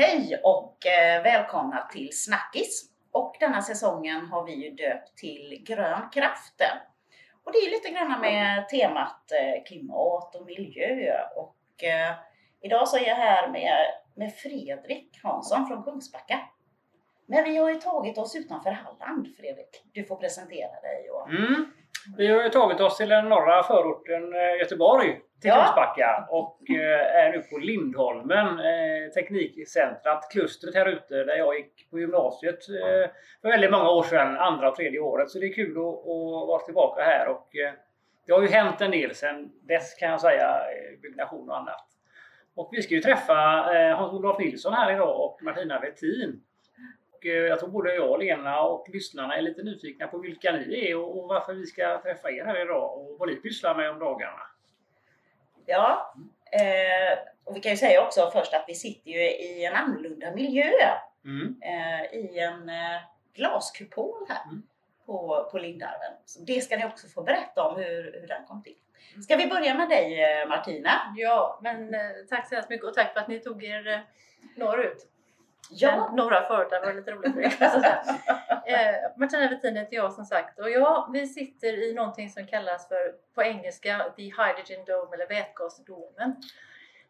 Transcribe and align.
Hej 0.00 0.40
och 0.44 0.86
eh, 0.86 1.22
välkomna 1.22 1.88
till 1.92 2.08
Snackis. 2.12 2.90
Och 3.12 3.36
denna 3.40 3.62
säsongen 3.62 4.26
har 4.26 4.44
vi 4.44 4.54
ju 4.54 4.70
döpt 4.70 5.16
till 5.16 5.64
Grön 5.66 6.10
kraft. 6.12 6.62
Och 7.44 7.52
det 7.52 7.58
är 7.58 7.70
lite 7.70 7.90
grann 7.90 8.20
med 8.20 8.68
temat 8.68 9.32
eh, 9.32 9.64
klimat 9.66 10.34
och 10.34 10.46
miljö. 10.46 11.14
Och 11.36 11.84
eh, 11.84 12.14
idag 12.60 12.88
så 12.88 12.96
är 12.96 13.08
jag 13.08 13.16
här 13.16 13.48
med, 13.48 13.76
med 14.14 14.34
Fredrik 14.34 15.20
Hansson 15.22 15.66
från 15.66 15.82
Kungsbacka. 15.82 16.40
Men 17.26 17.44
vi 17.44 17.56
har 17.56 17.70
ju 17.70 17.80
tagit 17.80 18.18
oss 18.18 18.36
utanför 18.36 18.70
Halland, 18.70 19.36
Fredrik. 19.36 19.82
Du 19.92 20.04
får 20.04 20.16
presentera 20.16 20.80
dig. 20.80 21.10
Och... 21.10 21.28
Mm. 21.30 21.72
Vi 22.16 22.26
har 22.26 22.42
ju 22.42 22.48
tagit 22.48 22.80
oss 22.80 22.96
till 22.96 23.08
den 23.08 23.28
norra 23.28 23.62
förorten 23.62 24.34
eh, 24.34 24.58
Göteborg, 24.58 25.20
till 25.40 25.50
Ja. 25.50 25.54
Kungsbacka 25.54 26.26
och 26.30 26.70
eh, 26.70 27.16
är 27.16 27.32
nu 27.32 27.38
på 27.38 27.58
Lindholmen, 27.58 28.46
eh, 28.46 29.10
teknikcentrat, 29.14 30.28
klustret 30.30 30.74
här 30.74 30.86
ute 30.86 31.24
där 31.24 31.36
jag 31.36 31.56
gick 31.56 31.90
på 31.90 31.98
gymnasiet 31.98 32.64
för 33.42 33.48
väldigt 33.48 33.70
många 33.70 33.90
år 33.90 34.02
sedan, 34.02 34.36
andra 34.36 34.68
och 34.68 34.76
tredje 34.76 35.00
året. 35.00 35.30
Så 35.30 35.38
det 35.38 35.46
är 35.46 35.52
kul 35.52 35.70
att, 35.70 36.48
vara 36.48 36.62
tillbaka 36.62 37.02
här 37.02 37.28
och 37.28 37.48
det 38.26 38.32
har 38.32 38.42
ju 38.42 38.48
hänt 38.48 38.80
en 38.80 38.90
del 38.90 39.14
sedan 39.14 39.50
dess 39.62 39.94
kan 39.94 40.10
jag 40.10 40.20
säga, 40.20 40.56
byggnation 41.02 41.50
och 41.50 41.56
annat. 41.56 41.86
Och 42.56 42.68
vi 42.72 42.82
ska 42.82 42.94
ju 42.94 43.00
träffa 43.00 43.34
Hans-Olof 43.96 44.38
Nilsson 44.38 44.72
här 44.72 44.92
idag 44.92 45.20
och 45.20 45.42
Martina 45.42 45.80
Wettin. 45.80 46.42
Och 47.18 47.26
eh, 47.26 47.32
jag 47.32 47.58
tror 47.60 47.68
både 47.68 47.94
jag, 47.94 48.18
Lena 48.22 48.60
och 48.60 48.88
lyssnarna 48.88 49.36
är 49.36 49.42
lite 49.42 49.62
nyfikna 49.62 50.06
på 50.06 50.18
vilka 50.18 50.52
ni 50.52 50.90
är 50.90 50.96
och 50.98 51.28
varför 51.28 51.54
vi 51.54 51.66
ska 51.66 52.00
träffa 52.02 52.30
er 52.30 52.44
här 52.44 52.62
idag 52.62 52.98
och 52.98 53.18
vad 53.18 53.28
ni 53.28 53.36
pysslar 53.36 53.74
med 53.74 53.90
om 53.90 53.98
dagarna. 53.98 54.40
Ja, 55.66 56.14
eh, 56.52 57.18
och 57.44 57.56
vi 57.56 57.60
kan 57.60 57.72
ju 57.72 57.76
säga 57.76 58.06
också 58.06 58.30
först 58.30 58.54
att 58.54 58.64
vi 58.68 58.74
sitter 58.74 59.10
ju 59.10 59.20
i 59.20 59.64
en 59.64 59.74
annorlunda 59.74 60.34
miljö. 60.34 60.70
Mm. 61.24 61.56
eh, 61.62 62.14
i 62.18 62.38
en 62.38 62.70
glaskupol 63.34 64.26
här 64.28 64.44
Mm. 64.44 64.62
på, 65.06 65.48
på 65.52 65.58
Lindalven. 65.58 66.12
Så 66.24 66.40
det 66.42 66.60
ska 66.60 66.76
ni 66.76 66.84
också 66.86 67.08
få 67.08 67.22
berätta 67.22 67.68
om 67.68 67.76
hur, 67.76 68.18
hur 68.20 68.26
den 68.28 68.44
kom 68.46 68.62
till. 68.62 68.76
Ska 69.24 69.36
vi 69.36 69.46
börja 69.46 69.74
med 69.74 69.88
dig 69.88 70.46
Martina? 70.46 70.90
Ja, 71.16 71.60
men 71.62 71.94
tack 72.28 72.48
så 72.48 72.54
hemskt 72.54 72.70
mycket 72.70 72.86
och 72.86 72.94
tack 72.94 73.12
för 73.12 73.20
att 73.20 73.28
ni 73.28 73.40
tog 73.40 73.64
er 73.64 74.06
norrut. 74.56 75.06
Ja, 75.70 76.10
norra 76.12 76.42
förorten 76.42 76.82
var 76.82 76.94
lite 76.94 77.10
roligt 77.10 77.34
för 77.34 77.64
er. 77.64 77.94
eh, 78.66 79.10
Martina 79.16 79.48
Wettin 79.48 79.76
heter 79.76 79.96
jag 79.96 80.12
som 80.12 80.24
sagt 80.24 80.58
och 80.58 80.70
ja, 80.70 81.10
vi 81.12 81.26
sitter 81.26 81.90
i 81.90 81.94
någonting 81.94 82.30
som 82.30 82.46
kallas 82.46 82.88
för 82.88 83.14
på 83.34 83.42
engelska 83.42 84.12
The 84.16 84.22
Hydrogen 84.22 84.84
Dome 84.86 85.14
eller 85.14 85.28
vätgasdomen. 85.28 86.36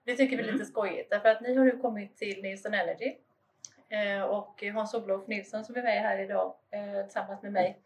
Det 0.04 0.16
tycker 0.16 0.36
vi 0.36 0.48
är 0.48 0.52
lite 0.52 0.64
skojigt 0.64 1.10
därför 1.10 1.28
att 1.28 1.40
ni 1.40 1.54
har 1.54 1.64
nu 1.64 1.78
kommit 1.78 2.16
till 2.16 2.42
Nielsen 2.42 2.74
Energy 2.74 3.16
eh, 3.88 4.22
och 4.22 4.62
Hans-Olof 4.74 5.26
Nilsson 5.26 5.64
som 5.64 5.76
är 5.76 5.82
med 5.82 6.02
här 6.02 6.18
idag 6.18 6.54
eh, 6.70 7.02
tillsammans 7.04 7.42
med 7.42 7.52
mig. 7.52 7.78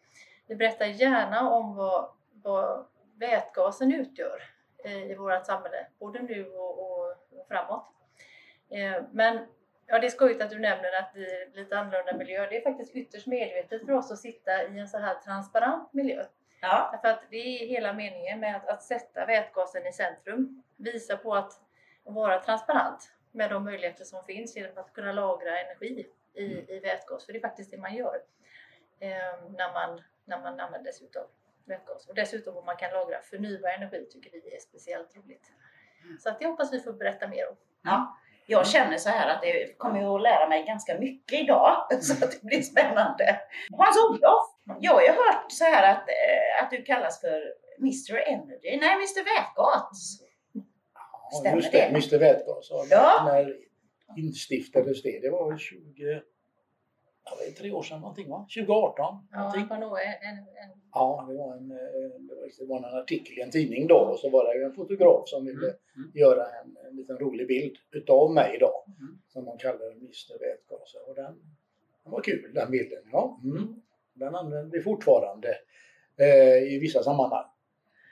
Vi 0.46 0.56
berättar 0.56 0.86
gärna 0.86 1.50
om 1.50 1.76
vad, 1.76 2.08
vad 2.32 2.86
vätgasen 3.14 3.94
utgör 3.94 4.42
eh, 4.84 5.10
i 5.10 5.14
vårt 5.14 5.46
samhälle, 5.46 5.86
både 5.98 6.22
nu 6.22 6.46
och, 6.46 6.80
och, 6.80 7.10
och 7.10 7.48
framåt. 7.48 7.84
Eh, 8.70 9.02
men 9.12 9.38
ja, 9.92 9.98
det 9.98 10.06
är 10.06 10.10
skojigt 10.10 10.42
att 10.42 10.50
du 10.50 10.58
nämner 10.58 10.98
att 10.98 11.14
det 11.14 11.26
är 11.26 11.50
lite 11.54 11.78
annorlunda 11.78 12.16
miljö. 12.16 12.46
Det 12.46 12.56
är 12.56 12.62
faktiskt 12.62 12.94
ytterst 12.94 13.26
medvetet 13.26 13.86
för 13.86 13.92
oss 13.92 14.12
att 14.12 14.18
sitta 14.18 14.62
i 14.62 14.78
en 14.78 14.88
så 14.88 14.98
här 14.98 15.14
transparent 15.14 15.92
miljö. 15.92 16.24
ja, 16.60 16.88
Därför 16.92 17.08
att 17.08 17.30
det 17.30 17.36
är 17.36 17.66
hela 17.66 17.92
meningen 17.92 18.40
med 18.40 18.56
att, 18.56 18.68
att 18.68 18.82
sätta 18.82 19.26
vätgasen 19.26 19.86
i 19.86 19.92
centrum. 19.92 20.62
Visa 20.76 21.16
på 21.16 21.34
att 21.34 21.52
vara 22.04 22.40
transparent 22.40 23.12
med 23.32 23.50
de 23.50 23.64
möjligheter 23.64 24.04
som 24.04 24.24
finns 24.24 24.56
genom 24.56 24.78
att 24.78 24.92
kunna 24.92 25.12
lagra 25.12 25.60
energi 25.60 26.06
i, 26.34 26.42
i 26.42 26.80
vätgas. 26.80 27.26
För 27.26 27.32
det 27.32 27.38
är 27.38 27.48
faktiskt 27.48 27.70
det 27.70 27.78
man 27.78 27.94
gör 27.94 28.22
eh, 29.00 29.10
när, 29.48 29.72
man, 29.72 30.02
när 30.24 30.40
man 30.40 30.60
använder 30.60 30.92
sig 30.92 31.06
utav 31.06 31.26
vätgas. 31.64 32.08
Och 32.08 32.14
dessutom 32.14 32.56
om 32.56 32.64
man 32.64 32.76
kan 32.76 32.90
lagra 32.90 33.20
förnybar 33.20 33.68
energi 33.68 34.06
tycker 34.12 34.30
vi 34.30 34.56
är 34.56 34.60
speciellt 34.60 35.16
roligt. 35.16 35.52
Så 36.20 36.28
att 36.28 36.40
jag 36.40 36.48
hoppas 36.48 36.72
vi 36.72 36.80
får 36.80 36.92
berätta 36.92 37.28
mer 37.28 37.48
om. 37.48 37.56
ja. 37.82 38.18
Jag 38.52 38.66
känner 38.66 38.96
så 38.96 39.08
här 39.08 39.28
att 39.34 39.42
det 39.42 39.78
kommer 39.78 40.00
jag 40.00 40.14
att 40.14 40.22
lära 40.22 40.48
mig 40.48 40.64
ganska 40.64 40.98
mycket 40.98 41.40
idag. 41.40 41.86
Så 42.00 42.24
att 42.24 42.30
det 42.32 42.42
blir 42.42 42.62
spännande. 42.62 43.40
Hans-Olof, 43.78 44.46
jag 44.80 44.92
har 44.92 45.02
ju 45.02 45.08
hört 45.08 45.44
så 45.48 45.64
här 45.64 45.92
att, 45.92 46.08
eh, 46.08 46.64
att 46.64 46.70
du 46.70 46.82
kallas 46.82 47.20
för 47.20 47.42
Mr 47.78 48.16
Energy. 48.28 48.76
Nej, 48.80 48.94
Mr 48.94 49.24
Vätgas. 49.24 50.18
Ja, 50.92 51.38
Stämmer 51.40 51.56
just 51.56 51.72
det, 51.72 51.78
det? 51.78 51.86
Mr 51.86 52.18
Vätgas. 52.18 52.68
Ja. 52.70 52.84
Ja. 52.90 53.24
När 53.24 53.56
instiftades 54.16 55.02
det? 55.02 55.20
Det 55.22 55.30
var 55.30 55.50
väl 55.50 55.58
20... 55.58 56.22
Ja, 57.24 57.30
det 57.40 57.46
är 57.46 57.52
tre 57.52 57.72
år 57.72 57.82
sedan 57.82 58.00
någonting 58.00 58.28
va? 58.30 58.46
2018? 58.56 59.26
Ja, 59.32 59.38
Någonting. 59.38 59.66
var 59.68 59.78
nog 59.78 59.98
en, 59.98 60.28
en, 60.38 60.44
Ja, 60.92 61.26
det 61.28 61.34
var, 61.34 61.56
en, 61.56 61.70
eh, 61.70 61.78
det 62.58 62.64
var- 62.66 62.76
en 62.78 62.84
artikel 62.98 63.38
i 63.38 63.40
en 63.42 63.50
tidning 63.50 63.86
då 63.86 63.94
och 63.96 64.18
så 64.18 64.30
var 64.30 64.54
det 64.54 64.64
en 64.64 64.72
fotograf 64.74 65.28
som 65.28 65.44
ville 65.44 65.66
Mm. 65.96 66.10
göra 66.14 66.46
en, 66.46 66.76
en 66.90 66.96
liten 66.96 67.18
rolig 67.18 67.46
bild 67.48 67.76
utav 67.90 68.32
mig 68.34 68.56
då. 68.60 68.84
Mm. 69.00 69.18
Som 69.28 69.44
de 69.44 69.58
kallar 69.58 69.92
Mr 69.92 70.38
Vätgas. 70.40 70.94
Och 71.08 71.14
den, 71.14 71.34
den 72.04 72.12
var 72.12 72.20
kul 72.22 72.52
den 72.54 72.70
bilden. 72.70 73.02
Ja, 73.12 73.40
mm. 73.44 73.82
Den 74.14 74.34
använder 74.34 74.70
vi 74.78 74.82
fortfarande 74.82 75.48
eh, 76.16 76.74
i 76.74 76.78
vissa 76.80 77.02
sammanhang. 77.02 77.44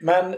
Men 0.03 0.37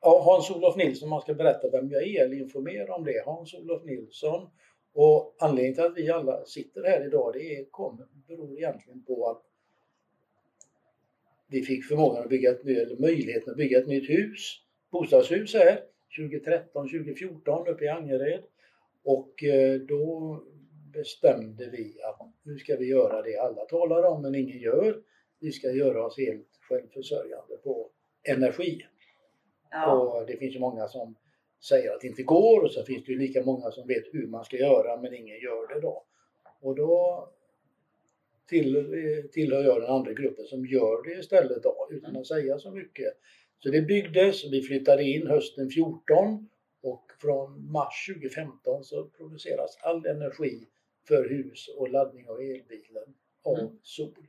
Hans-Olof 0.00 0.76
Nilsson, 0.76 1.08
man 1.08 1.20
ska 1.20 1.34
berätta 1.34 1.70
vem 1.70 1.90
jag 1.90 2.02
är 2.02 2.24
eller 2.24 2.36
informera 2.36 2.94
om 2.94 3.04
det. 3.04 3.22
Hans-Olof 3.26 3.84
Nilsson. 3.84 4.50
Och 4.92 5.36
anledningen 5.38 5.74
till 5.74 5.84
att 5.84 5.96
vi 5.96 6.10
alla 6.10 6.44
sitter 6.44 6.82
här 6.82 7.06
idag 7.06 7.32
det 7.34 7.56
är, 7.56 7.64
kommer, 7.64 8.06
beror 8.28 8.58
egentligen 8.58 9.02
på 9.02 9.30
att 9.30 9.42
vi 11.46 11.62
fick 11.62 11.84
förmågan 11.84 12.22
att 12.22 12.28
bygga 12.28 12.50
ett, 12.50 12.64
ny- 12.64 12.76
eller 12.76 12.96
möjligheten 12.96 13.50
att 13.50 13.56
bygga 13.56 13.78
ett 13.78 13.86
nytt 13.86 14.10
hus, 14.10 14.60
bostadshus 14.90 15.54
här 15.54 15.80
2013, 16.18 16.88
2014 16.88 17.68
uppe 17.68 17.84
i 17.84 17.88
Angered. 17.88 18.42
Och 19.04 19.44
eh, 19.44 19.80
då 19.80 20.38
bestämde 20.92 21.70
vi 21.70 22.00
att 22.02 22.28
nu 22.42 22.58
ska 22.58 22.76
vi 22.76 22.86
göra 22.86 23.22
det 23.22 23.38
alla 23.38 23.64
talar 23.64 24.02
om 24.02 24.22
men 24.22 24.34
ingen 24.34 24.58
gör. 24.58 25.02
Vi 25.40 25.52
ska 25.52 25.70
göra 25.70 26.06
oss 26.06 26.18
helt 26.18 26.48
självförsörjande 26.68 27.56
på 27.64 27.90
energi. 28.22 28.86
Ja, 29.70 30.20
Och 30.20 30.26
det 30.26 30.36
finns 30.36 30.54
ju 30.54 30.60
många 30.60 30.88
som 30.88 31.14
säger 31.62 31.94
att 31.94 32.00
det 32.00 32.06
inte 32.06 32.22
går 32.22 32.62
och 32.62 32.70
så 32.70 32.84
finns 32.84 33.04
det 33.04 33.12
ju 33.12 33.18
lika 33.18 33.44
många 33.44 33.70
som 33.70 33.88
vet 33.88 34.04
hur 34.12 34.26
man 34.26 34.44
ska 34.44 34.56
göra 34.56 35.00
men 35.00 35.14
ingen 35.14 35.40
gör 35.40 35.74
det 35.74 35.80
då. 35.80 36.04
Och 36.60 36.76
då 36.76 37.28
till, 38.48 39.28
tillhör 39.32 39.64
jag 39.64 39.80
den 39.80 39.90
andra 39.90 40.12
gruppen 40.12 40.46
som 40.46 40.66
gör 40.66 41.02
det 41.08 41.20
istället 41.20 41.62
då 41.62 41.88
utan 41.90 42.16
att 42.16 42.26
säga 42.26 42.58
så 42.58 42.70
mycket. 42.70 43.12
Så 43.58 43.68
det 43.68 43.82
byggdes, 43.82 44.52
vi 44.52 44.62
flyttade 44.62 45.02
in 45.04 45.26
hösten 45.26 45.70
14 45.70 46.48
och 46.82 47.04
från 47.20 47.72
mars 47.72 48.06
2015 48.14 48.84
så 48.84 49.04
produceras 49.04 49.78
all 49.82 50.06
energi 50.06 50.66
för 51.08 51.28
hus 51.28 51.68
och 51.76 51.90
laddning 51.90 52.28
av 52.28 52.40
elbilen 52.40 53.14
av 53.42 53.58
Mm. 53.58 53.78
sol. 53.82 54.26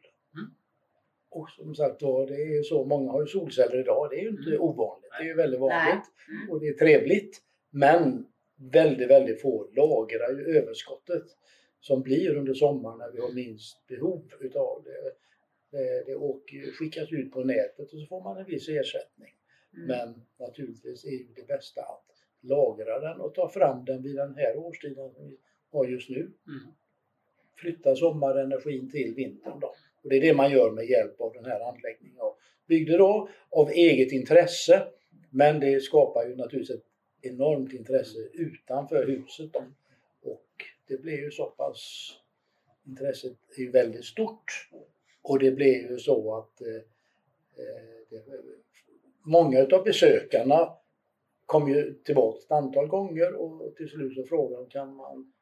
Och 1.36 1.50
som 1.50 1.76
sagt 1.76 2.02
var, 2.02 2.28
det 2.28 2.58
är 2.58 2.64
så, 2.64 2.86
många 2.86 3.12
har 3.12 3.22
ju 3.22 3.28
solceller 3.28 3.80
idag, 3.80 4.08
det 4.12 4.16
är 4.20 4.22
ju 4.22 4.30
inte 4.30 4.50
Mm. 4.50 4.62
ovanligt, 4.62 5.10
det 5.20 5.24
är 5.24 5.28
ju 5.28 5.34
väldigt 5.36 5.60
vanligt. 5.60 6.06
Mm. 6.30 6.50
och 6.50 6.60
det 6.60 6.68
är 6.68 6.74
trevligt. 6.74 7.42
Men 7.70 8.26
väldigt, 8.56 9.10
väldigt 9.10 9.42
få 9.42 9.70
lagrar 9.72 10.30
ju 10.38 10.58
överskottet 10.58 11.24
som 11.80 12.02
blir 12.02 12.36
under 12.38 12.54
sommaren 12.54 12.98
när 12.98 13.12
vi 13.12 13.20
har 13.20 13.34
minst 13.34 13.88
behov 13.88 14.24
utav 14.40 14.84
det. 14.86 15.14
Det, 15.78 16.04
det 16.06 16.16
åker, 16.16 16.72
skickas 16.72 17.12
ut 17.12 17.32
på 17.32 17.44
nätet 17.44 17.94
och 17.94 18.00
så 18.00 18.06
får 18.06 18.24
man 18.24 18.38
en 18.38 18.46
viss 18.46 18.70
ersättning. 18.70 19.34
Mm. 19.74 19.88
Men 19.88 20.22
naturligtvis 20.48 21.06
är 21.06 21.12
ju 21.12 21.28
det 21.36 21.48
bästa 21.48 21.82
att 21.82 22.06
lagra 22.42 23.00
den 23.00 23.20
och 23.22 23.34
ta 23.36 23.50
fram 23.50 23.86
den 23.86 24.04
vid 24.04 24.16
den 24.16 24.36
här 24.36 24.58
årstiden 24.58 25.12
som 25.14 25.28
vi 25.30 25.38
har 25.72 25.86
just 25.86 26.10
nu. 26.10 26.20
Mm. 26.20 26.60
Flytta 27.56 27.96
sommarenergin 27.96 28.92
till 28.92 29.14
vintern 29.16 29.60
då. 29.60 29.74
Och 30.04 30.10
det 30.10 30.16
är 30.16 30.22
det 30.22 30.34
man 30.34 30.52
gör 30.52 30.72
med 30.72 30.86
hjälp 30.86 31.22
av 31.22 31.34
den 31.34 31.46
här 31.46 31.60
anläggningen. 31.60 32.18
jag 32.18 32.36
byggde 32.68 32.98
då 32.98 33.30
av 33.50 33.70
eget 33.70 34.12
intresse 34.12 34.88
men 35.30 35.60
det 35.60 35.84
skapar 35.84 36.28
ju 36.28 36.36
naturligtvis 36.36 36.78
ett 36.78 36.86
enormt 37.22 37.74
intresse 37.74 38.20
utanför 38.34 39.08
huset. 39.08 39.54
Då. 39.54 39.64
Och 40.32 40.48
det 40.88 41.02
blir 41.02 41.18
ju 41.18 41.32
så 41.32 41.46
pass, 41.46 42.12
intresset 42.88 43.38
är 43.58 43.62
ju 43.62 43.72
väldigt 43.72 44.06
stort 44.06 44.70
och 45.22 45.40
det 45.40 45.52
blir 45.52 45.92
ju 45.92 45.98
så 45.98 46.38
att 46.38 46.62
eh, 46.62 46.76
eh, 47.58 48.08
det, 48.10 48.24
många 49.26 49.60
utav 49.62 49.84
besökarna 49.84 50.74
kom 51.46 51.70
ju 51.70 51.94
tillbaka 51.94 52.40
ett 52.46 52.52
antal 52.52 52.88
gånger 52.88 53.34
och 53.34 53.76
till 53.76 53.90
slut 53.90 54.16
så 54.16 54.24
frågade 54.24 54.64
de 54.64 54.70
kan 54.70 54.96
man 54.96 55.34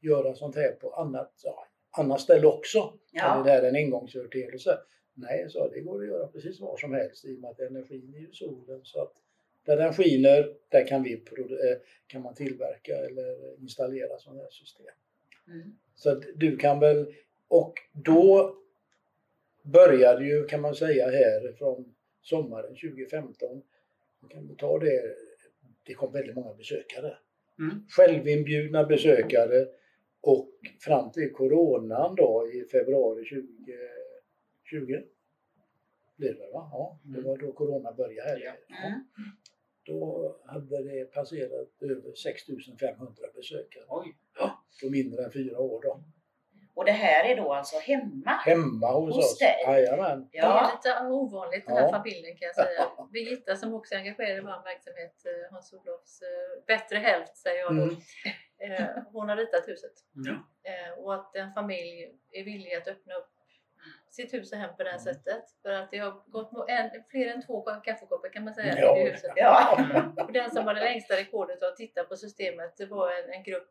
göra 0.00 0.34
sånt 0.34 0.56
här 0.56 0.72
på 0.72 0.90
annat, 0.94 1.32
ja, 1.44 1.66
annat 1.90 2.20
ställe 2.20 2.46
också? 2.46 2.92
Ja. 3.12 3.34
Eller 3.34 3.44
det 3.44 3.50
här 3.50 3.62
är 3.62 3.68
en 3.68 3.76
engångsföreteelse? 3.76 4.78
Nej, 5.14 5.46
så 5.48 5.68
det 5.68 5.80
går 5.80 6.02
att 6.02 6.08
göra 6.08 6.26
precis 6.26 6.60
var 6.60 6.76
som 6.76 6.92
helst 6.94 7.24
i 7.24 7.36
och 7.36 7.40
med 7.40 7.50
att 7.50 7.60
energin 7.60 8.14
är 8.14 8.20
ju 8.20 8.32
solen. 8.32 8.80
Så 8.82 9.02
att 9.02 9.12
där 9.64 9.76
den 9.76 9.92
skiner, 9.92 10.54
där 10.68 10.86
kan, 10.86 11.02
vi 11.02 11.12
eh, 11.12 11.78
kan 12.06 12.22
man 12.22 12.34
tillverka 12.34 12.96
eller 12.96 13.60
installera 13.60 14.18
sådana 14.18 14.42
här 14.42 14.50
system. 14.50 14.86
Mm. 15.46 15.78
Så 15.94 16.10
att 16.10 16.22
du 16.36 16.56
kan 16.56 16.80
väl, 16.80 17.14
och 17.48 17.74
då 17.92 18.54
började 19.62 20.26
ju 20.26 20.46
kan 20.46 20.60
man 20.60 20.74
säga 20.74 21.10
här 21.10 21.52
från 21.52 21.94
sommaren 22.22 22.74
2015, 22.74 23.62
man 24.20 24.30
kan 24.30 24.56
ta 24.56 24.78
det, 24.78 25.14
det 25.82 25.94
kom 25.94 26.12
väldigt 26.12 26.34
många 26.34 26.54
besökare. 26.54 27.18
Mm. 27.58 27.86
Självinbjudna 27.88 28.84
besökare 28.84 29.66
och 30.20 30.48
fram 30.80 31.12
till 31.12 31.32
coronan 31.32 32.14
då 32.14 32.50
i 32.54 32.64
februari 32.64 33.24
2020 33.24 35.02
blir 36.16 36.34
det 36.34 36.50
va? 36.52 36.68
Ja, 36.72 36.98
det 37.02 37.20
var 37.20 37.36
då 37.36 37.52
corona 37.52 37.92
började 37.92 38.28
här. 38.30 38.38
Ja. 38.68 38.76
Mm. 38.86 39.00
Då 39.86 40.36
hade 40.46 40.82
det 40.82 41.04
passerat 41.04 41.68
över 41.82 42.14
6500 42.14 43.14
besökare 43.34 43.84
Oj. 43.88 44.16
på 44.82 44.90
mindre 44.90 45.24
än 45.24 45.32
fyra 45.32 45.58
år 45.58 45.82
då. 45.82 46.02
Och 46.74 46.84
det 46.84 46.92
här 46.92 47.24
är 47.30 47.36
då 47.36 47.52
alltså 47.52 47.78
hemma? 47.78 48.30
Hemma 48.30 48.92
hos, 48.92 49.16
Hos 49.16 49.24
oss. 49.32 49.38
dig? 49.38 49.54
Jajamän. 49.66 50.28
Det 50.32 50.38
är 50.38 50.42
Ja. 50.42 50.70
lite 50.74 51.06
ovanligt 51.06 51.66
den 51.66 51.76
här 51.76 51.82
Ja. 51.82 51.90
familjen 51.90 52.36
kan 52.36 52.46
jag 52.46 52.54
säga. 52.54 52.88
Birgitta 53.12 53.56
som 53.56 53.74
också 53.74 53.94
är 53.94 53.98
engagerad 53.98 54.38
i 54.38 54.40
vår 54.40 54.64
verksamhet, 54.64 55.14
eh, 55.26 55.52
Hans-Olofs 55.52 56.22
eh, 56.22 56.64
bättre 56.66 56.96
hälft 56.96 57.36
säger 57.36 57.58
jag 57.60 57.76
då. 57.76 57.82
Mm. 57.82 57.94
Eh, 58.58 58.86
Hon 59.12 59.28
har 59.28 59.36
ritat 59.36 59.68
huset. 59.68 59.92
Ja. 60.12 60.32
Eh, 60.70 60.98
Och 60.98 61.14
att 61.14 61.36
en 61.36 61.52
familj 61.52 62.12
är 62.32 62.44
villig 62.44 62.74
att 62.74 62.88
öppna 62.88 63.14
upp 63.14 63.28
sitt 64.10 64.34
hus 64.34 64.52
och 64.52 64.58
hem 64.58 64.76
på 64.76 64.82
det 64.82 64.90
här 64.90 64.98
Mm. 64.98 65.14
sättet. 65.14 65.44
För 65.62 65.72
att 65.72 65.90
det 65.90 65.98
har 65.98 66.22
gått 66.26 66.68
en, 66.68 66.90
fler 67.10 67.26
än 67.26 67.42
två 67.46 67.60
kaffekoppar 67.62 68.28
kan 68.32 68.44
man 68.44 68.54
säga 68.54 68.74
Ja. 68.78 68.98
i 68.98 69.10
huset. 69.10 69.32
Ja. 69.36 69.78
Och 70.24 70.32
den 70.32 70.50
som 70.50 70.66
har 70.66 70.74
det 70.74 70.80
längsta 70.80 71.14
rekordet 71.16 71.62
att 71.62 71.76
titta 71.76 72.04
på 72.04 72.16
systemet 72.16 72.76
det 72.76 72.86
var 72.86 73.12
en, 73.12 73.32
en 73.32 73.42
grupp 73.42 73.68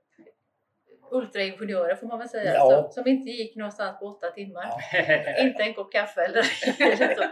ultraingenjörer 1.12 1.96
får 1.96 2.08
man 2.08 2.20
väl 2.20 2.30
säga. 2.30 2.54
Ja. 2.54 2.82
Som, 2.84 2.92
som 3.04 3.08
inte 3.12 3.30
gick 3.32 3.56
någonstans 3.56 4.00
på 4.00 4.06
åtta 4.06 4.32
timmar. 4.32 4.66
Ja. 4.94 5.44
Inte 5.44 5.64
en 5.64 5.74
kopp 5.74 5.92
kaffe 5.92 6.22
eller, 6.22 6.44
eller 6.80 7.16
så. 7.16 7.24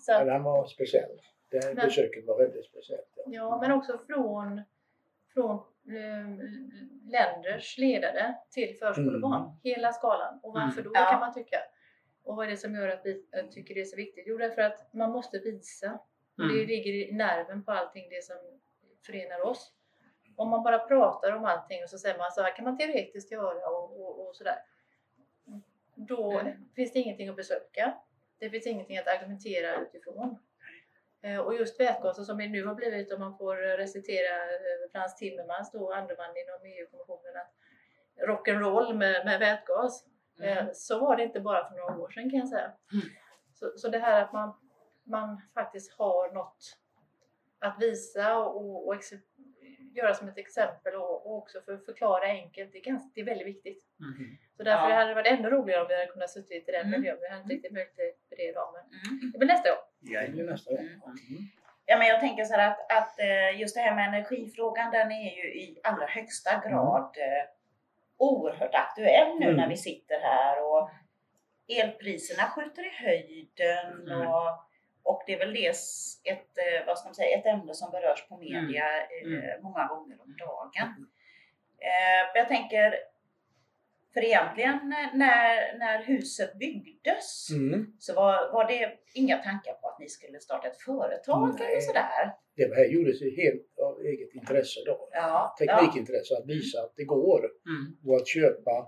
så 0.00 0.12
Ja, 0.12 0.24
den 0.24 0.42
var 0.42 0.66
speciell. 0.66 1.20
Det 1.50 1.66
Men- 1.74 1.86
besöket 1.86 2.26
var 2.26 2.38
väldigt 2.38 2.66
speciellt. 2.66 3.12
Ja. 3.16 3.22
ja, 3.26 3.58
men 3.60 3.72
också 3.72 3.98
från, 4.06 4.62
från 5.34 5.64
länders 7.04 7.78
ledare 7.78 8.34
till 8.50 8.76
förskolebarn. 8.78 9.42
Mm. 9.42 9.54
Hela 9.62 9.92
skalan. 9.92 10.40
Och 10.42 10.52
varför 10.52 10.80
Mm. 10.80 10.92
då 10.92 11.00
Ja. 11.00 11.10
kan 11.10 11.20
man 11.20 11.34
tycka. 11.34 11.58
Och 12.24 12.36
vad 12.36 12.46
är 12.46 12.50
det 12.50 12.56
som 12.56 12.74
gör 12.74 12.88
att 12.88 13.00
vi 13.04 13.26
eh, 13.32 13.46
tycker 13.46 13.74
det 13.74 13.80
är 13.80 13.84
så 13.84 13.96
viktigt? 13.96 14.24
Jo, 14.26 14.38
därför 14.38 14.62
att 14.62 14.92
man 14.94 15.10
måste 15.10 15.38
visa. 15.38 15.92
Och 16.38 16.48
det 16.48 16.54
Mm. 16.54 16.66
ligger 16.66 16.92
i 16.92 17.12
nerven 17.12 17.64
på 17.64 17.72
allting 17.72 18.08
det 18.10 18.24
som 18.24 18.36
förenar 19.06 19.40
oss. 19.46 19.72
Om 20.36 20.48
man 20.48 20.62
bara 20.62 20.78
pratar 20.78 21.32
om 21.32 21.44
allting 21.44 21.82
och 21.82 21.90
så 21.90 21.98
säger 21.98 22.18
man 22.18 22.32
så 22.32 22.42
här 22.42 22.56
kan 22.56 22.64
man 22.64 22.78
teoretiskt 22.78 23.32
göra 23.32 23.68
och, 23.68 24.00
och, 24.00 24.26
och 24.28 24.36
sådär. 24.36 24.56
Då 25.94 26.38
Mm. 26.38 26.52
finns 26.76 26.92
det 26.92 26.98
ingenting 26.98 27.28
att 27.28 27.36
besöka. 27.36 27.94
Det 28.38 28.50
finns 28.50 28.66
ingenting 28.66 28.98
att 28.98 29.06
argumentera 29.08 29.80
utifrån. 29.80 30.38
Eh, 31.22 31.38
Och 31.38 31.54
just 31.54 31.80
vätgasen 31.80 32.24
som 32.24 32.38
det 32.38 32.48
nu 32.48 32.66
har 32.66 32.74
blivit, 32.74 33.12
om 33.12 33.20
man 33.20 33.38
får 33.38 33.56
recitera 33.56 34.36
eh, 34.36 34.90
Frans 34.92 35.16
Timmermans, 35.16 35.72
då 35.72 35.92
andre 35.92 36.16
man 36.16 36.26
inom 36.36 36.72
EU-kommissionen, 36.78 37.36
att 37.36 37.52
rock'n'roll 38.28 38.94
med, 38.94 39.24
med 39.24 39.40
vätgas. 39.40 40.04
Mm. 40.38 40.58
Eh, 40.58 40.66
Så 40.72 41.00
var 41.00 41.16
det 41.16 41.22
inte 41.22 41.40
bara 41.40 41.68
för 41.68 41.76
några 41.76 41.98
år 42.02 42.10
sedan 42.10 42.30
kan 42.30 42.38
jag 42.38 42.48
säga. 42.48 42.72
Mm. 42.92 43.04
Så, 43.54 43.72
så 43.76 43.88
det 43.88 43.98
här 43.98 44.22
att 44.22 44.32
man, 44.32 44.54
man 45.04 45.40
faktiskt 45.54 45.92
har 45.98 46.32
något 46.32 46.78
att 47.58 47.76
visa 47.82 48.38
och, 48.38 48.86
och 48.86 48.94
ex- 48.94 49.12
göra 49.96 50.14
som 50.14 50.28
ett 50.28 50.38
exempel 50.38 50.94
och, 50.94 51.26
och 51.26 51.36
också 51.38 51.60
för 51.60 51.72
att 51.72 51.84
förklara 51.84 52.24
enkelt, 52.24 52.72
det 52.72 52.78
är, 52.78 52.82
ganska, 52.84 53.10
det 53.14 53.20
är 53.20 53.24
väldigt 53.24 53.46
viktigt. 53.46 53.84
Mm. 54.00 54.36
Så 54.56 54.62
därför 54.62 54.88
Ja. 54.90 54.94
hade 54.96 55.08
det 55.08 55.14
varit 55.14 55.26
ännu 55.38 55.50
roligare 55.50 55.82
om 55.82 55.88
vi 55.88 55.94
hade 55.94 56.06
kunnat 56.06 56.30
suttit 56.30 56.68
i 56.68 56.72
den 56.72 56.86
Mm. 56.86 56.90
miljön. 57.00 57.18
Vi 57.20 57.28
hade 57.28 57.42
inte 57.42 57.54
riktigt 57.54 57.72
möjlighet 57.72 58.18
för 58.28 58.36
det 58.36 58.42
idag, 58.48 58.68
men 58.74 58.82
Mm. 59.12 59.30
det 59.32 59.38
blir 59.38 59.48
nästa 59.48 59.68
gång. 59.70 59.84
Ja. 60.00 60.20
Det 60.20 60.28
blir 60.28 60.44
nästa 60.44 60.70
gång. 60.70 60.80
Mm. 60.80 61.00
Mm. 61.02 61.42
Ja, 61.86 61.98
men 61.98 62.06
jag 62.06 62.20
tänker 62.20 62.44
så 62.44 62.54
här 62.54 62.70
att, 62.70 62.92
att 62.92 63.20
eh, 63.20 63.60
just 63.60 63.74
det 63.76 63.80
här 63.80 63.94
med 63.94 64.08
energifrågan 64.08 64.90
den 64.90 65.12
är 65.12 65.36
ju 65.36 65.54
i 65.54 65.80
allra 65.82 66.06
högsta 66.06 66.50
grad 66.68 67.16
eh, 67.18 67.44
oerhört 68.16 68.74
aktuell 68.74 69.38
nu 69.38 69.44
Mm. 69.46 69.56
när 69.56 69.68
vi 69.68 69.76
sitter 69.76 70.20
här 70.20 70.62
och 70.64 70.90
elpriserna 71.68 72.42
skjuter 72.50 72.86
i 72.86 72.90
höjden 73.04 74.02
Mm. 74.12 74.28
och, 74.28 74.48
och 75.02 75.22
det 75.26 75.32
är 75.34 75.38
väl 75.38 75.54
det 75.54 75.66
ett, 76.32 76.58
eh, 76.58 76.86
vad 76.86 76.98
ska 76.98 77.08
man 77.08 77.14
säga, 77.14 77.38
ett 77.38 77.46
ämne 77.46 77.74
som 77.74 77.90
berörs 77.90 78.28
på 78.28 78.36
media 78.38 78.84
Mm. 79.24 79.38
eh, 79.38 79.62
många 79.62 79.86
gånger 79.86 80.16
om 80.20 80.36
dagen. 80.38 81.06
Eh, 81.78 82.22
jag 82.34 82.48
tänker, 82.48 82.94
för 84.14 84.20
egentligen 84.24 84.78
när, 85.14 85.78
när 85.78 86.02
huset 86.02 86.54
byggdes 86.58 87.48
Mm. 87.52 87.92
så 87.98 88.14
var, 88.14 88.52
var 88.52 88.68
det 88.68 88.98
inga 89.14 89.38
tankar 89.38 89.72
på 89.72 89.88
att 89.88 89.98
ni 90.00 90.08
skulle 90.08 90.40
starta 90.40 90.68
ett 90.68 90.82
företag 90.82 91.54
Nej. 91.58 91.70
eller 91.72 91.80
sådär? 91.80 92.32
Det 92.56 92.74
här 92.76 92.84
gjordes 92.84 93.22
ju 93.22 93.36
helt 93.42 93.78
av 93.78 94.00
eget 94.00 94.34
intresse 94.34 94.80
då. 94.86 95.08
Ja, 95.12 95.56
Teknikintresse, 95.58 96.34
att 96.38 96.46
visa 96.48 96.80
att 96.82 96.92
det 96.96 97.04
går. 97.04 97.40
Mm. 97.66 97.96
Och 98.06 98.16
att 98.16 98.28
köpa, 98.28 98.86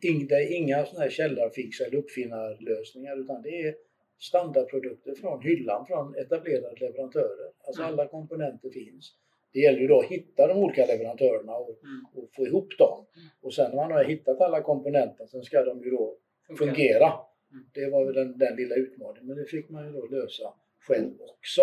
det 0.00 0.08
är 0.08 0.52
inga 0.56 0.84
sådana 0.84 1.02
här 1.04 1.10
källarfix 1.10 1.80
eller 1.80 1.98
uppfinnarlösningar 1.98 3.20
utan 3.20 3.42
det 3.42 3.48
är 3.62 3.74
standardprodukter 4.20 5.14
från 5.14 5.42
hyllan 5.42 5.86
från 5.86 6.14
etablerade 6.16 6.76
leverantörer. 6.80 7.50
Alltså 7.66 7.82
Mm. 7.82 7.92
alla 7.94 8.06
komponenter 8.08 8.70
finns. 8.70 9.14
Det 9.52 9.58
gäller 9.60 9.78
ju 9.80 9.86
då 9.86 9.98
att 10.00 10.06
hitta 10.06 10.46
de 10.46 10.58
olika 10.58 10.86
leverantörerna 10.86 11.54
och, 11.56 11.78
Mm. 11.84 12.04
och 12.14 12.28
få 12.36 12.46
ihop 12.46 12.78
dem. 12.78 13.06
Mm. 13.16 13.28
Och 13.42 13.54
sen 13.54 13.70
när 13.70 13.76
man 13.76 13.92
har 13.92 14.04
hittat 14.04 14.40
alla 14.40 14.62
komponenter 14.62 15.26
så 15.26 15.42
ska 15.42 15.64
de 15.64 15.84
ju 15.84 15.90
då 15.90 16.16
fungera. 16.58 17.12
Mm. 17.52 17.64
Det 17.74 17.90
var 17.90 18.04
väl 18.04 18.14
den, 18.14 18.38
den 18.38 18.56
lilla 18.56 18.74
utmaningen, 18.74 19.26
men 19.26 19.36
det 19.36 19.44
fick 19.44 19.68
man 19.68 19.86
ju 19.86 19.92
då 19.92 20.06
lösa 20.06 20.54
själv 20.80 21.14
också. 21.20 21.62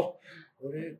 Och 0.59 0.71
det, 0.71 0.97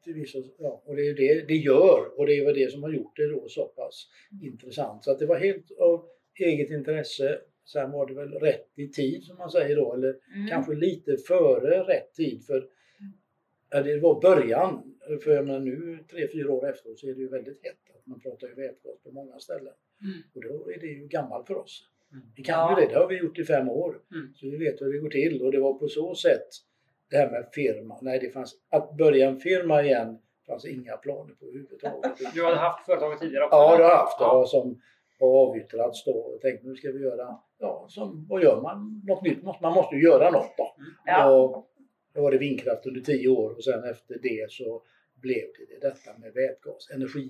ja, 0.57 0.83
och 0.85 0.95
det 0.95 1.01
är 1.07 1.13
det 1.15 1.47
det 1.47 1.55
gör 1.55 2.19
och 2.19 2.25
det 2.25 2.33
är 2.37 2.45
väl 2.45 2.55
det 2.55 2.71
som 2.71 2.83
har 2.83 2.93
gjort 2.93 3.15
det 3.15 3.27
då 3.27 3.47
så 3.47 3.65
pass 3.65 4.07
intressant. 4.43 5.03
Så 5.03 5.11
att 5.11 5.19
det 5.19 5.25
var 5.25 5.35
helt 5.39 5.71
av 5.79 6.05
eget 6.39 6.69
intresse. 6.69 7.39
Sen 7.73 7.91
var 7.91 8.07
det 8.07 8.13
väl 8.13 8.31
rätt 8.33 8.67
i 8.75 8.87
tid 8.87 9.23
som 9.23 9.37
man 9.37 9.49
säger 9.49 9.75
då, 9.75 9.93
eller 9.93 10.15
Mm. 10.35 10.47
kanske 10.49 10.73
lite 10.73 11.17
före 11.17 11.83
rätt 11.83 12.13
tid. 12.13 12.45
För 12.45 12.67
ja, 13.69 13.81
det 13.81 13.99
var 13.99 14.21
början. 14.21 14.93
För 15.23 15.43
menar, 15.43 15.59
nu 15.59 15.99
tre, 16.11 16.27
fyra 16.33 16.51
år 16.51 16.69
efteråt 16.69 16.99
så 16.99 17.07
är 17.07 17.13
det 17.13 17.21
ju 17.21 17.27
väldigt 17.29 17.63
hett. 17.65 17.77
Man 18.03 18.19
pratar 18.19 18.47
ju 18.47 18.53
vätgas 18.53 18.99
på 19.03 19.11
många 19.11 19.39
ställen. 19.39 19.73
Mm. 20.01 20.17
Och 20.35 20.41
då 20.43 20.71
är 20.71 20.79
det 20.79 20.87
ju 20.87 21.07
gammalt 21.07 21.47
för 21.47 21.55
oss. 21.57 21.83
Mm. 22.11 22.23
Vi 22.35 22.43
kan 22.43 22.55
Ja. 22.59 22.79
ju 22.79 22.85
det, 22.87 22.93
det 22.93 22.99
har 22.99 23.07
vi 23.07 23.17
gjort 23.17 23.39
i 23.39 23.43
fem 23.45 23.69
år. 23.69 23.99
Mm. 24.13 24.33
Så 24.35 24.45
vi 24.45 24.57
vet 24.57 24.81
hur 24.81 24.93
det 24.93 24.99
går 24.99 25.09
till 25.09 25.43
och 25.43 25.51
det 25.51 25.59
var 25.59 25.73
på 25.73 25.87
så 25.87 26.15
sätt 26.15 26.47
det 27.09 27.17
här 27.17 27.31
med 27.31 27.49
firma. 27.53 27.99
Nej, 28.01 28.19
det 28.19 28.29
fanns, 28.29 28.55
att 28.69 28.97
börja 28.97 29.27
en 29.29 29.39
firma 29.39 29.83
igen 29.83 30.17
fanns 30.47 30.65
inga 30.65 30.97
planer 30.97 31.33
på 31.33 31.45
överhuvudtaget. 31.45 32.11
Du 32.33 32.43
hade 32.43 32.55
haft 32.57 32.85
företaget 32.85 33.19
tidigare 33.19 33.43
också? 33.45 33.55
Ja, 33.57 33.77
det 33.77 33.83
har 33.83 33.89
jag 33.89 33.97
haft. 33.97 34.17
Ja. 34.19 34.39
Ja. 34.41 34.45
Som 34.45 34.81
har 35.19 35.27
avyttrats 35.47 36.05
då. 36.05 36.11
Och 36.11 36.41
tänkte 36.41 36.67
nu 36.67 36.75
ska 36.75 36.91
vi 36.91 36.99
göra, 37.03 37.37
ja, 37.59 37.85
som, 37.89 38.25
vad 38.29 38.43
gör 38.43 38.61
man? 38.61 39.01
Något 39.07 39.23
nytt. 39.23 39.43
måste- 39.43 39.63
Man 39.63 39.73
måste 39.73 39.95
ju 39.95 40.01
göra 40.03 40.31
något 40.31 40.53
då. 40.57 40.75
Ja. 41.05 41.31
Och 41.31 41.67
då 42.13 42.21
var 42.21 42.31
det 42.31 42.37
vindkraft 42.37 42.85
under 42.85 43.01
tio 43.01 43.27
år 43.29 43.55
och 43.57 43.63
sen 43.63 43.83
efter 43.83 44.19
det 44.21 44.51
så 44.51 44.81
blev 45.21 45.43
det 45.57 45.87
detta 45.87 46.17
med 46.17 46.33
vätgas. 46.33 46.89
Energi. 46.89 47.29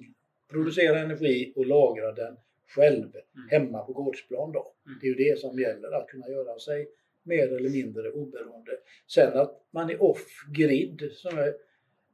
Producera 0.51 0.99
energi 0.99 1.53
och 1.55 1.65
lagra 1.65 2.11
den 2.11 2.37
själv 2.67 3.07
hemma 3.51 3.79
på 3.83 3.93
gårdsplan 3.93 4.51
då. 4.51 4.73
Mm. 4.85 4.97
Det 5.01 5.07
är 5.07 5.09
ju 5.09 5.15
det 5.31 5.39
som 5.39 5.59
gäller, 5.59 5.91
att 5.91 6.07
kunna 6.07 6.29
göra 6.29 6.59
sig 6.59 6.87
mer 7.23 7.47
eller 7.53 7.69
mindre 7.69 8.11
oberoende. 8.11 8.71
Sen 9.07 9.37
att 9.37 9.63
man 9.71 9.89
är 9.89 10.03
off-grid, 10.03 11.09
som 11.13 11.37
är, 11.37 11.53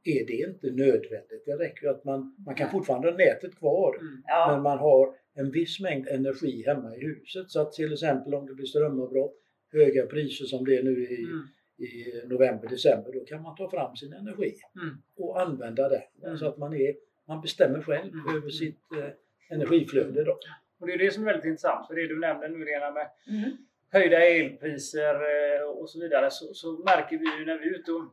är 0.04 0.26
det 0.26 0.32
inte 0.32 0.66
nödvändigt. 0.70 1.42
Det 1.46 1.56
räcker 1.56 1.82
ju 1.86 1.88
att 1.92 2.04
man, 2.04 2.36
man 2.46 2.54
kan 2.54 2.70
fortfarande 2.70 3.10
ha 3.10 3.16
nätet 3.16 3.58
kvar, 3.58 3.96
Mm. 4.00 4.22
Ja. 4.26 4.52
men 4.52 4.62
man 4.62 4.78
har 4.78 5.14
en 5.34 5.50
viss 5.50 5.80
mängd 5.80 6.08
energi 6.08 6.64
hemma 6.66 6.96
i 6.96 7.00
huset. 7.00 7.50
Så 7.50 7.60
att 7.60 7.72
till 7.72 7.92
exempel 7.92 8.34
om 8.34 8.46
det 8.46 8.54
blir 8.54 8.66
strömavbrott, 8.66 9.34
höga 9.72 10.06
priser 10.06 10.44
som 10.44 10.64
det 10.64 10.76
är 10.76 10.82
nu 10.82 11.04
i, 11.04 11.24
Mm. 11.24 11.46
i 11.78 12.22
november, 12.28 12.68
december, 12.68 13.12
då 13.12 13.24
kan 13.24 13.42
man 13.42 13.56
ta 13.56 13.70
fram 13.70 13.96
sin 13.96 14.12
energi 14.12 14.54
Mm. 14.82 14.96
och 15.16 15.40
använda 15.40 15.88
den. 15.88 16.02
Mm. 16.24 16.38
Så 16.38 16.46
att 16.48 16.58
man, 16.58 16.74
är, 16.74 16.94
man 17.28 17.40
bestämmer 17.40 17.82
själv 17.82 18.12
Mm. 18.12 18.36
över 18.36 18.50
sitt 18.50 18.80
eh, 18.98 19.10
energiflöde. 19.56 20.24
Då. 20.24 20.38
Och 20.80 20.86
det 20.86 20.92
är 20.92 20.98
det 20.98 21.10
som 21.10 21.22
är 21.22 21.26
väldigt 21.26 21.44
intressant. 21.44 21.86
För 21.86 21.94
det 21.94 22.06
du 22.06 22.18
nämnde 22.18 22.48
nu 22.48 22.64
Lena 22.64 22.90
med 22.90 23.06
Mm. 23.28 23.50
höjda 23.92 24.18
elpriser 24.26 25.14
eh, 25.14 25.62
och 25.68 25.90
så 25.90 26.00
vidare 26.00 26.30
så, 26.30 26.54
så 26.54 26.72
märker 26.72 27.18
vi 27.18 27.24
ju 27.38 27.44
när 27.46 27.58
vi 27.58 27.66
är 27.68 27.74
ute 27.78 27.92
och 27.92 28.04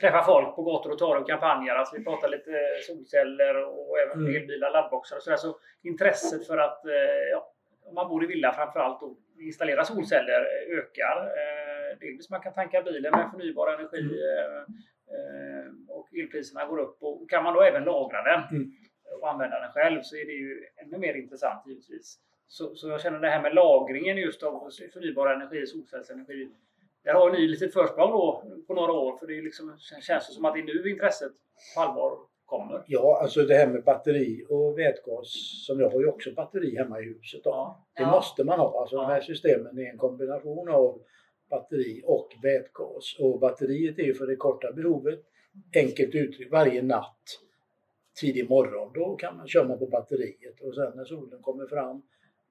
träffar 0.00 0.22
folk 0.22 0.56
på 0.56 0.62
gator 0.62 0.90
och 0.92 0.98
torg 0.98 1.20
och 1.20 1.28
kampanjer. 1.28 1.74
Alltså 1.74 1.96
vi 1.96 2.04
pratar 2.04 2.28
lite 2.28 2.50
solceller 2.86 3.64
och 3.64 3.98
även 3.98 4.18
Mm. 4.26 4.36
elbilar, 4.36 4.70
laddboxar 4.70 5.16
och 5.16 5.22
sådär. 5.22 5.36
Så 5.36 5.56
intresset 5.82 6.46
för 6.46 6.58
att, 6.58 6.84
eh, 6.86 6.92
ja, 7.32 7.52
om 7.84 7.94
man 7.94 8.08
bor 8.08 8.24
i 8.24 8.26
villa 8.26 8.52
framförallt, 8.52 9.02
och 9.02 9.16
installera 9.40 9.84
solceller 9.84 10.40
eh, 10.40 10.78
ökar. 10.78 11.16
Eh, 11.26 11.98
Delvis 12.00 12.30
man 12.30 12.40
kan 12.40 12.52
tanka 12.52 12.82
bilen 12.82 13.12
med 13.12 13.30
förnybar 13.30 13.72
energi 13.74 14.10
Mm. 15.12 15.86
och 15.88 16.08
elpriserna 16.14 16.66
går 16.66 16.78
upp. 16.78 16.96
Och 17.02 17.30
kan 17.30 17.44
man 17.44 17.54
då 17.54 17.60
även 17.62 17.84
lagra 17.84 18.22
den 18.22 18.40
Mm. 18.50 18.70
och 19.20 19.30
använda 19.30 19.60
den 19.60 19.72
själv 19.72 20.02
så 20.02 20.16
är 20.16 20.24
det 20.26 20.32
ju 20.32 20.66
ännu 20.76 20.98
mer 20.98 21.14
intressant 21.14 21.66
givetvis. 21.66 22.18
Så, 22.48 22.74
så 22.74 22.88
jag 22.88 23.00
känner 23.00 23.18
det 23.18 23.28
här 23.30 23.42
med 23.42 23.54
lagringen 23.54 24.16
just 24.16 24.42
av 24.42 24.70
förnybar 24.92 25.26
energi, 25.34 25.66
solcellsenergi. 25.66 26.48
Där 27.04 27.14
har 27.14 27.30
ni 27.32 27.46
lite 27.48 27.68
försprång 27.68 28.10
då 28.10 28.42
på 28.66 28.74
några 28.74 28.92
år 28.92 29.16
för 29.18 29.26
det 29.26 29.38
är 29.38 29.42
liksom, 29.42 29.76
känns 30.02 30.26
det 30.28 30.32
som 30.34 30.44
att 30.44 30.54
det 30.54 30.60
är 30.60 30.64
nu 30.64 30.90
intresset 30.90 31.32
på 31.74 31.80
allvar 31.80 32.18
kommer. 32.44 32.84
Ja, 32.86 33.18
alltså 33.22 33.42
det 33.42 33.54
här 33.54 33.66
med 33.66 33.84
batteri 33.84 34.46
och 34.48 34.78
vätgas, 34.78 35.28
som 35.66 35.80
jag 35.80 35.90
har 35.90 36.00
ju 36.00 36.06
också 36.08 36.30
batteri 36.32 36.76
hemma 36.76 37.00
i 37.00 37.02
huset. 37.04 37.44
Då. 37.44 37.50
Ja. 37.50 37.86
Det 37.96 38.02
Ja. 38.02 38.10
måste 38.10 38.44
man 38.44 38.58
ha. 38.58 38.80
Alltså 38.80 38.96
Ja. 38.96 39.00
de 39.02 39.08
här 39.08 39.20
systemen 39.20 39.78
är 39.78 39.90
en 39.90 39.98
kombination 39.98 40.68
av 40.68 41.00
batteri 41.50 42.02
och 42.06 42.28
vätgas. 42.42 43.16
Och 43.18 43.40
batteriet 43.40 43.98
är 43.98 44.02
ju 44.02 44.14
för 44.14 44.26
det 44.26 44.36
korta 44.36 44.72
behovet. 44.72 45.20
Enkelt 45.76 46.14
uttryckt, 46.14 46.52
varje 46.52 46.82
natt 46.82 47.24
tidig 48.20 48.50
morgon, 48.50 48.92
då 48.94 49.16
kan 49.16 49.36
man 49.36 49.48
köra 49.48 49.76
på 49.76 49.86
batteriet 49.86 50.60
och 50.60 50.74
sen 50.74 50.92
när 50.94 51.04
solen 51.04 51.42
kommer 51.42 51.66
fram 51.66 52.02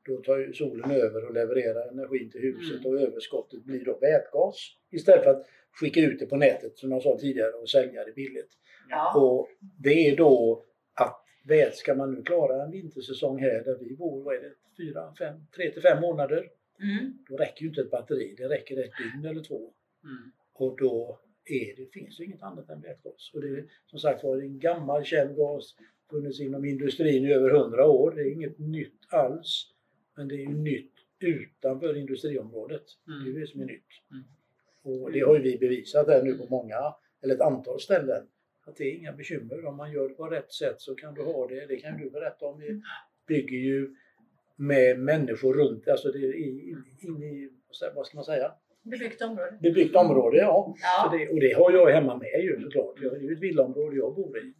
då 0.05 0.17
tar 0.17 0.37
ju 0.37 0.53
solen 0.53 0.91
över 0.91 1.25
och 1.25 1.33
levererar 1.33 1.87
energin 1.87 2.31
till 2.31 2.41
huset 2.41 2.85
och 2.85 3.01
överskottet 3.01 3.63
blir 3.63 3.85
då 3.85 3.97
vätgas 4.01 4.55
istället 4.91 5.23
för 5.23 5.31
att 5.31 5.47
skicka 5.79 5.99
ut 5.99 6.19
det 6.19 6.25
på 6.25 6.35
nätet 6.35 6.77
som 6.77 6.91
jag 6.91 7.03
sa 7.03 7.17
tidigare 7.17 7.51
och 7.51 7.69
sälja 7.69 8.05
det 8.05 8.11
billigt. 8.11 8.49
Ja. 8.89 9.21
Och 9.21 9.47
det 9.59 10.09
är 10.09 10.15
då 10.15 10.63
att 10.93 11.25
väl 11.47 11.71
ska 11.73 11.95
man 11.95 12.13
nu 12.13 12.23
klara 12.23 12.63
en 12.63 12.71
vintersäsong 12.71 13.39
här 13.39 13.63
där 13.63 13.77
vi 13.79 13.95
bor, 13.95 14.23
vad 14.23 14.35
är 14.35 14.41
det, 14.41 14.53
fyra, 14.77 15.13
fem, 15.19 15.35
tre 15.55 15.71
till 15.71 15.81
fem 15.81 16.01
månader. 16.01 16.49
Mm. 16.79 17.13
Då 17.29 17.37
räcker 17.37 17.61
ju 17.61 17.67
inte 17.67 17.81
ett 17.81 17.91
batteri, 17.91 18.35
det 18.37 18.49
räcker 18.49 18.83
ett 18.83 18.91
dygn 18.97 19.25
eller 19.25 19.43
två. 19.43 19.73
Mm. 20.03 20.31
Och 20.53 20.77
då 20.77 21.19
är 21.45 21.75
det, 21.75 21.85
finns 21.93 22.17
det 22.17 22.23
inget 22.23 22.43
annat 22.43 22.69
än 22.69 22.81
vätgas. 22.81 23.31
Och 23.33 23.41
det 23.41 23.47
är 23.47 23.65
som 23.85 23.99
sagt 23.99 24.23
var 24.23 24.37
en 24.37 24.59
gammal 24.59 25.03
känd 25.03 25.35
gas, 25.35 25.75
funnits 26.09 26.39
inom 26.39 26.65
industrin 26.65 27.25
i 27.25 27.33
över 27.33 27.49
hundra 27.49 27.85
år. 27.87 28.11
Det 28.11 28.21
är 28.21 28.31
inget 28.31 28.59
nytt 28.59 28.99
alls. 29.09 29.71
Men 30.15 30.27
det 30.27 30.35
är 30.35 30.39
ju 30.39 30.49
nytt 30.57 30.91
utanför 31.19 31.97
industriområdet. 31.97 32.83
Det 33.05 33.11
är 33.11 33.29
Mm. 33.29 33.39
det 33.41 33.47
som 33.47 33.61
är 33.61 33.65
nytt. 33.65 33.85
Mm. 34.11 34.23
Och 34.83 35.11
det 35.11 35.19
har 35.19 35.35
ju 35.35 35.41
vi 35.41 35.57
bevisat 35.57 36.07
här 36.07 36.23
nu 36.23 36.33
på 36.37 36.45
många, 36.49 36.95
eller 37.23 37.35
ett 37.35 37.41
antal 37.41 37.79
ställen, 37.79 38.27
att 38.65 38.75
det 38.75 38.83
är 38.83 38.91
inga 38.95 39.13
bekymmer. 39.13 39.65
Om 39.65 39.77
man 39.77 39.91
gör 39.91 40.09
det 40.09 40.15
på 40.15 40.27
rätt 40.27 40.51
sätt 40.51 40.81
så 40.81 40.95
kan 40.95 41.13
du 41.13 41.21
ha 41.23 41.47
det. 41.47 41.65
Det 41.65 41.75
kan 41.75 41.97
du 41.97 42.09
berätta 42.09 42.45
om. 42.45 42.59
Vi 42.59 42.81
bygger 43.27 43.57
ju 43.57 43.95
med 44.55 44.99
människor 44.99 45.53
runt, 45.53 45.87
alltså 45.87 46.11
det 46.11 46.19
är 46.19 46.33
in, 46.35 46.83
in 46.99 47.23
i, 47.23 47.49
vad 47.95 48.05
ska 48.07 48.17
man 48.17 48.23
säga, 48.25 48.51
Bebyggt 48.83 49.21
område. 49.21 49.57
bebyggt 49.61 49.95
område. 49.95 50.37
Ja. 50.37 50.75
Ja. 50.81 51.17
Det, 51.17 51.29
och 51.29 51.39
det 51.39 51.53
har 51.53 51.71
jag 51.71 51.89
hemma 51.91 52.17
med 52.17 52.43
ju 52.43 52.61
såklart. 52.61 52.95
Jag, 53.01 53.15
är 53.15 53.19
ju 53.19 53.33
ett 53.33 53.39
villaområde 53.39 53.95
jag 53.95 54.15
bor 54.15 54.37
i. 54.37 54.53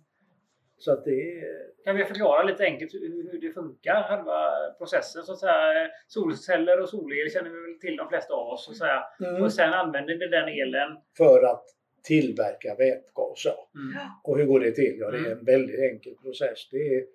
Så 0.82 0.92
att 0.92 1.06
det 1.06 1.40
är... 1.40 1.68
Kan 1.84 1.96
vi 1.96 2.06
förklara 2.06 2.44
lite 2.44 2.64
enkelt 2.64 2.94
hur, 2.94 3.32
hur 3.32 3.42
det 3.42 3.52
funkar, 3.52 4.04
själva 4.10 4.52
processen 4.78 5.24
så 5.24 5.32
att 5.32 5.40
säga? 5.40 5.90
Solceller 6.08 6.82
och 6.82 6.90
solel 6.90 7.32
känner 7.32 7.50
vi 7.50 7.72
väl 7.72 7.80
till 7.80 7.96
de 7.98 8.10
flesta 8.10 8.34
av 8.34 8.48
oss 8.48 8.66
så 8.66 8.72
att 8.72 8.78
säga. 8.78 9.04
Mm. 9.20 9.44
Och 9.44 9.54
sen 9.54 9.74
använder 9.74 10.16
ni 10.16 10.28
den 10.28 10.48
elen. 10.48 10.98
För 11.18 11.44
att 11.44 11.66
tillverka 12.04 12.76
vätgas. 12.76 13.46
Mm. 13.76 14.08
Och 14.24 14.38
hur 14.38 14.46
går 14.46 14.60
det 14.60 14.72
till? 14.72 14.96
Ja, 15.00 15.12
det 15.12 15.18
är 15.18 15.32
en 15.32 15.46
väldigt 15.46 15.80
enkel 15.80 16.16
process. 16.16 16.70
Det 16.72 16.96
är, 16.96 17.06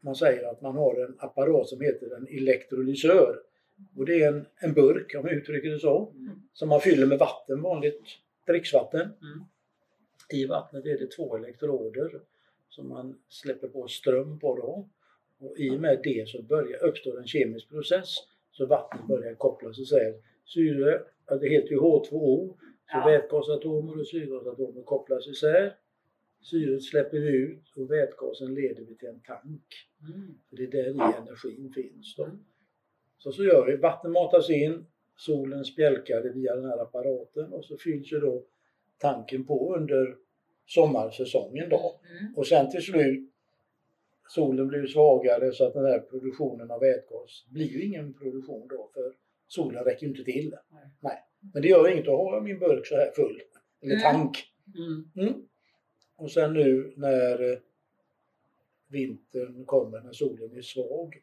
man 0.00 0.14
säger 0.14 0.50
att 0.50 0.60
man 0.60 0.76
har 0.76 1.04
en 1.04 1.16
apparat 1.18 1.68
som 1.68 1.80
heter 1.80 2.16
en 2.16 2.26
elektrolysör. 2.26 3.40
Och 3.96 4.06
det 4.06 4.22
är 4.22 4.28
en, 4.28 4.46
en 4.58 4.72
burk, 4.72 5.14
om 5.18 5.26
jag 5.26 5.36
uttrycker 5.36 5.70
det 5.70 5.78
så, 5.78 6.12
Mm. 6.14 6.42
som 6.52 6.68
man 6.68 6.80
fyller 6.80 7.06
med 7.06 7.18
vatten, 7.18 7.62
vanligt 7.62 8.02
dricksvatten. 8.46 9.00
Mm. 9.00 9.44
I 10.30 10.46
vattnet 10.46 10.86
är 10.86 10.98
det 10.98 11.10
två 11.10 11.36
elektroder 11.36 12.20
som 12.68 12.88
man 12.88 13.18
släpper 13.28 13.68
på 13.68 13.88
ström 13.88 14.38
på 14.38 14.56
då. 14.56 14.88
Och 15.38 15.58
i 15.58 15.70
och 15.70 15.80
med 15.80 16.00
det 16.04 16.28
så 16.28 16.42
börjar, 16.42 16.84
uppstår 16.84 17.18
en 17.18 17.26
kemisk 17.26 17.68
process 17.68 18.14
så 18.50 18.66
vattnet 18.66 19.06
börjar 19.06 19.34
kopplas 19.34 19.78
isär. 19.78 20.14
Syre, 20.44 21.02
ja, 21.26 21.36
det 21.36 21.48
heter 21.48 21.68
ju 21.70 21.78
H2O, 21.78 22.48
så 22.50 22.56
Ja. 22.92 23.06
vätgasatomer 23.06 24.00
och 24.00 24.06
syrgasatomer 24.06 24.82
kopplas 24.82 25.26
isär. 25.26 25.76
Syret 26.42 26.84
släpper 26.84 27.18
vi 27.18 27.36
ut 27.36 27.62
och 27.76 27.90
vätgasen 27.90 28.54
leder 28.54 28.84
vi 28.84 28.94
till 28.96 29.08
en 29.08 29.20
tank. 29.20 29.64
Mm. 30.08 30.38
För 30.48 30.56
det 30.56 30.62
är 30.62 30.70
där 30.70 30.90
i 30.90 31.16
energin 31.22 31.72
finns. 31.74 32.16
Då. 32.16 32.28
Så 33.18 33.32
så 33.32 33.44
gör 33.44 33.66
vi. 33.66 33.76
Vatten 33.76 34.12
matas 34.12 34.50
in, 34.50 34.86
solen 35.16 35.64
spjälkar 35.64 36.22
det 36.22 36.30
via 36.30 36.54
den 36.54 36.64
här 36.64 36.78
apparaten 36.78 37.52
och 37.52 37.64
så 37.64 37.76
fylls 37.76 38.12
ju 38.12 38.20
då 38.20 38.42
tanken 38.98 39.44
på 39.44 39.76
under 39.76 40.16
sommarsäsongen 40.66 41.68
då. 41.68 42.00
Mm. 42.20 42.34
Och 42.36 42.46
sen 42.46 42.70
till 42.70 42.82
slut, 42.82 43.30
solen 44.28 44.68
blir 44.68 44.86
svagare 44.86 45.52
så 45.52 45.66
att 45.66 45.72
den 45.74 45.84
här 45.84 45.98
produktionen 45.98 46.70
av 46.70 46.80
vätgas 46.80 47.46
blir 47.48 47.66
ju 47.66 47.82
ingen 47.84 48.14
produktion 48.14 48.68
då 48.68 48.90
för 48.94 49.12
solen 49.46 49.84
räcker 49.84 50.06
inte 50.06 50.24
till. 50.24 50.54
Nej. 50.72 50.82
Nej. 51.00 51.22
Men 51.52 51.62
det 51.62 51.68
gör 51.68 51.88
inget, 51.92 52.04
då 52.04 52.16
har 52.16 52.34
jag 52.34 52.44
min 52.44 52.58
burk 52.58 52.86
så 52.86 52.96
här 52.96 53.10
full. 53.16 53.40
Eller 53.82 53.94
Mm. 53.94 54.02
tank. 54.02 54.44
Mm. 54.76 55.10
Mm. 55.28 55.42
Och 56.16 56.30
sen 56.30 56.52
nu 56.52 56.92
när 56.96 57.52
eh, 57.52 57.58
vintern 58.88 59.64
kommer, 59.64 60.00
när 60.00 60.12
solen 60.12 60.56
är 60.56 60.62
svag 60.62 61.16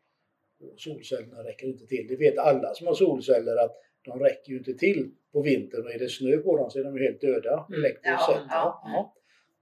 och 0.60 0.74
solcellerna 0.80 1.44
räcker 1.44 1.68
inte 1.68 1.86
till. 1.86 2.08
Det 2.08 2.16
vet 2.16 2.38
alla 2.38 2.74
som 2.74 2.88
har 2.88 2.94
solceller 2.94 3.56
att 3.66 3.76
de 4.02 4.20
räcker 4.20 4.52
ju 4.52 4.58
inte 4.58 4.74
till 4.74 5.12
på 5.32 5.42
vintern 5.42 5.84
och 5.86 5.92
är 5.92 6.00
det 6.00 6.10
snö 6.10 6.38
på 6.38 6.58
dem 6.58 6.70
så 6.72 6.80
är 6.80 6.84
de 6.84 6.98
helt 7.00 7.22
döda 7.22 7.66
Mm. 7.70 7.80
elektriskt 7.80 8.04
Ja, 8.28 8.34
sett. 8.34 8.44
ja. 8.50 8.82
Ja. 8.86 9.14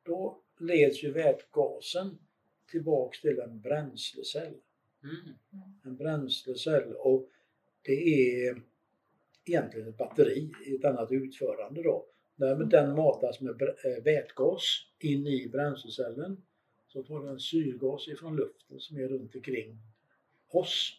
Då 0.03 0.41
leds 0.59 1.03
ju 1.03 1.11
vätgasen 1.11 2.17
tillbaks 2.71 3.21
till 3.21 3.39
en 3.39 3.61
bränslecell. 3.61 4.53
Mm. 5.03 5.35
En 5.83 5.95
bränslecell 5.95 6.93
och 6.93 7.29
det 7.81 7.91
är 7.91 8.61
egentligen 9.45 9.87
ett 9.87 9.97
batteri 9.97 10.51
i 10.65 10.75
ett 10.75 10.85
annat 10.85 11.11
utförande 11.11 11.83
då. 11.83 12.05
När 12.35 12.55
den 12.55 12.95
matas 12.95 13.41
med 13.41 13.61
eh, 13.61 14.03
vätgas 14.03 14.63
in 14.99 15.27
i 15.27 15.49
bränslecellen 15.49 16.43
så 16.87 17.03
tar 17.03 17.25
den 17.25 17.39
syrgas 17.39 18.07
ifrån 18.07 18.35
luften 18.35 18.79
som 18.79 18.97
är 18.97 19.07
runt 19.07 19.35
omkring 19.35 19.77
oss. 20.47 20.97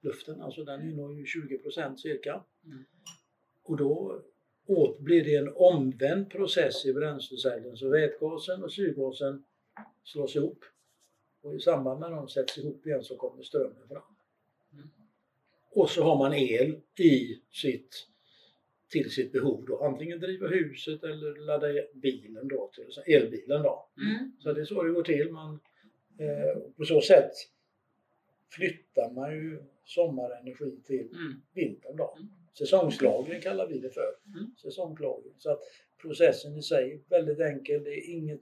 Luften, 0.00 0.40
alltså 0.40 0.64
den 0.64 0.90
innehåller 0.90 1.18
ju 1.18 1.24
20% 1.24 1.96
cirka. 1.96 2.44
Mm. 2.64 2.84
Och 3.62 3.76
då 3.76 4.22
åt, 4.66 4.98
blir 4.98 5.24
det 5.24 5.34
en 5.36 5.52
omvänd 5.54 6.30
process 6.30 6.86
i 6.86 6.92
bränslecellen 6.92 7.76
så 7.76 7.88
vätgasen 7.88 8.64
och 8.64 8.72
syrgasen 8.72 9.44
slås 10.04 10.36
ihop. 10.36 10.64
Och 11.42 11.54
i 11.54 11.60
samband 11.60 12.00
med 12.00 12.08
att 12.08 12.16
de 12.16 12.28
sätts 12.28 12.58
ihop 12.58 12.86
igen 12.86 13.04
så 13.04 13.16
kommer 13.16 13.42
strömmen 13.42 13.88
fram. 13.88 14.02
Mm. 14.72 14.88
Och 15.70 15.90
så 15.90 16.02
har 16.02 16.16
man 16.16 16.34
el 16.34 16.80
i 16.98 17.40
sitt, 17.50 18.06
till 18.88 19.10
sitt 19.10 19.32
behov 19.32 19.64
då. 19.66 19.84
Antingen 19.84 20.20
driva 20.20 20.48
huset 20.48 21.04
eller 21.04 21.46
ladda 21.46 21.66
bilen 21.94 22.48
då, 22.48 22.70
till, 22.74 23.14
elbilen 23.14 23.62
då. 23.62 23.88
Mm. 23.96 24.32
Så 24.38 24.52
det 24.52 24.60
är 24.60 24.64
så 24.64 24.82
det 24.82 24.90
går 24.90 25.02
till. 25.02 25.30
Man, 25.32 25.60
eh, 26.18 26.60
på 26.76 26.84
så 26.84 27.00
sätt 27.00 27.32
flyttar 28.50 29.10
man 29.10 29.32
ju 29.32 29.62
sommarenergi 29.84 30.80
till 30.86 31.08
Mm. 31.12 31.42
vintern 31.52 31.96
då. 31.96 32.16
Mm. 32.16 32.28
Säsongslagring 32.58 33.40
kallar 33.40 33.66
vi 33.66 33.78
det 33.78 33.90
för. 33.90 34.14
Mm. 34.26 34.54
Så 35.38 35.50
att 35.50 35.60
processen 36.02 36.56
i 36.56 36.62
sig 36.62 36.92
är 36.92 37.00
väldigt 37.10 37.40
enkel. 37.40 37.84
Det 37.84 37.90
är 37.90 38.10
inget 38.10 38.40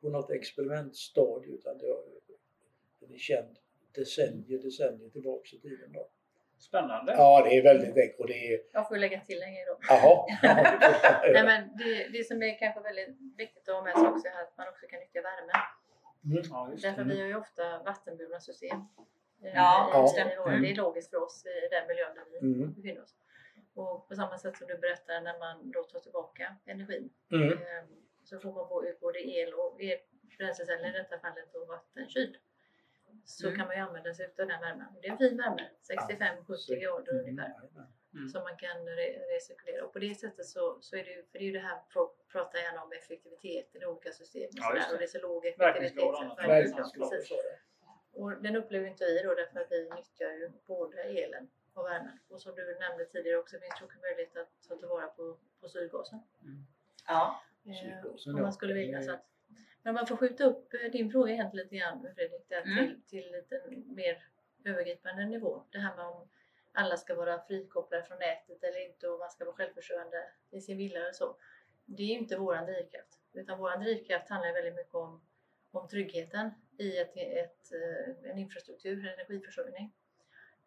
på 0.00 0.08
något 0.08 0.30
experimentstadie 0.30 1.54
utan 1.54 1.78
det 1.78 1.86
är 3.14 3.18
känd 3.18 3.58
decennier, 3.94 4.58
decennier 4.62 5.08
tillbaks 5.10 5.54
i 5.54 5.58
tiden. 5.60 5.92
Då. 5.92 6.08
Spännande. 6.58 7.12
Ja, 7.12 7.44
det 7.48 7.56
är 7.58 7.62
väldigt 7.62 7.96
enkelt. 7.96 8.20
Och 8.20 8.26
det 8.26 8.54
är... 8.54 8.60
Jag 8.72 8.88
får 8.88 8.96
lägga 8.96 9.20
till 9.20 9.42
en 9.42 9.52
grej 9.54 9.64
då. 9.66 9.78
Jaha. 9.88 10.26
Nej, 11.32 11.44
men 11.44 11.76
det, 11.78 12.08
det 12.18 12.24
som 12.24 12.42
är 12.42 12.58
kanske 12.58 12.80
väldigt 12.80 13.08
viktigt 13.38 13.68
att 13.68 13.74
ha 13.74 13.82
med 13.84 13.94
sig 13.98 14.06
också 14.08 14.28
är 14.28 14.42
att 14.42 14.56
man 14.58 14.68
också 14.68 14.86
kan 14.86 15.00
nyttja 15.00 15.20
värme. 15.22 15.52
Mm. 16.24 16.42
Ja. 16.50 16.70
Därför 16.82 17.04
vi 17.04 17.20
har 17.20 17.26
ju 17.28 17.36
ofta 17.36 17.78
vattenburna 17.82 18.40
system. 18.40 18.76
eh, 19.42 19.52
Ja, 19.54 20.02
just 20.02 20.16
i 20.18 20.20
det. 20.20 20.36
vår- 20.38 20.48
Mm. 20.48 20.62
Det 20.62 20.70
är 20.70 20.76
logiskt 20.76 21.10
för 21.10 21.22
oss 21.22 21.44
i 21.46 21.68
den 21.74 21.86
miljön 21.88 22.14
där 22.14 22.24
vi 22.32 22.38
Mm. 22.38 22.72
befinner 22.74 23.02
oss. 23.02 23.14
Och 23.74 24.08
på 24.08 24.14
samma 24.14 24.38
sätt 24.38 24.56
som 24.56 24.66
du 24.66 24.78
berättar 24.78 25.20
när 25.20 25.38
man 25.38 25.70
då 25.70 25.82
tar 25.84 26.00
tillbaka 26.00 26.56
energin 26.64 27.10
Mm. 27.32 27.52
eh, 27.52 27.84
så 28.24 28.40
får 28.40 28.52
man 28.52 28.86
ut 28.88 29.00
både 29.00 29.18
el 29.18 29.54
och 29.54 29.80
el, 29.82 29.98
bränsleceller 30.38 30.88
i 30.88 30.92
detta 30.92 31.18
fallet 31.18 31.54
och 31.54 31.66
vattenkyl. 31.68 32.36
Så 33.24 33.46
Mm. 33.46 33.58
kan 33.58 33.66
man 33.66 33.76
ju 33.76 33.82
använda 33.82 34.14
sig 34.14 34.26
av 34.26 34.32
den 34.36 34.48
värmen. 34.60 34.86
Det 35.02 35.08
är 35.08 35.12
en 35.12 35.18
fin 35.18 35.36
värme, 35.36 35.68
65-70 35.82 36.76
grader 36.80 37.20
ungefär. 37.20 37.52
Mm. 38.14 38.28
som 38.28 38.42
man 38.42 38.56
kan 38.56 38.76
re- 38.88 39.18
recirkulera. 39.34 39.84
Och 39.84 39.92
på 39.92 39.98
det 39.98 40.14
sättet 40.14 40.46
så, 40.46 40.78
så 40.80 40.96
är 40.96 41.04
det 41.04 41.10
ju, 41.10 41.22
för 41.22 41.32
det 41.38 41.44
är 41.44 41.46
ju 41.46 41.52
det 41.52 41.58
här 41.58 41.80
pro, 41.92 42.14
pratar 42.32 42.58
gärna 42.58 42.82
om 42.84 42.92
effektiviteten 42.92 43.82
i 43.82 43.86
olika 43.86 44.12
system 44.12 44.42
och, 44.42 44.50
Ja, 44.52 44.64
sådär, 44.68 44.92
och 44.92 44.98
det 44.98 45.04
är 45.04 45.08
så 45.08 45.18
låg 45.18 45.46
effektivitet. 45.46 45.96
Och 48.12 48.42
den 48.42 48.56
upplever 48.56 48.86
inte 48.86 49.04
vi 49.04 49.22
då 49.22 49.34
därför 49.34 49.60
att 49.60 49.72
vi 49.72 49.90
nyttjar 49.96 50.30
ju 50.30 50.50
både 50.66 51.02
elen 51.02 51.50
och 51.74 51.84
värmen. 51.84 52.18
Och 52.28 52.40
som 52.40 52.54
du 52.54 52.76
nämnde 52.80 53.04
tidigare 53.04 53.38
också 53.38 53.58
finns 53.60 53.74
det 53.78 53.84
också 53.84 53.98
möjlighet 53.98 54.36
att 54.36 54.68
ta 54.68 54.76
tillvara 54.76 55.06
på, 55.06 55.38
på 55.60 55.68
syrgasen. 55.68 56.18
Ja. 57.06 57.42
Eh, 57.66 57.72
Syrgasen, 57.74 58.32
om 58.32 58.38
ja. 58.38 58.42
man 58.42 58.52
skulle 58.52 58.74
vilja. 58.74 59.02
Så 59.02 59.12
att, 59.12 59.26
men 59.82 59.90
om 59.90 59.94
man 59.94 60.06
får 60.06 60.16
skjuta 60.16 60.44
upp 60.44 60.74
eh, 60.74 60.90
din 60.90 61.10
fråga 61.10 61.32
egentligen 61.32 61.64
lite 61.64 61.76
grann 61.76 62.06
Fredrik, 62.14 62.48
där 62.48 62.62
Mm. 62.62 62.76
till, 62.86 63.02
till 63.06 63.32
lite 63.32 63.62
mer 63.86 64.24
övergripande 64.64 65.24
nivå. 65.26 65.62
Det 65.70 65.78
här 65.78 65.96
med 65.96 66.06
om 66.06 66.28
alla 66.72 66.96
ska 66.96 67.14
vara 67.14 67.42
frikopplade 67.46 68.04
från 68.04 68.18
nätet 68.18 68.64
eller 68.64 68.86
inte 68.88 69.08
och 69.08 69.18
man 69.18 69.30
ska 69.30 69.44
vara 69.44 69.56
självförsörjande 69.56 70.30
i 70.50 70.60
sin 70.60 70.76
villa 70.78 71.00
eller 71.00 71.12
så. 71.12 71.36
Det 71.86 72.02
är 72.02 72.06
ju 72.06 72.18
inte 72.18 72.36
våran 72.36 72.66
drivkraft. 72.66 73.20
Utan 73.32 73.58
våran 73.58 73.80
drivkraft 73.80 74.28
handlar 74.28 74.52
väldigt 74.52 74.74
mycket 74.74 74.94
om, 74.94 75.22
om 75.70 75.88
tryggheten 75.88 76.50
i 76.78 76.98
ett, 76.98 77.16
ett, 77.16 77.72
eh, 77.72 78.30
en 78.30 78.38
infrastruktur, 78.38 78.98
en 79.06 79.14
energiförsörjning. 79.14 79.92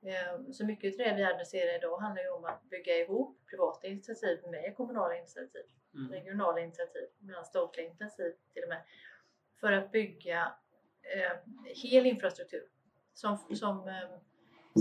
Eh, 0.01 0.51
så 0.51 0.66
mycket 0.66 0.94
av 0.94 0.98
det 0.98 1.13
vi 1.16 1.24
adresserar 1.24 1.77
idag 1.77 1.98
handlar 1.98 2.24
ju 2.24 2.30
om 2.30 2.46
att 2.46 2.63
bygga 2.63 2.98
ihop 2.98 3.38
privata 3.50 3.88
initiativ 3.88 4.39
med 4.51 4.75
kommunala 4.77 5.18
initiativ, 5.18 5.63
Mm. 5.94 6.12
regionala 6.12 6.60
initiativ, 6.60 7.08
med 7.20 7.46
statliga 7.46 7.86
initiativ 7.88 8.34
till 8.54 8.63
och 8.63 8.70
med. 8.70 8.82
För 9.60 9.72
att 9.72 9.92
bygga 9.92 10.54
eh, 11.01 11.38
hel 11.66 12.06
infrastruktur 12.06 12.68
som, 13.13 13.38
som, 13.38 13.88
eh, 13.88 14.10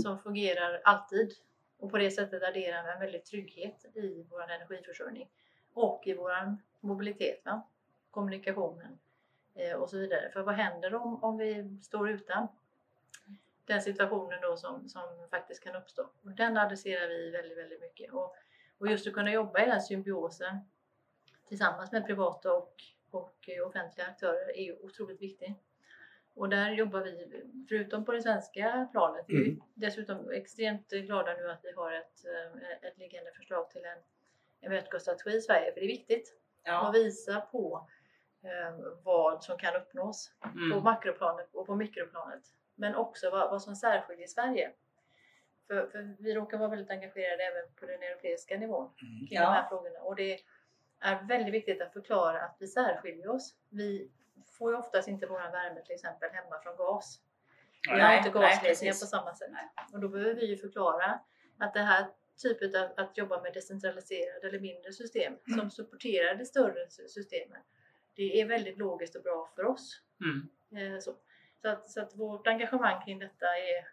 som 0.01 0.19
fungerar 0.19 0.81
alltid 0.83 1.33
och 1.79 1.91
på 1.91 1.97
det 1.97 2.11
sättet 2.11 2.43
adderar 2.43 2.93
en 2.93 2.99
väldigt 2.99 3.25
trygghet 3.25 3.85
i 3.95 4.25
vår 4.29 4.51
energiförsörjning 4.51 5.29
och 5.73 6.07
i 6.07 6.13
vår 6.13 6.57
mobilitet, 6.79 7.41
va? 7.45 7.67
kommunikationen 8.11 8.99
eh, 9.55 9.73
och 9.73 9.89
så 9.89 9.97
vidare. 9.97 10.29
För 10.31 10.41
vad 10.41 10.55
händer 10.55 10.95
om, 10.95 11.23
om 11.23 11.37
vi 11.37 11.79
står 11.81 12.09
utan 12.09 12.47
den 13.67 13.81
situationen 13.81 14.41
då 14.41 14.57
som, 14.57 14.89
som 14.89 15.27
faktiskt 15.29 15.63
kan 15.63 15.75
uppstå? 15.75 16.09
Och 16.23 16.31
den 16.31 16.57
adresserar 16.57 17.07
vi 17.07 17.29
väldigt, 17.31 17.57
väldigt 17.57 17.81
mycket. 17.81 18.13
Och, 18.13 18.35
och 18.77 18.87
just 18.87 19.07
att 19.07 19.13
kunna 19.13 19.31
jobba 19.31 19.59
i 19.59 19.61
den 19.61 19.71
här 19.71 19.79
symbiosen 19.79 20.57
tillsammans 21.47 21.91
med 21.91 22.05
privata 22.05 22.53
och, 22.53 22.73
och 23.11 23.49
eh, 23.49 23.67
offentliga 23.67 24.07
aktörer 24.07 24.57
är 24.57 24.85
otroligt 24.85 25.21
viktigt. 25.21 25.57
Och 26.33 26.49
där 26.49 26.71
jobbar 26.71 27.01
vi, 27.01 27.43
förutom 27.69 28.05
på 28.05 28.11
det 28.11 28.21
svenska 28.21 28.87
planet, 28.91 29.25
vi 29.27 29.35
är 29.37 29.45
Mm. 29.45 29.61
dessutom 29.73 30.31
extremt 30.31 30.89
glada 30.89 31.33
nu 31.33 31.49
att 31.51 31.59
vi 31.63 31.71
har 31.71 31.91
ett, 31.93 32.25
eh, 32.25 32.87
ett 32.89 32.97
liggande 32.97 33.31
förslag 33.31 33.69
till 33.69 33.85
en, 33.85 33.97
en 34.61 34.71
vätgasstrategi 34.71 35.37
i 35.37 35.41
Sverige, 35.41 35.73
för 35.73 35.79
det 35.79 35.85
är 35.85 35.87
viktigt 35.87 36.33
Ja. 36.63 36.87
att 36.89 36.95
visa 36.95 37.41
på 37.41 37.89
eh, 38.43 38.77
vad 39.03 39.43
som 39.43 39.57
kan 39.57 39.75
uppnås 39.75 40.31
på 40.41 40.47
Mm. 40.49 40.83
makroplanet 40.83 41.55
och 41.55 41.65
på 41.67 41.75
mikroplanet. 41.75 42.41
Men 42.79 42.95
också 42.95 43.29
vad, 43.29 43.49
vad 43.51 43.61
som 43.63 43.75
särskiljer 43.75 44.27
Sverige. 44.27 44.71
För, 45.67 45.87
för 45.87 46.15
vi 46.19 46.33
råkar 46.35 46.57
vara 46.57 46.69
väldigt 46.69 46.89
engagerade 46.89 47.43
även 47.43 47.73
på 47.79 47.85
den 47.85 48.03
europeiska 48.03 48.57
nivån 48.57 48.85
Mm. 49.01 49.27
kring 49.27 49.37
Ja. 49.37 49.41
de 49.41 49.53
här 49.53 49.69
frågorna. 49.69 49.99
Och 49.99 50.15
det 50.15 50.39
är 50.99 51.27
väldigt 51.27 51.53
viktigt 51.53 51.81
att 51.81 51.93
förklara 51.93 52.41
att 52.41 52.55
vi 52.59 52.67
särskiljer 52.67 53.27
oss. 53.29 53.55
Vi 53.69 54.11
får 54.57 54.71
ju 54.71 54.77
oftast 54.77 55.07
inte 55.07 55.27
vår 55.27 55.39
värme 55.51 55.81
till 55.81 55.95
exempel 55.95 56.29
hemma 56.31 56.59
från 56.63 56.75
gas. 56.77 57.21
Vi 57.93 57.99
har 58.01 58.17
inte 58.17 58.29
gasledningar 58.29 58.93
på 58.93 59.05
samma 59.05 59.35
sätt. 59.35 59.49
Nej. 59.51 59.69
Och 59.93 59.99
då 59.99 60.07
behöver 60.09 60.33
vi 60.33 60.45
ju 60.45 60.57
förklara 60.57 61.19
att 61.59 61.73
det 61.73 61.79
här 61.79 62.05
typet 62.41 62.75
av 62.75 62.89
att 62.97 63.17
jobba 63.17 63.41
med 63.41 63.53
decentraliserade 63.53 64.47
eller 64.47 64.59
mindre 64.59 64.93
system 64.93 65.33
Mm. 65.47 65.59
som 65.59 65.71
supporterar 65.71 66.35
det 66.35 66.45
större 66.45 66.89
sy- 66.89 67.07
systemet. 67.07 67.63
Det 68.15 68.41
är 68.41 68.45
väldigt 68.45 68.77
logiskt 68.77 69.15
och 69.15 69.23
bra 69.23 69.49
för 69.55 69.65
oss. 69.65 70.01
Mm. 70.21 70.93
Eh, 70.93 70.99
Så, 70.99 71.11
så, 71.61 71.69
att, 71.69 71.89
så 71.89 72.01
att 72.01 72.15
vårt 72.15 72.47
engagemang 72.47 73.01
kring 73.05 73.19
detta 73.19 73.45
är, 73.45 73.87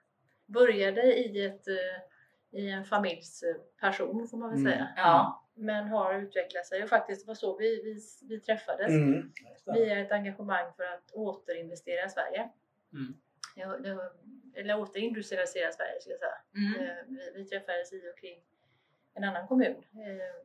började 0.47 1.02
i, 1.02 1.44
ett, 1.47 1.68
eh, 1.68 2.61
i 2.61 2.71
en 2.71 2.85
familjs 2.85 3.42
eh, 3.42 3.56
person 3.80 4.28
får 4.28 4.37
man 4.38 4.50
väl 4.50 4.59
Mm. 4.59 4.73
säga. 4.73 4.88
Ja. 4.97 5.40
Men 5.54 5.88
har 5.88 6.14
utvecklat 6.14 6.66
sig 6.66 6.83
och 6.83 6.88
faktiskt 6.88 7.27
var 7.27 7.35
så 7.35 7.57
vi, 7.57 7.83
vi, 7.83 8.00
vi 8.29 8.40
träffades. 8.40 8.88
Mm. 8.90 9.33
Via 9.74 9.98
ett 9.98 10.12
engagemang 10.12 10.72
för 10.77 10.85
att 10.85 11.11
återinvestera 11.12 12.09
Sverige. 12.09 12.48
Mm. 12.92 13.14
Ja, 13.57 13.66
det 13.66 14.11
Eller 14.61 14.81
återindustrialisera 14.81 15.72
Sverige 15.72 16.00
ska 16.00 16.11
jag 16.11 16.18
säga. 16.18 16.38
Mm. 16.55 16.88
Eh, 16.90 16.96
Vi, 17.09 17.33
vi 17.35 17.44
träffades 17.44 17.92
i 17.92 18.11
och 18.14 18.18
kring 18.18 18.40
en 19.14 19.24
annan 19.24 19.48
kommun, 19.48 19.83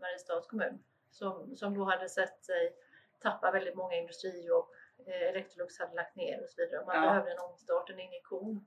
Mariestads 0.01 0.47
kommun, 0.47 0.83
som, 1.11 1.55
som 1.55 1.73
då 1.77 1.83
hade 1.83 2.09
sett 2.09 2.43
sig 2.43 2.73
tappa 3.19 3.51
väldigt 3.51 3.75
många 3.75 3.95
industrijobb. 3.95 4.65
Eh, 5.05 5.29
Electrolux 5.29 5.79
hade 5.79 5.95
lagt 5.95 6.15
ner 6.15 6.43
och 6.43 6.49
så 6.49 6.61
vidare. 6.61 6.85
Man 6.85 6.95
Ja. 6.95 7.01
behövde 7.09 7.31
en 7.31 7.39
omstart, 7.39 7.89
en 7.89 7.99
injektion. 7.99 8.65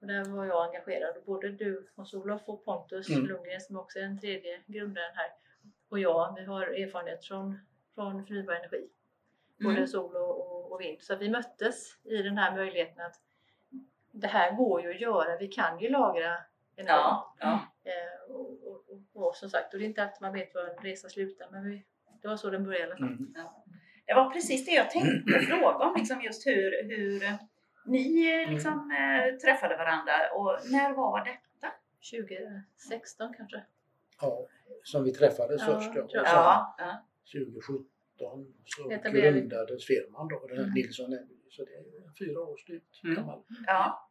Och 0.00 0.06
där 0.06 0.24
var 0.24 0.44
jag 0.44 0.64
engagerad. 0.66 1.16
Och 1.16 1.22
både 1.24 1.48
du, 1.48 1.88
Hans-Olof 1.96 2.42
och 2.48 2.64
Pontus 2.64 3.08
Mm. 3.10 3.26
Lundgren 3.26 3.60
som 3.60 3.76
också 3.76 3.98
är 3.98 4.02
den 4.02 4.20
tredje 4.20 4.60
grundaren 4.66 5.14
här 5.14 5.30
och 5.88 5.98
jag, 5.98 6.34
vi 6.38 6.44
har 6.44 6.62
erfarenhet 6.66 7.24
från, 7.24 7.58
från 7.94 8.26
förnybar 8.26 8.52
energi. 8.54 8.88
Både 9.60 9.76
Mm. 9.76 9.86
sol 9.88 10.16
och, 10.16 10.40
och, 10.40 10.72
och 10.72 10.80
vind. 10.80 11.02
Så 11.02 11.16
vi 11.16 11.28
möttes 11.30 11.96
i 12.04 12.16
den 12.22 12.38
här 12.38 12.56
möjligheten 12.56 13.00
att 13.06 13.20
det 14.10 14.26
här 14.26 14.52
går 14.56 14.82
ju 14.82 14.90
att 14.90 15.00
göra. 15.00 15.36
Vi 15.36 15.48
kan 15.48 15.78
ju 15.78 15.88
lagra 15.88 16.28
energi. 16.76 16.92
Ja. 16.92 17.34
Ja. 17.38 17.60
Eh, 17.84 18.30
och, 18.34 18.50
och, 18.66 18.84
och, 19.14 19.26
och 19.26 19.36
som 19.36 19.50
sagt, 19.50 19.72
och 19.74 19.78
det 19.78 19.84
är 19.84 19.88
inte 19.88 20.02
alltid 20.02 20.20
man 20.22 20.32
vet 20.32 20.54
var 20.54 20.62
en 20.64 20.76
resa 20.82 21.08
slutar. 21.08 21.48
Men 21.50 21.64
vi, 21.70 21.84
det 22.22 22.28
var 22.28 22.36
så 22.36 22.50
den 22.50 22.64
började 22.64 22.84
i 22.84 22.86
alla 22.86 22.96
fall. 22.96 23.08
Mm. 23.08 23.34
Det 24.12 24.16
var 24.16 24.30
precis 24.30 24.64
det 24.64 24.70
jag 24.72 24.90
tänkte 24.90 25.32
fråga 25.48 25.84
om, 25.84 25.94
liksom 25.96 26.22
just 26.22 26.46
hur, 26.46 26.70
hur 26.88 27.22
ni 27.86 28.30
eh, 28.42 28.50
liksom, 28.52 28.90
eh, 28.90 29.36
träffade 29.36 29.76
varandra 29.76 30.12
och 30.34 30.58
när 30.70 30.92
var 30.92 31.24
detta? 31.24 31.74
2016 32.10 33.34
kanske. 33.36 33.62
Ja, 34.20 34.46
som 34.82 35.04
vi 35.04 35.12
träffades 35.12 35.62
Ja, 35.66 35.66
först. 35.80 35.90
Ja. 35.94 36.06
Ja, 36.12 36.74
ja. 36.78 37.06
2017 37.32 37.86
så 38.64 38.88
grundades 39.10 39.86
firman 39.86 40.28
då, 40.28 40.46
den 40.46 40.56
här 40.56 40.64
Mm. 40.64 40.74
Nilsson. 40.74 41.18
Så 41.50 41.64
det 41.64 41.70
är 41.72 41.84
fyra 42.18 42.40
år 42.40 42.56
drygt 42.66 43.04
Mm. 43.04 43.16
gammal. 43.16 43.42
ja. 43.66 44.08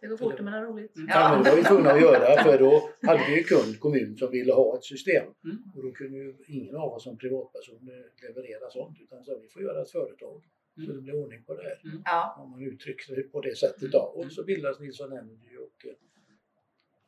Det 0.00 0.06
går 0.06 0.16
fort 0.16 0.34
när 0.38 0.42
man 0.42 0.52
har 0.52 0.62
roligt. 0.62 0.96
Mm. 0.96 1.08
Ja. 1.10 1.30
men 1.34 1.44
det 1.44 1.50
var 1.50 1.56
vi 1.56 1.64
tvungna 1.64 1.90
att 1.90 2.00
göra 2.00 2.42
för 2.42 2.58
då 2.58 2.90
hade 3.02 3.24
vi 3.28 3.36
ju 3.36 3.42
kund, 3.44 3.80
kommun 3.80 4.16
som 4.16 4.30
ville 4.30 4.52
ha 4.52 4.76
ett 4.76 4.84
system. 4.84 5.24
Mm. 5.44 5.58
Och 5.76 5.82
då 5.82 5.92
kunde 5.92 6.18
ju 6.18 6.34
ingen 6.46 6.76
av 6.76 6.92
oss 6.92 7.02
som 7.04 7.18
privatpersoner 7.18 8.04
leverera 8.22 8.70
sånt 8.70 8.98
utan 9.00 9.24
så 9.24 9.38
vi 9.38 9.48
får 9.48 9.62
göra 9.62 9.82
ett 9.82 9.90
företag 9.90 10.42
så 10.76 10.80
Mm. 10.82 10.96
det 10.96 11.02
blir 11.02 11.14
ordning 11.24 11.42
på 11.44 11.54
det 11.54 11.62
här. 11.62 11.78
ja. 12.04 12.36
Om 12.38 12.50
man 12.50 12.62
uttrycker 12.62 13.16
det 13.16 13.22
på 13.22 13.40
det 13.40 13.56
sättet 13.58 13.92
då. 13.92 13.98
Och 13.98 14.32
så 14.32 14.44
bildas 14.44 14.80
Nilsson 14.80 15.12
Energy 15.12 15.56
och 15.56 15.86
eh, 15.86 15.92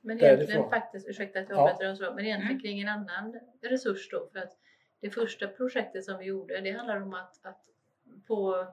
Men 0.01 0.19
Därifrån. 0.19 0.37
egentligen 0.39 0.71
faktiskt, 0.71 1.09
ursäkta 1.09 1.39
att 1.41 1.49
jag 1.49 1.59
Ja. 1.59 1.71
avbryter 1.71 1.91
och 1.91 1.97
så, 1.99 2.05
men 2.15 2.25
egentligen 2.25 2.51
Mm. 2.53 2.61
kring 2.63 2.81
en 2.81 2.89
annan 2.89 3.41
resurs 3.63 4.09
då. 4.11 4.29
För 4.33 4.39
att 4.39 4.53
det 5.01 5.11
första 5.11 5.49
projektet 5.49 6.05
som 6.05 6.19
vi 6.19 6.25
gjorde, 6.25 6.61
det 6.61 6.71
handlar 6.71 7.03
om 7.03 7.15
att, 7.15 7.47
att 7.47 7.63
på 8.27 8.67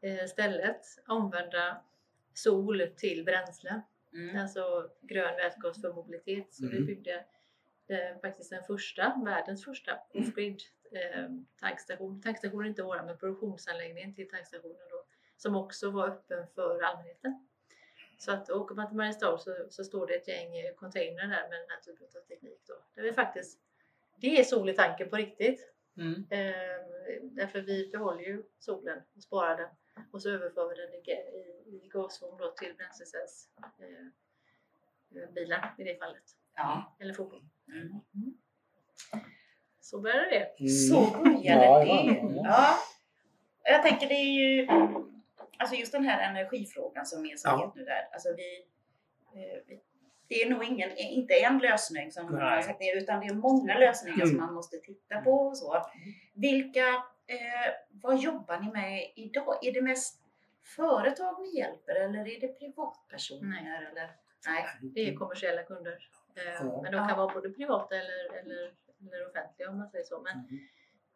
eh, 0.00 0.26
stället 0.28 0.80
omvända 1.08 1.76
sol 2.36 2.82
till 2.96 3.24
bränsle. 3.24 3.82
Mm. 4.12 4.38
Alltså 4.42 4.90
grön 5.00 5.36
vätgas 5.36 5.80
för 5.80 5.92
mobilitet. 5.92 6.54
Så 6.54 6.62
vi 6.68 6.76
Mm. 6.76 6.86
byggde 6.86 7.24
eh, 7.88 8.20
faktiskt 8.20 8.50
den 8.50 8.62
första, 8.64 9.22
världens 9.24 9.64
första 9.64 9.98
off-grid 10.14 10.62
eh, 10.92 11.28
tankstation. 11.60 12.22
Tankstationen 12.22 12.64
är 12.64 12.68
inte 12.68 12.82
våran, 12.82 13.06
men 13.06 13.18
produktionsanläggningen 13.18 14.14
till 14.14 14.28
tankstationen 14.30 14.88
då. 14.90 15.04
Som 15.36 15.56
också 15.56 15.90
var 15.90 16.08
öppen 16.08 16.46
för 16.54 16.82
allmänheten. 16.82 17.48
Så 18.18 18.32
att 18.32 18.50
åker 18.50 18.74
man 18.74 18.88
till 18.88 18.96
Mariestad 18.96 19.38
så, 19.38 19.66
så 19.70 19.84
står 19.84 20.06
det 20.06 20.14
ett 20.14 20.28
gäng 20.28 20.56
eh, 20.58 20.74
containrar 20.74 21.22
där 21.26 21.48
med 21.48 21.58
den 21.60 21.68
här 21.68 21.80
typen 21.84 22.06
av 22.16 22.20
teknik 22.28 22.60
då. 22.66 22.74
Där 22.94 23.02
vi 23.02 23.12
faktiskt, 23.12 23.58
det 24.16 24.40
är 24.40 24.44
sol 24.44 24.68
i 24.68 24.74
tanken 24.74 25.10
på 25.10 25.16
riktigt. 25.16 25.72
Mm. 25.96 26.26
Eh, 26.30 26.82
därför 27.22 27.60
vi 27.60 27.88
behåller 27.88 28.22
ju 28.22 28.42
solen 28.58 29.02
och 29.16 29.22
sparar 29.22 29.56
den 29.56 29.68
och 30.12 30.22
så 30.22 30.30
överför 30.30 30.68
vi 30.68 30.74
den 30.74 30.94
i, 30.94 31.10
i, 31.10 31.84
i 31.84 31.88
gasform 31.88 32.36
då 32.38 32.50
till 32.50 32.74
bränslecellsbilar 32.76 34.10
eh, 35.28 35.30
bilar 35.34 35.74
i 35.78 35.84
det 35.84 35.98
fallet. 35.98 36.22
ja. 36.56 36.96
Eller 37.00 37.14
fordon. 37.14 37.50
Mm. 37.68 38.00
Så 39.80 40.00
började 40.00 40.30
det. 40.30 40.54
mm. 40.60 40.68
Så 40.68 41.00
började 41.10 41.64
Ja, 41.64 41.78
det. 41.78 41.86
ja, 41.86 42.04
ja. 42.04 42.42
Ja. 42.44 42.78
Jag 43.64 43.82
tänker 43.82 44.08
det 44.08 44.14
är 44.14 44.32
ju, 44.40 44.68
alltså 45.58 45.74
just 45.76 45.92
den 45.92 46.04
här 46.04 46.30
energifrågan 46.30 47.06
som 47.06 47.26
är 47.26 47.36
så 47.36 47.48
Ja. 47.48 47.72
nu 47.76 47.84
där. 47.84 48.08
Alltså 48.12 48.28
vi, 48.36 48.66
eh, 49.34 49.58
vi- 49.66 49.80
det 50.28 50.42
är 50.42 50.50
nog 50.50 50.64
ingen, 50.64 50.90
inte 50.96 51.34
en 51.34 51.58
lösning 51.58 52.12
som 52.12 52.24
man 52.24 52.34
har 52.42 52.62
sagt 52.62 52.80
ner, 52.80 52.96
utan 52.96 53.20
det 53.20 53.26
är 53.26 53.34
många 53.34 53.78
lösningar 53.78 54.16
Mm. 54.16 54.28
som 54.28 54.36
man 54.36 54.54
måste 54.54 54.76
titta 54.76 55.20
på 55.20 55.32
och 55.32 55.58
så. 55.58 55.86
Vilka, 56.34 57.04
eh, 57.26 57.72
vad 57.90 58.18
jobbar 58.18 58.60
ni 58.60 58.72
med 58.72 59.12
idag? 59.16 59.58
Är 59.66 59.72
det 59.72 59.82
mest 59.82 60.22
företag 60.62 61.42
ni 61.42 61.58
hjälper 61.58 61.94
eller 61.94 62.28
är 62.28 62.40
det 62.40 62.48
privatpersoner? 62.58 63.88
Eller? 63.90 64.10
Nej. 64.46 64.64
Det 64.82 65.00
är 65.08 65.14
kommersiella 65.16 65.62
kunder. 65.62 66.08
Eh, 66.36 66.42
Ja. 66.66 66.82
Men 66.82 66.92
de 66.92 66.98
Ja. 66.98 67.08
kan 67.08 67.18
vara 67.18 67.34
både 67.34 67.50
privata 67.50 67.94
eller, 67.96 68.38
eller, 68.40 68.74
eller 69.00 69.26
offentliga 69.28 69.70
om 69.70 69.78
man 69.78 69.88
säger 69.90 70.04
så. 70.04 70.20
Men, 70.20 70.32
Mm. 70.38 70.60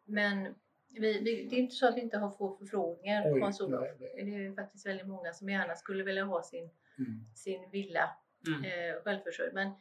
men 0.05 0.55
vi, 0.99 1.19
vi, 1.19 1.47
det 1.49 1.55
är 1.55 1.59
inte 1.59 1.75
så 1.75 1.87
att 1.87 1.95
vi 1.95 2.01
inte 2.01 2.17
har 2.17 2.31
få 2.31 2.57
förfrågningar 2.57 3.23
Oj, 3.33 3.53
Solof. 3.53 3.81
nej, 3.99 4.13
nej. 4.15 4.25
Det 4.25 4.45
är 4.45 4.55
faktiskt 4.55 4.85
väldigt 4.85 5.07
många 5.07 5.33
som 5.33 5.49
gärna 5.49 5.75
skulle 5.75 6.03
vilja 6.03 6.23
ha 6.23 6.43
sin, 6.43 6.69
Mm. 6.97 7.25
sin 7.35 7.69
villa 7.69 8.09
Mm. 8.47 8.63
eh, 8.63 9.01
självförsörjd. 9.03 9.53
Men 9.53 9.71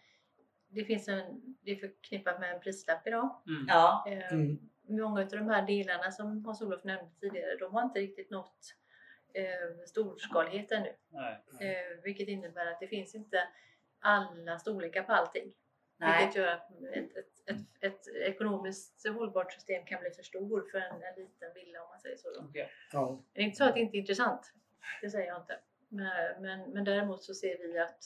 det, 0.69 0.85
finns 0.85 1.09
en, 1.09 1.57
det 1.61 1.71
är 1.71 1.77
förknippat 1.77 2.41
med 2.41 2.55
en 2.55 2.61
prislapp 2.61 3.07
idag. 3.07 3.43
Mm. 3.47 3.65
Ja. 3.69 4.05
Eh, 4.09 4.33
Mm. 4.33 4.70
Många 4.91 5.21
av 5.21 5.29
de 5.29 5.49
här 5.49 5.67
delarna 5.67 6.11
som 6.11 6.45
Hans-Olof 6.45 6.85
nämnde 6.85 7.11
tidigare, 7.21 7.57
de 7.57 7.75
har 7.75 7.83
inte 7.83 8.01
riktigt 8.01 8.31
nått 8.31 8.75
eh, 9.35 9.85
storskalighet 9.87 10.73
ännu. 10.73 10.93
Nej. 11.09 11.43
Eh, 11.61 12.03
vilket 12.03 12.29
innebär 12.29 12.67
att 12.67 12.81
det 12.81 12.87
finns 12.87 13.15
inte 13.15 13.49
alla 14.01 14.59
storlekar 14.59 15.03
på 15.03 15.13
allting. 15.13 15.53
Nej. 15.97 16.25
Vilket 16.25 16.37
gör 16.37 16.47
att 16.47 16.71
ett, 16.93 17.17
ett, 17.17 17.27
ett, 17.47 17.67
ett 17.81 18.09
ekonomiskt 18.09 19.09
hållbart 19.09 19.53
system 19.53 19.85
kan 19.85 20.01
bli 20.01 20.11
för 20.11 20.23
stor 20.23 20.69
för 20.71 20.79
en, 20.79 21.03
en 21.03 21.15
liten 21.17 21.55
villa 21.55 21.83
om 21.83 21.89
man 21.89 22.01
säger 22.01 22.17
så. 22.17 22.31
Då. 22.31 22.41
Okej. 22.49 22.71
Ja. 22.93 23.23
Det 23.33 23.41
är 23.41 23.45
inte 23.45 23.57
så 23.57 23.65
att 23.65 23.75
det 23.75 23.81
inte 23.81 23.97
är 23.97 23.99
intressant. 23.99 24.53
Det 25.03 25.11
säger 25.11 25.27
jag 25.27 25.41
inte. 25.41 25.59
Men, 25.89 26.43
men, 26.43 26.71
men 26.71 26.85
däremot 26.85 27.23
så 27.23 27.35
ser 27.35 27.59
vi 27.59 27.79
att 27.79 28.05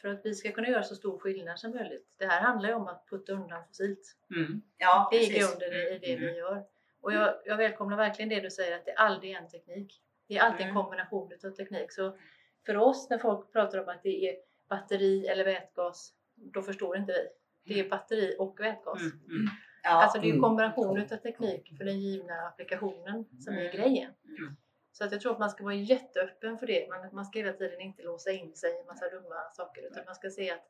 för 0.00 0.08
att 0.08 0.20
vi 0.24 0.34
ska 0.34 0.52
kunna 0.52 0.68
göra 0.68 0.82
så 0.82 0.94
stor 0.94 1.18
skillnad 1.18 1.58
som 1.58 1.70
möjligt. 1.70 2.14
Det 2.18 2.26
här 2.26 2.40
handlar 2.40 2.68
ju 2.68 2.74
om 2.74 2.86
att 2.86 3.06
putta 3.10 3.32
undan 3.32 3.64
fossilt. 3.68 4.16
Mm. 4.36 4.62
Ja, 4.78 5.08
Det 5.10 5.16
är 5.16 5.20
precis. 5.20 5.38
grunden 5.58 5.72
i 5.78 5.98
det 5.98 6.16
vi 6.16 6.24
Mm. 6.24 6.34
gör. 6.36 6.64
Och 7.00 7.12
jag, 7.12 7.34
jag 7.44 7.56
välkomnar 7.56 7.96
verkligen 7.96 8.28
det 8.28 8.40
du 8.40 8.50
säger 8.50 8.76
att 8.76 8.84
det 8.84 8.92
aldrig 8.94 9.32
är 9.32 9.38
en 9.38 9.48
teknik. 9.48 10.00
Det 10.28 10.36
är 10.38 10.42
alltid 10.42 10.60
en 10.66 10.70
Mm. 10.70 10.82
kombination 10.82 11.32
av 11.44 11.50
teknik. 11.50 11.92
Så 11.92 12.18
för 12.66 12.76
oss 12.76 13.10
när 13.10 13.18
folk 13.18 13.52
pratar 13.52 13.78
om 13.78 13.88
att 13.88 14.02
det 14.02 14.28
är 14.28 14.36
batteri 14.68 15.26
eller 15.26 15.44
vätgas, 15.44 16.12
då 16.34 16.62
förstår 16.62 16.96
inte 16.96 17.12
vi. 17.12 17.74
Det 17.74 17.80
är 17.80 17.88
batteri 17.90 18.36
och 18.38 18.60
vätgas. 18.60 19.00
Mm. 19.02 19.12
Mm. 19.28 19.46
Ja. 19.82 19.90
Alltså 19.90 20.18
det 20.18 20.24
är 20.24 20.28
ju 20.28 20.32
Mm. 20.32 20.42
kombinationen 20.42 21.02
av 21.12 21.16
teknik 21.16 21.74
för 21.78 21.84
den 21.84 22.00
givna 22.00 22.34
applikationen 22.46 23.24
som 23.40 23.54
är 23.54 23.60
Mm. 23.60 23.76
grejen. 23.76 24.10
Mm. 24.38 24.51
Så 24.92 25.04
att 25.04 25.12
jag 25.12 25.20
tror 25.20 25.32
att 25.32 25.38
man 25.38 25.50
ska 25.50 25.64
vara 25.64 25.74
jätteöppen 25.74 26.58
för 26.58 26.66
det. 26.66 26.88
Man, 26.88 27.08
man 27.14 27.24
ska 27.24 27.38
hela 27.38 27.52
tiden 27.52 27.80
inte 27.80 28.02
låsa 28.02 28.30
in 28.30 28.54
sig 28.56 28.70
i 28.76 28.80
en 28.80 28.86
massa 28.86 29.08
dumma 29.08 29.50
saker 29.52 29.82
utan 29.82 30.04
man 30.06 30.14
ska 30.14 30.30
se 30.30 30.50
att, 30.50 30.68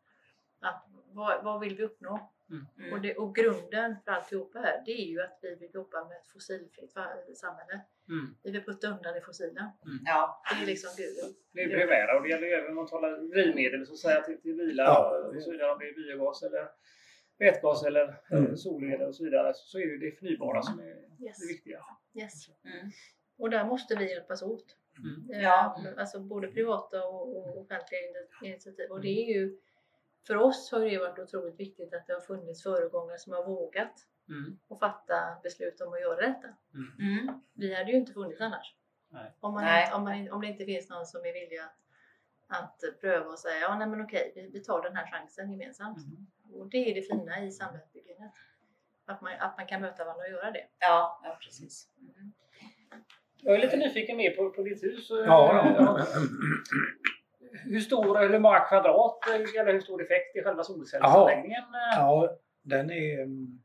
att 0.61 0.85
vad, 1.13 1.45
vad 1.45 1.61
vill 1.61 1.77
vi 1.77 1.83
uppnå? 1.85 2.29
Mm. 2.51 2.93
Och, 2.93 3.01
det, 3.01 3.15
och 3.17 3.35
grunden 3.35 3.97
för 4.05 4.13
alltihopa 4.13 4.59
här 4.59 4.83
det 4.87 4.93
är 4.93 5.07
ju 5.07 5.23
att 5.23 5.39
vi 5.43 5.55
vill 5.55 5.71
jobba 5.75 6.05
med 6.05 6.17
ett 6.17 6.27
fossilfritt 6.27 6.93
samhälle. 7.35 7.81
Mm. 8.09 8.35
Vi 8.43 8.51
vill 8.51 8.65
putta 8.65 8.87
undan 8.89 9.15
det 9.15 9.21
fossila. 9.21 9.73
Ja. 10.05 10.43
Det 10.51 10.63
är 10.63 10.67
liksom 10.67 10.91
grunden. 10.97 11.35
Det 11.53 11.63
är 11.63 11.69
primära 11.69 12.17
och 12.17 12.23
det 12.23 12.29
gäller 12.29 12.47
ju 12.47 12.53
även 12.53 12.71
om 12.71 12.77
man 12.77 12.87
talar 12.89 13.19
drivmedel 13.19 13.87
så 13.87 13.93
att 13.93 13.99
säga 13.99 14.21
till, 14.21 14.41
till 14.41 14.57
bilar 14.57 14.85
Ja. 14.85 15.31
och 15.37 15.43
så 15.43 15.51
vidare. 15.51 15.73
Om 15.73 15.79
det 15.79 15.89
är 15.89 15.95
biogas 15.95 16.43
eller 16.43 16.69
vätgas 17.39 17.85
eller 17.85 18.05
Mm. 18.31 18.45
mm. 18.45 18.57
solel 18.57 19.03
och 19.03 19.15
så 19.15 19.25
vidare 19.25 19.53
så 19.55 19.79
är 19.79 19.87
det 19.87 19.99
det 20.07 20.19
förnybara 20.19 20.63
som 20.63 20.79
är 20.81 21.03
Yes. 21.25 21.39
det 21.41 21.47
viktiga. 21.47 21.85
Yes. 22.15 22.47
Mm. 23.43 23.45
Och 23.45 23.51
där 23.51 23.65
måste 23.65 23.95
vi 23.95 24.11
hjälpas 24.11 24.43
åt. 24.43 24.77
Mm. 24.99 25.31
Eh, 25.35 25.43
Ja. 25.43 25.77
Alltså 25.99 26.21
både 26.21 26.49
privata 26.49 27.05
och, 27.09 27.59
offentliga 27.59 28.01
ini- 28.01 28.47
initiativ. 28.47 28.91
Och 28.91 29.01
det 29.01 29.09
är 29.09 29.35
ju, 29.35 29.59
för 30.27 30.37
oss 30.37 30.73
har 30.73 30.81
det 30.81 30.99
varit 30.99 31.19
otroligt 31.19 31.61
viktigt 31.61 31.95
att 31.95 32.07
det 32.07 32.13
har 32.13 32.21
funnits 32.21 32.63
föregångare 32.63 33.19
som 33.19 33.33
har 33.33 33.45
vågat 33.45 34.09
Mm. 34.29 34.59
och 34.69 34.79
fatta 34.81 35.37
beslut 35.43 35.81
om 35.81 35.93
att 35.93 36.01
göra 36.01 36.17
detta. 36.29 36.49
Mm. 36.99 37.41
Vi 37.55 37.75
hade 37.75 37.91
ju 37.91 37.97
inte 37.97 38.13
funnits 38.13 38.41
annars. 38.41 38.75
Nej. 39.09 39.33
Om, 39.41 39.55
man, 39.55 39.65
Nej. 39.65 39.93
Om, 39.95 40.05
man, 40.05 40.31
om 40.31 40.41
det 40.41 40.47
inte 40.47 40.65
finns 40.65 40.89
någon 40.91 41.07
som 41.07 41.21
är 41.21 41.33
villig 41.33 41.59
att, 41.59 41.77
att 42.49 43.01
pröva 43.01 43.27
och 43.31 43.39
säga 43.39 43.61
ja 43.61 43.79
nej 43.79 43.87
men 43.89 44.01
okej, 44.03 44.33
vi, 44.35 44.49
vi 44.53 44.61
tar 44.65 44.83
den 44.83 44.97
här 44.97 45.11
chansen 45.11 45.51
gemensamt. 45.53 45.99
Mm. 45.99 46.61
Och 46.61 46.67
det 46.71 46.77
är 46.91 46.95
det 46.95 47.03
fina 47.03 47.41
i 47.45 47.51
samhällsbyggandet. 47.53 48.33
Att 49.05 49.21
man, 49.21 49.33
att 49.41 49.57
man 49.57 49.67
kan 49.67 49.81
möta 49.81 50.05
varandra 50.05 50.25
och 50.25 50.31
göra 50.31 50.51
det. 50.51 50.67
Ja, 50.79 51.21
ja, 51.25 51.39
precis. 51.45 51.89
Jag 53.45 53.55
är 53.55 53.59
lite 53.61 53.77
nyfiken 53.77 54.17
mer 54.17 54.31
på, 54.31 54.51
på 54.51 54.63
ditt 54.63 54.83
hus. 54.85 55.07
Ja, 55.11 55.25
Ja. 55.27 56.07
Hur 57.65 57.81
stor, 57.81 58.19
eller 58.19 58.33
hur 58.33 58.39
många 58.39 58.61
kvadrat 58.61 59.19
eh, 59.29 59.61
eller 59.61 59.73
hur 59.73 59.81
stor 59.81 60.03
effekt 60.03 60.37
i 60.37 60.43
själva 60.43 60.63
solcellsanläggningen? 60.65 61.63
ja, 61.97 62.39
den 62.63 62.91
är... 62.91 63.23
mm, 63.23 63.59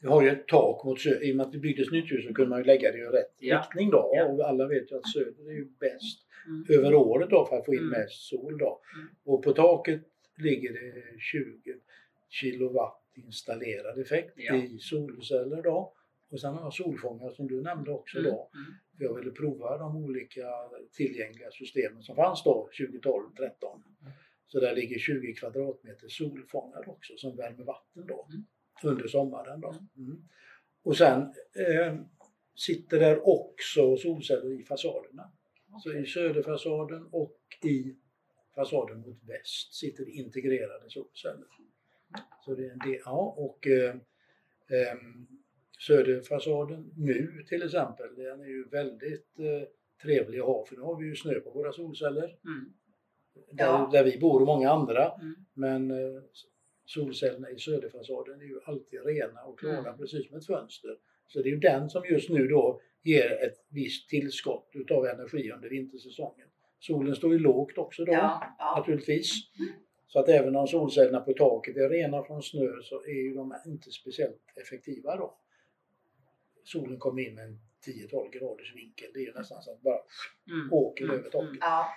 Vi 0.00 0.08
har 0.08 0.22
ju 0.22 0.28
ett 0.28 0.46
tak 0.48 0.84
mot 0.84 1.00
söder. 1.00 1.24
I 1.24 1.32
och 1.32 1.36
med 1.36 1.46
att 1.46 1.52
det 1.52 1.58
byggdes 1.58 1.90
nytt 1.90 2.12
hus 2.12 2.26
så 2.26 2.34
kunde 2.34 2.50
man 2.50 2.58
ju 2.58 2.64
lägga 2.64 2.92
det 2.92 2.98
i 2.98 3.02
rätt 3.04 3.34
Ja. 3.38 3.58
riktning 3.58 3.90
då. 3.90 4.12
Ja. 4.14 4.24
Och 4.24 4.48
alla 4.48 4.66
vet 4.66 4.92
ju 4.92 4.96
att 4.96 5.08
söder 5.12 5.48
är 5.50 5.52
ju 5.54 5.64
bäst 5.80 6.22
Mm. 6.48 6.64
över 6.68 6.94
året 6.94 7.30
då 7.30 7.46
för 7.46 7.56
att 7.56 7.64
få 7.64 7.74
in 7.74 7.78
Mm. 7.80 7.90
mest 8.00 8.28
sol 8.28 8.58
då. 8.58 8.80
Mm. 8.96 9.08
Och 9.24 9.42
på 9.42 9.52
taket 9.52 10.00
ligger 10.38 10.72
det 10.72 11.20
20 11.20 11.74
kilowatt 12.28 13.02
installerad 13.14 13.98
effekt 13.98 14.32
Ja. 14.36 14.54
i 14.54 14.78
solceller 14.78 15.62
då. 15.62 15.92
Och 16.30 16.40
sen 16.40 16.54
har 16.54 16.62
jag 16.62 16.74
solfångare 16.74 17.34
som 17.34 17.48
du 17.48 17.62
nämnde 17.62 17.90
också 17.90 18.22
då. 18.22 18.50
Mm. 18.54 18.66
För 18.98 19.04
jag 19.04 19.14
ville 19.14 19.30
prova 19.30 19.78
de 19.78 19.96
olika 19.96 20.46
tillgängliga 20.92 21.50
systemen 21.50 22.02
som 22.02 22.16
fanns 22.16 22.44
då 22.44 22.68
2012 22.80 23.30
13 23.36 23.82
Så 24.46 24.60
där 24.60 24.74
ligger 24.74 24.98
20 24.98 25.34
kvadratmeter 25.34 26.08
solfångare 26.08 26.86
också 26.86 27.12
som 27.16 27.36
värmer 27.36 27.64
vatten 27.64 28.06
då 28.06 28.28
Mm. 28.30 28.44
under 28.94 29.08
sommaren. 29.08 29.60
Då. 29.60 29.74
Mm. 29.96 30.28
Och 30.82 30.96
sen 30.96 31.22
eh, 31.54 31.96
sitter 32.54 33.00
där 33.00 33.28
också 33.28 33.96
solceller 33.96 34.60
i 34.60 34.64
fasaderna. 34.64 35.32
Så 35.82 35.92
i 35.92 36.06
söderfasaden 36.06 37.06
och 37.12 37.40
i 37.64 37.96
fasaden 38.54 39.00
mot 39.00 39.24
väst 39.24 39.74
sitter 39.74 40.08
integrerade 40.08 40.90
solceller. 40.90 41.46
Så 42.44 42.54
det 42.54 42.66
är 42.66 42.70
en 42.70 42.78
del, 42.78 43.00
ja, 43.04 43.34
och 43.38 43.66
eh, 43.66 43.94
ehm, 44.70 45.26
söderfasaden 45.78 46.92
nu 46.96 47.44
till 47.48 47.62
exempel, 47.62 48.14
den 48.16 48.40
är 48.40 48.46
ju 48.46 48.64
väldigt 48.68 49.38
eh, 49.38 49.68
trevlig 50.02 50.38
att 50.38 50.46
ha 50.46 50.64
för 50.66 50.76
nu 50.76 50.82
har 50.82 50.96
vi 51.00 51.06
ju 51.06 51.16
snö 51.16 51.40
på 51.40 51.50
våra 51.50 51.72
solceller. 51.72 52.24
Mm. 52.44 52.72
Där, 53.52 53.64
Ja. 53.64 53.88
där 53.92 54.04
vi 54.04 54.18
bor 54.18 54.40
och 54.40 54.46
många 54.46 54.70
andra. 54.70 55.12
Mm. 55.12 55.34
Men 55.54 55.90
eh, 55.90 56.22
solcellerna 56.86 57.50
i 57.50 57.58
söderfasaden 57.58 58.40
är 58.40 58.44
ju 58.44 58.60
alltid 58.64 59.06
rena 59.06 59.42
och 59.42 59.58
klara 59.58 59.78
Mm. 59.78 59.96
precis 59.98 60.28
som 60.28 60.36
ett 60.36 60.46
fönster. 60.46 60.96
Så 61.28 61.42
det 61.42 61.48
är 61.48 61.50
ju 61.52 61.58
den 61.58 61.90
som 61.90 62.04
just 62.04 62.30
nu 62.30 62.48
då 62.48 62.80
ger 63.02 63.32
ett 63.32 63.64
visst 63.70 64.08
tillskott 64.08 64.70
utav 64.74 65.06
energi 65.06 65.52
under 65.52 65.68
vintersäsongen. 65.68 66.48
Solen 66.80 67.16
står 67.16 67.32
ju 67.32 67.38
lågt 67.38 67.78
också 67.78 68.04
då 68.04 68.12
Ja, 68.12 68.56
ja. 68.58 68.74
naturligtvis. 68.78 69.32
Så 70.06 70.18
att 70.20 70.28
även 70.28 70.56
om 70.56 70.66
solcellerna 70.66 71.20
på 71.20 71.32
taket 71.32 71.76
är 71.76 71.88
rena 71.88 72.22
från 72.22 72.42
snö 72.42 72.82
så 72.82 73.02
är 73.04 73.22
ju 73.22 73.34
de 73.34 73.54
inte 73.66 73.90
speciellt 73.90 74.42
effektiva 74.56 75.16
då. 75.16 75.38
Solen 76.66 76.98
kommer 76.98 77.22
in 77.22 77.34
med 77.34 77.44
en 77.44 77.58
10-12 77.86 78.30
graders 78.30 78.74
vinkel. 78.76 79.08
Det 79.14 79.18
är 79.20 79.26
ju 79.26 79.32
nästan 79.32 79.62
så 79.62 79.70
att 79.72 79.80
bara 79.82 80.00
Mm. 80.50 80.72
åker 80.72 81.04
Mm. 81.04 81.16
över 81.16 81.30
taket. 81.30 81.58
ja. 81.60 81.88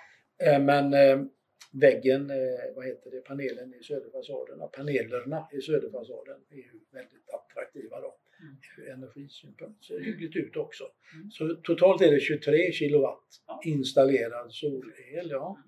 Eh, 0.46 0.60
Men 0.62 0.94
eh, 0.94 1.24
väggen, 1.72 2.30
eh, 2.30 2.74
vad 2.76 2.86
heter 2.86 3.10
det, 3.10 3.20
panelen 3.20 3.74
i 3.74 3.82
söderfasaden, 3.82 4.68
panelerna 4.72 5.48
i 5.52 5.60
söderfasaden 5.60 6.40
är 6.50 6.56
ju 6.56 6.80
väldigt 6.92 7.30
attraktiva 7.30 8.00
då. 8.00 8.16
Mm. 8.40 8.56
Ur 8.78 8.88
energisynpunkt. 8.88 9.84
Ser 9.84 10.00
hyggligt 10.00 10.36
ut 10.36 10.56
också. 10.56 10.84
Mm. 11.14 11.30
Så 11.30 11.54
totalt 11.54 12.02
är 12.02 12.10
det 12.10 12.20
23 12.20 12.72
kilowatt 12.72 13.26
Ja. 13.46 13.60
installerad 13.64 14.52
solel. 14.52 15.30
Ja. 15.30 15.58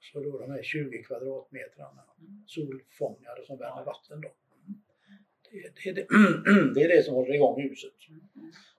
Så 0.00 0.20
då 0.20 0.38
de 0.38 0.50
här 0.50 0.62
20 0.62 1.02
kvadratmetrarna 1.02 2.04
Mm. 2.20 2.44
solfångare 2.46 3.44
som 3.46 3.58
värmer 3.58 3.84
vatten 3.84 4.20
då. 4.20 4.28
Det, 5.50 5.92
det, 5.92 6.00
är 6.00 6.04
det, 6.74 6.82
är 6.82 6.88
det 6.88 7.02
som 7.02 7.14
håller 7.14 7.34
igång 7.34 7.62
huset. 7.62 7.92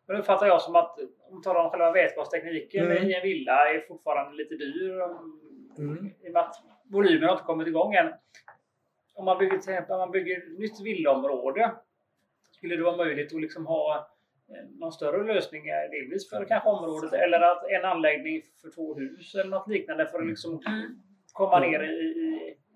Men 0.06 0.16
det 0.16 0.22
uppfattar 0.22 0.48
jag 0.48 0.62
som 0.62 0.76
att 0.76 1.00
om 1.30 1.38
vi 1.38 1.44
talar 1.44 1.64
om 1.64 1.70
själva 1.70 1.92
vätgastekniken 1.92 2.86
Mm. 2.86 3.10
i 3.10 3.14
en 3.14 3.22
villa 3.22 3.70
är 3.74 3.88
fortfarande 3.88 4.38
lite 4.38 4.56
dyr. 4.56 5.02
Mm. 5.78 6.06
I 6.24 6.28
och 6.30 6.34
med 6.34 6.42
att 6.42 6.56
volymen 6.92 7.24
har 7.24 7.32
inte 7.32 7.44
kommit 7.44 7.68
igång 7.68 7.94
än. 7.94 8.14
Om 9.14 9.26
man 9.26 9.38
bygger, 9.38 9.50
till 9.58 9.70
exempel, 9.70 9.94
om 9.94 10.00
man 10.00 10.12
bygger 10.12 10.38
ett 10.38 10.60
nytt 10.60 10.82
villaområde 10.82 11.72
skulle 12.52 12.76
det 12.76 12.84
vara 12.84 12.98
möjligt 12.98 13.34
att 13.36 13.42
liksom 13.42 13.66
ha 13.66 14.10
eh, 14.50 14.70
någon 14.80 14.92
större 14.92 15.34
lösning 15.34 15.70
eh, 15.70 15.90
delvis 15.92 16.30
för 16.30 16.46
kanske 16.46 16.70
området 16.70 17.14
eller 17.14 17.40
att 17.42 17.64
en 17.70 17.86
anläggning 17.86 18.42
för 18.62 18.70
två 18.70 18.96
hus 18.96 19.36
eller 19.36 19.50
något 19.50 19.68
liknande 19.68 20.08
för 20.08 20.20
att 20.20 20.28
liksom 20.28 20.62
Mm. 20.68 21.02
komma 21.34 21.60
ner 21.60 21.80
i, 21.84 21.86
i 21.86 22.29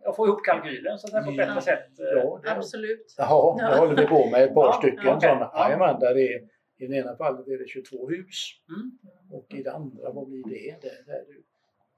och 0.08 0.16
få 0.16 0.28
ihop 0.28 0.44
kalkylen 0.44 0.98
så 1.00 1.18
att 1.18 1.26
på 1.26 1.32
ett 1.32 1.38
Ja. 1.38 1.46
bättre 1.46 1.62
sätt. 1.62 2.00
eh. 2.00 2.06
Ja, 2.24 2.40
det, 2.44 2.52
Absolut. 2.52 3.16
Jaha, 3.18 3.58
det 3.58 3.64
Ja. 3.64 3.78
håller 3.80 3.96
vi 4.02 4.06
på 4.08 4.30
med 4.30 4.44
ett 4.44 4.54
par 4.54 4.66
Ja, 4.68 4.74
stycken 4.74 5.22
sådana. 5.22 5.52
Ja. 5.54 5.98
Där 6.02 6.14
det 6.14 6.34
är, 6.34 6.42
I 6.78 6.88
det 6.88 6.96
ena 6.96 7.16
fallet 7.16 7.48
är 7.48 7.58
det 7.58 7.68
22 7.68 8.10
hus 8.10 8.52
Mm. 8.70 8.92
och 9.32 9.54
i 9.54 9.64
det 9.64 9.72
andra, 9.72 10.12
vad 10.12 10.28
blir 10.28 10.44
det? 10.44 10.76
det, 10.82 11.04
det 11.06 11.12
är 11.12 11.26
det 11.26 11.26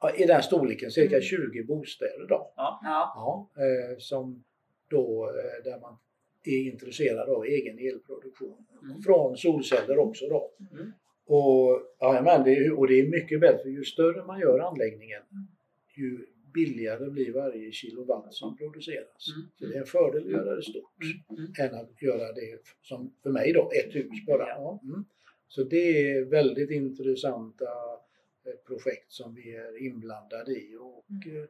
ja, 0.02 0.12
I 0.16 0.26
den 0.26 0.44
storleken 0.44 0.92
cirka 0.92 1.16
Mm. 1.16 1.22
20 1.22 1.64
bostäder 1.64 2.26
då. 2.30 2.54
ja. 2.56 2.80
Ja, 2.84 3.50
eh, 3.64 3.98
som 3.98 4.44
då, 4.90 5.30
eh, 5.30 5.64
där 5.72 5.80
man 5.80 5.98
är 6.44 6.72
intresserad 6.72 7.30
av 7.30 7.46
egen 7.46 7.80
elproduktion. 7.80 8.66
Mm. 8.84 9.02
Från 9.02 9.38
solceller 9.38 9.98
också 10.00 10.28
då. 10.30 10.52
Mm. 10.72 10.92
Och, 11.28 11.82
jajamän, 12.02 12.44
det 12.44 12.56
är, 12.56 12.80
och 12.80 12.88
det 12.88 13.00
är 13.00 13.08
mycket 13.08 13.40
bättre, 13.42 13.70
ju 13.70 13.84
större 13.84 14.24
man 14.26 14.40
gör 14.40 14.60
anläggningen 14.60 15.22
ju 15.98 16.26
billigare 16.56 17.10
blir 17.10 17.32
varje 17.34 17.72
kilowatt 17.72 18.34
som 18.34 18.58
produceras. 18.58 19.28
Mm. 19.36 19.48
Så 19.60 19.66
det 19.66 19.76
är 19.76 19.80
en 19.80 19.86
fördel 19.86 20.24
att 20.26 20.32
göra 20.32 20.56
det 20.56 20.64
stort 20.64 21.04
Mm. 21.30 21.54
än 21.60 21.76
att 21.82 22.02
göra 22.02 22.32
det 22.34 22.60
som 22.82 23.14
för 23.24 23.30
mig 23.30 23.54
då, 23.54 23.72
ett 23.72 23.96
hus 23.96 24.26
bara. 24.28 24.48
Ja. 24.50 24.80
Mm. 24.84 25.06
Så 25.48 25.64
det 25.64 26.12
är 26.12 26.26
väldigt 26.26 26.70
intressanta 26.72 27.66
eh, 28.46 28.54
projekt 28.68 29.12
som 29.12 29.36
vi 29.36 29.56
är 29.56 29.86
inblandade 29.86 30.52
i. 30.52 30.76
Och, 30.80 31.06
Mm. 31.10 31.38
eh, 31.44 31.48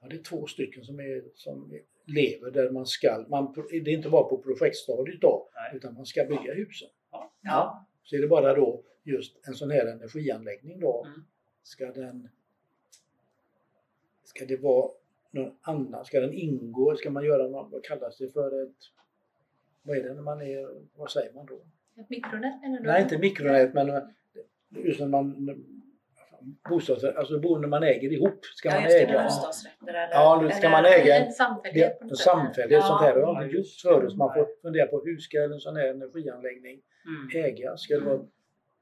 ja, 0.00 0.08
det 0.08 0.16
är 0.16 0.22
två 0.22 0.46
stycken 0.46 0.84
som, 0.84 1.00
är, 1.00 1.22
som 1.34 1.78
lever 2.06 2.50
där 2.50 2.70
man 2.70 2.86
ska, 2.86 3.24
man, 3.30 3.54
det 3.70 3.76
är 3.90 3.96
inte 3.96 4.08
bara 4.10 4.24
på 4.28 4.38
projektstadiet 4.38 5.20
då, 5.20 5.48
Nej. 5.54 5.76
utan 5.76 5.94
man 5.94 6.06
ska 6.06 6.24
bygga 6.24 6.54
husen. 6.54 6.88
ja. 7.42 7.86
Så 8.04 8.16
är 8.16 8.20
det 8.20 8.28
bara 8.28 8.54
då 8.54 8.84
just 9.04 9.36
en 9.46 9.54
sån 9.54 9.70
här 9.70 9.86
energianläggning 9.86 10.80
då, 10.80 11.04
Mm. 11.06 11.24
ska 11.62 11.92
den 11.92 12.28
Ska 14.36 14.44
det 14.46 14.56
vara 14.56 14.90
någon 15.30 15.54
annan? 15.62 16.04
Ska 16.04 16.20
den 16.20 16.32
ingå? 16.32 16.96
Ska 16.96 17.10
man 17.10 17.24
göra 17.24 17.48
något, 17.48 17.72
vad 17.72 17.84
kallas 17.84 18.18
det 18.18 18.28
för 18.32 18.62
ett 18.62 18.76
vad 19.82 19.96
är 19.96 20.02
det 20.02 20.14
när 20.14 20.22
man 20.22 20.40
är, 20.42 20.68
vad 20.96 21.10
säger 21.10 21.32
man 21.32 21.46
då? 21.46 21.54
Ett 22.02 22.10
mikronät 22.10 22.60
menar 22.62 22.80
du? 22.80 22.86
Nej, 22.86 23.02
inte 23.02 23.18
mikronät 23.18 23.74
men 23.74 24.02
just 24.70 25.00
när 25.00 25.06
man 25.06 25.48
bostads, 26.68 27.04
alltså 27.04 27.38
boende 27.38 27.68
man 27.68 27.82
äger 27.82 28.12
ihop. 28.12 28.44
Ska 28.44 28.68
Ja, 28.68 28.74
man 28.74 28.84
just 28.84 28.96
äga? 28.96 29.24
bostadsrätter 29.24 29.88
eller... 29.88 30.10
Ja, 30.10 30.40
nu 30.42 30.50
ska 30.50 30.68
man 30.70 30.84
äga 30.84 31.16
En 31.16 31.32
samfällighet 31.32 32.00
En 32.00 32.06
något 32.06 32.18
sätt. 32.18 32.24
samfällighet, 32.24 32.84
sånt 32.84 33.00
här 33.00 33.12
har 33.12 33.18
jag 33.20 33.28
Ja, 33.28 33.36
aldrig 33.38 33.52
gjort 33.52 33.58
just 33.58 33.84
det. 33.84 33.88
förut. 33.88 34.16
Man 34.16 34.34
får 34.34 34.48
fundera 34.62 34.86
på 34.86 35.02
hur 35.04 35.18
ska 35.18 35.42
en 35.42 35.60
sån 35.60 35.76
här 35.76 35.88
energianläggning 35.88 36.80
Mm. 37.06 37.44
ägas? 37.44 37.80
Ska 37.82 37.94
det 37.94 38.04
vara, 38.04 38.20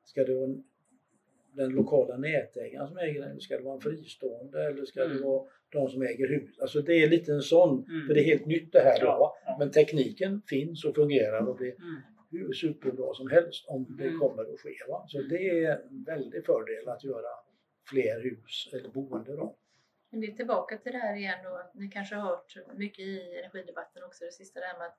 ska 0.04 0.24
det 0.24 0.34
vara 0.34 0.50
den 1.52 1.70
lokala 1.70 2.16
nätägaren 2.16 2.88
som 2.88 2.98
äger 2.98 3.20
den? 3.20 3.40
Ska 3.40 3.56
det 3.56 3.62
vara 3.62 3.74
en 3.74 3.80
fristående 3.80 4.66
eller 4.66 4.84
ska 4.84 5.00
det 5.04 5.10
Mm. 5.14 5.22
vara 5.22 5.48
de 5.68 5.88
som 5.88 6.02
äger 6.02 6.28
hus? 6.28 6.58
Alltså 6.60 6.80
det 6.82 7.02
är 7.02 7.08
lite 7.08 7.32
en 7.32 7.42
sån, 7.42 7.84
Mm. 7.88 8.06
för 8.06 8.14
det 8.14 8.20
är 8.20 8.24
helt 8.24 8.46
nytt 8.46 8.72
det 8.72 8.80
här 8.80 9.00
då. 9.00 9.06
Ja, 9.06 9.36
ja. 9.46 9.56
Men 9.58 9.70
tekniken 9.70 10.42
finns 10.46 10.84
och 10.84 10.94
fungerar 10.94 11.46
och 11.48 11.58
det 11.58 11.68
är 11.68 11.74
Mm. 11.76 11.96
hur 12.30 12.52
superbra 12.52 13.14
som 13.14 13.30
helst 13.30 13.64
om 13.68 13.96
det 13.98 14.06
Mm. 14.06 14.20
kommer 14.20 14.42
att 14.54 14.60
ske. 14.60 14.74
Va? 14.88 15.04
Så 15.08 15.22
det 15.22 15.64
är 15.64 15.78
en 15.90 16.04
väldig 16.04 16.46
fördel 16.46 16.88
att 16.88 17.04
göra 17.04 17.28
fler 17.90 18.20
hus 18.22 18.68
eller 18.72 18.88
boende 18.88 19.36
då. 19.36 19.56
Men 20.10 20.20
det 20.20 20.26
är 20.26 20.32
tillbaka 20.36 20.76
till 20.78 20.92
det 20.92 20.98
här 20.98 21.16
igen 21.16 21.38
då, 21.44 21.54
att 21.56 21.74
ni 21.74 21.88
kanske 21.88 22.14
har 22.14 22.22
hört 22.30 22.56
mycket 22.76 22.98
i 23.06 23.36
energidebatten 23.44 24.02
också 24.04 24.24
det 24.24 24.32
sista 24.32 24.60
där 24.60 24.78
med 24.78 24.86
att 24.86 24.98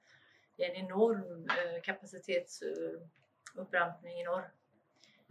det 0.57 0.63
är 0.65 0.69
en 0.69 0.75
enorm 0.85 1.45
eh, 1.49 1.81
kapacitetsuppbrampning 1.83 4.19
i 4.19 4.23
norr. 4.23 4.51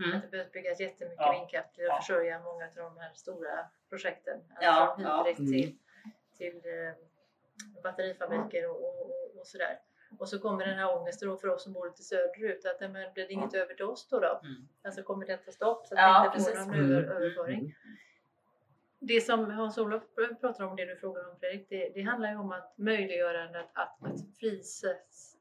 Mm. 0.05 0.17
Att 0.17 0.23
det 0.23 0.29
behövs 0.31 0.53
byggas 0.53 0.81
jättemycket 0.81 1.19
Ja. 1.19 1.33
vindkraft 1.33 1.75
till 1.75 1.85
att 1.85 1.89
Ja. 1.89 2.01
försörja 2.01 2.39
många 2.39 2.65
av 2.65 2.71
de 2.75 2.99
här 2.99 3.13
stora 3.15 3.67
projekten. 3.89 4.41
Alltså 4.49 4.65
Ja, 4.65 4.95
hit 4.99 5.07
ja. 5.07 5.23
direkt 5.23 5.39
Mm. 5.39 5.53
till, 5.53 5.77
till 6.37 6.57
eh, 6.57 7.83
batterifabriker 7.83 8.71
och, 8.71 8.77
och, 8.85 9.01
och, 9.01 9.37
och 9.41 9.47
sådär. 9.47 9.79
Och 10.19 10.29
så 10.29 10.39
kommer 10.39 10.67
den 10.67 10.79
här 10.79 10.97
ångesten 10.97 11.29
då 11.29 11.37
för 11.37 11.49
oss 11.49 11.63
som 11.63 11.73
bor 11.73 11.87
lite 11.87 12.03
söderut 12.03 12.67
att 12.67 12.81
men 12.81 12.93
blir 12.93 13.27
det 13.27 13.33
inget 13.33 13.55
över 13.55 13.75
till 13.75 13.85
oss 13.85 14.09
då? 14.09 14.21
då? 14.21 14.41
Mm. 14.45 14.69
Alltså 14.83 15.03
kommer 15.03 15.27
det 15.27 15.35
att 15.35 15.45
ta 15.45 15.51
stopp 15.53 15.87
så 15.87 15.95
att 15.95 16.01
Ja, 16.01 16.21
vi 16.33 16.39
inte 16.39 16.51
får 16.51 16.53
precis. 16.57 16.67
någon 16.67 16.75
Mm. 16.85 16.91
över, 16.97 17.15
överföring? 17.15 17.59
Mm. 17.59 17.73
Det 19.03 19.21
som 19.21 19.51
Hans-Olof 19.51 20.03
pratar 20.41 20.65
om, 20.65 20.77
det 20.77 20.85
du 20.85 20.97
frågar 20.97 21.29
om 21.31 21.37
Fredrik, 21.41 21.67
det, 21.69 21.89
det 21.95 22.03
handlar 22.03 22.31
ju 22.31 22.37
om 22.37 22.53
att 22.53 22.79
möjliggöra 22.79 23.45
att, 23.45 23.57
att, 23.57 24.03
att 24.03 24.21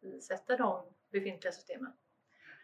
frisätta 0.02 0.58
de 0.58 0.94
befintliga 1.12 1.52
systemen. 1.52 1.94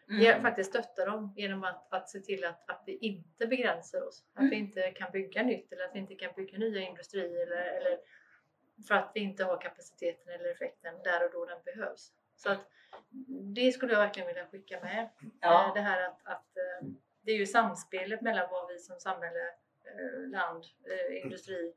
Mm. 0.10 0.42
Faktiskt 0.42 0.70
stötta 0.70 1.06
dem 1.06 1.34
genom 1.36 1.64
att, 1.64 1.94
att 1.94 2.10
se 2.10 2.20
till 2.20 2.46
att, 2.46 2.70
att 2.70 2.84
vi 2.86 2.98
inte 2.98 3.48
begränsar 3.48 4.08
oss. 4.08 4.26
Att 4.34 4.44
vi 4.44 4.56
Mm. 4.56 4.60
inte 4.60 4.92
kan 4.92 5.12
bygga 5.12 5.44
nytt 5.44 5.72
eller 5.72 5.84
att 5.86 5.96
vi 5.96 6.00
inte 6.00 6.16
kan 6.16 6.32
bygga 6.36 6.58
nya 6.58 6.82
industrier 6.82 7.42
eller, 7.48 7.64
eller 7.64 7.98
för 8.88 8.96
att 8.96 9.12
vi 9.14 9.20
inte 9.20 9.44
har 9.44 9.62
kapaciteten 9.62 10.34
eller 10.34 10.52
effekten 10.52 10.94
där 11.04 11.26
och 11.26 11.32
då 11.32 11.46
den 11.46 11.60
behövs. 11.66 12.12
Så 12.36 12.50
att 12.52 12.70
det 13.56 13.72
skulle 13.72 13.94
jag 13.94 14.00
verkligen 14.00 14.28
vilja 14.28 14.46
skicka 14.48 14.80
med. 14.82 15.04
Eh, 15.04 15.10
Ja. 15.42 15.72
Det 15.76 15.82
här 15.82 16.08
att, 16.08 16.20
att 16.24 16.58
eh, 16.58 16.88
det 17.22 17.32
är 17.32 17.36
ju 17.36 17.46
samspelet 17.46 18.22
mellan 18.22 18.48
vad 18.52 18.68
vi 18.68 18.80
som 18.80 19.00
samhälle, 19.00 19.48
eh, 19.84 20.30
land, 20.30 20.64
eh, 20.90 21.22
industri 21.24 21.74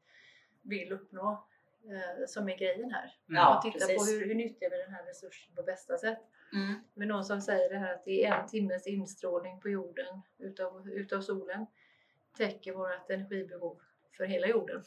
vill 0.63 0.93
uppnå 0.93 1.47
eh, 1.85 2.27
som 2.27 2.49
är 2.49 2.57
grejen 2.57 2.91
här. 2.91 3.13
Ja, 3.27 3.57
och 3.57 3.63
titta 3.63 3.79
på 3.87 3.93
precis. 3.93 4.13
hur, 4.21 4.27
hur 4.27 4.35
nyttjar 4.35 4.71
vi 4.71 4.77
den 4.77 4.93
här 4.95 5.05
resursen 5.05 5.55
på 5.55 5.63
bästa 5.63 5.99
sätt. 5.99 6.19
Mm. 6.53 6.75
Men 6.95 7.09
någon 7.09 7.25
som 7.25 7.41
säger 7.41 7.71
det 7.71 7.79
här 7.79 7.95
att 7.95 8.05
det 8.05 8.25
är 8.25 8.41
en 8.41 8.49
timmes 8.49 8.87
instrålning 8.87 9.61
på 9.61 9.69
jorden 9.69 10.23
utav, 10.39 10.89
utav 10.91 11.21
solen 11.21 11.67
täcker 12.37 12.73
vårt 12.73 13.11
energibehov 13.11 13.79
för 14.17 14.25
hela 14.25 14.47
jorden 14.47 14.83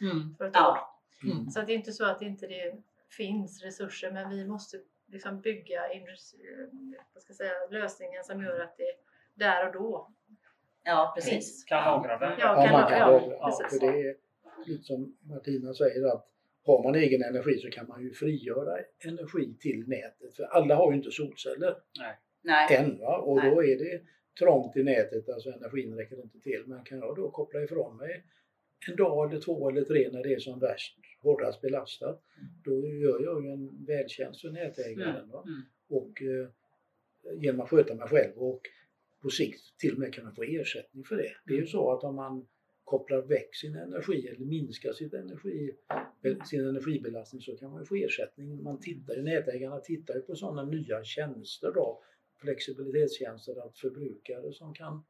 Mm. 0.00 0.34
för 0.38 0.44
ett 0.44 0.56
år. 0.56 0.60
Ja. 0.62 1.00
Mm. 1.24 1.50
Så 1.50 1.60
att 1.60 1.66
det 1.66 1.72
är 1.72 1.76
inte 1.76 1.92
så 1.92 2.04
att 2.04 2.22
inte 2.22 2.46
det 2.46 2.82
finns 3.16 3.62
resurser 3.62 4.10
men 4.12 4.30
vi 4.30 4.44
måste 4.44 4.80
liksom 5.06 5.40
bygga 5.40 5.80
vad 7.14 7.22
ska 7.22 7.30
jag 7.30 7.36
säga, 7.36 7.52
lösningen 7.70 8.24
som 8.24 8.42
gör 8.42 8.60
att 8.60 8.76
det 8.76 8.92
där 9.34 9.66
och 9.66 9.72
då 9.72 10.12
ja, 10.84 11.12
precis. 11.14 11.32
finns. 11.32 11.64
Kan 11.64 11.84
lagra 11.84 12.18
den. 12.18 12.30
Ja, 12.30 12.36
Ja, 12.38 12.62
kan 12.62 12.72
man 12.72 12.80
man- 12.80 12.90
kan 12.90 12.98
ja, 12.98 13.10
lagra. 13.10 13.36
Ja, 13.36 13.46
precis. 13.60 13.80
för 13.80 13.86
det 13.86 14.00
är 14.08 14.16
lite 14.66 14.84
som 14.84 15.16
Martina 15.20 15.74
säger 15.74 16.06
att 16.06 16.28
har 16.66 16.82
man 16.82 16.94
egen 16.94 17.22
energi 17.22 17.58
så 17.58 17.70
kan 17.70 17.88
man 17.88 18.02
ju 18.02 18.12
frigöra 18.12 18.78
energi 19.04 19.56
till 19.60 19.88
nätet. 19.88 20.36
För 20.36 20.44
alla 20.44 20.74
har 20.74 20.92
ju 20.92 20.96
inte 20.96 21.10
solceller 21.10 21.76
Nej. 22.42 22.76
än 22.76 22.98
va? 22.98 23.18
och 23.18 23.42
då 23.42 23.64
är 23.64 23.78
det 23.78 24.02
trångt 24.38 24.76
i 24.76 24.82
nätet, 24.82 25.28
alltså 25.28 25.50
energin 25.50 25.94
räcker 25.94 26.22
inte 26.22 26.40
till. 26.40 26.62
Men 26.66 26.84
kan 26.84 26.98
jag 26.98 27.16
då 27.16 27.30
koppla 27.30 27.62
ifrån 27.62 27.96
mig 27.96 28.24
en 28.88 28.96
dag 28.96 29.30
eller 29.30 29.40
två 29.40 29.70
eller 29.70 29.82
tre 29.82 30.10
när 30.12 30.22
det 30.22 30.34
är 30.34 30.38
som 30.38 30.60
värst, 30.60 30.98
hårdast 31.22 31.60
belastat, 31.60 32.22
då 32.64 32.86
gör 32.86 33.22
jag 33.22 33.44
ju 33.44 33.50
en 33.50 33.84
vältjänst 33.84 34.40
för 34.40 34.50
nätägaren. 34.50 35.30
Va? 35.30 35.44
Mm. 35.46 35.62
och 35.88 36.22
eh, 36.22 36.48
genom 37.42 37.60
att 37.60 37.70
sköta 37.70 37.94
mig 37.94 38.08
själv 38.08 38.32
och 38.36 38.60
på 39.22 39.30
sikt 39.30 39.78
till 39.78 39.92
och 39.92 39.98
med 39.98 40.14
kunna 40.14 40.32
få 40.32 40.42
ersättning 40.42 41.04
för 41.04 41.16
det. 41.16 41.32
Det 41.46 41.54
är 41.54 41.58
ju 41.58 41.66
så 41.66 41.92
att 41.92 42.04
om 42.04 42.14
man 42.14 42.46
kopplar 42.86 43.22
väck 43.22 43.54
sin 43.56 43.76
energi 43.76 44.28
eller 44.28 44.46
minskar 44.46 44.92
sitt 44.92 45.14
energi, 45.14 45.72
sin 46.50 46.60
energibelastning 46.68 47.42
så 47.42 47.56
kan 47.56 47.70
man 47.70 47.80
ju 47.82 47.86
få 47.86 47.94
ersättning. 47.96 48.62
Man 48.62 48.80
tittar 48.80 49.22
nätägarna 49.22 49.80
tittar 49.80 50.14
ju 50.14 50.20
på 50.20 50.34
sådana 50.36 50.64
nya 50.64 51.04
tjänster 51.04 51.72
då, 51.74 52.02
flexibilitetstjänster, 52.40 53.66
att 53.66 53.78
förbrukare 53.78 54.52
som 54.52 54.74
kan 54.74 55.04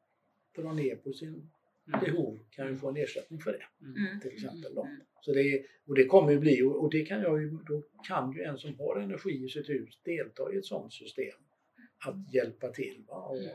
dra 0.56 0.72
ner 0.72 0.96
på 0.96 1.12
sin 1.12 1.50
Mm. 1.88 2.00
behov 2.04 2.38
kan 2.50 2.68
ju 2.68 2.76
få 2.76 2.88
en 2.88 2.96
ersättning 2.96 3.40
för 3.40 3.52
det 3.52 3.84
Mm. 3.86 4.20
till 4.20 4.30
exempel. 4.32 4.74
Då. 4.74 4.82
Mm. 4.84 4.96
Så 5.20 5.32
det, 5.32 5.64
och 5.86 5.94
det 5.94 6.04
kommer 6.06 6.32
ju 6.32 6.38
bli, 6.38 6.62
och 6.62 6.90
det 6.90 7.04
kan 7.04 7.20
jag 7.20 7.42
ju, 7.42 7.50
då 7.68 7.82
kan 8.08 8.32
ju 8.32 8.42
en 8.42 8.58
som 8.58 8.78
har 8.78 9.00
energi 9.00 9.44
i 9.44 9.48
sitt 9.48 9.68
hus 9.68 9.98
delta 10.04 10.52
i 10.52 10.56
ett 10.56 10.64
sådant 10.66 10.92
system. 10.92 11.34
Att 12.06 12.34
hjälpa 12.34 12.68
till. 12.68 13.04
Va? 13.08 13.16
Och, 13.16 13.36
Mm. 13.38 13.50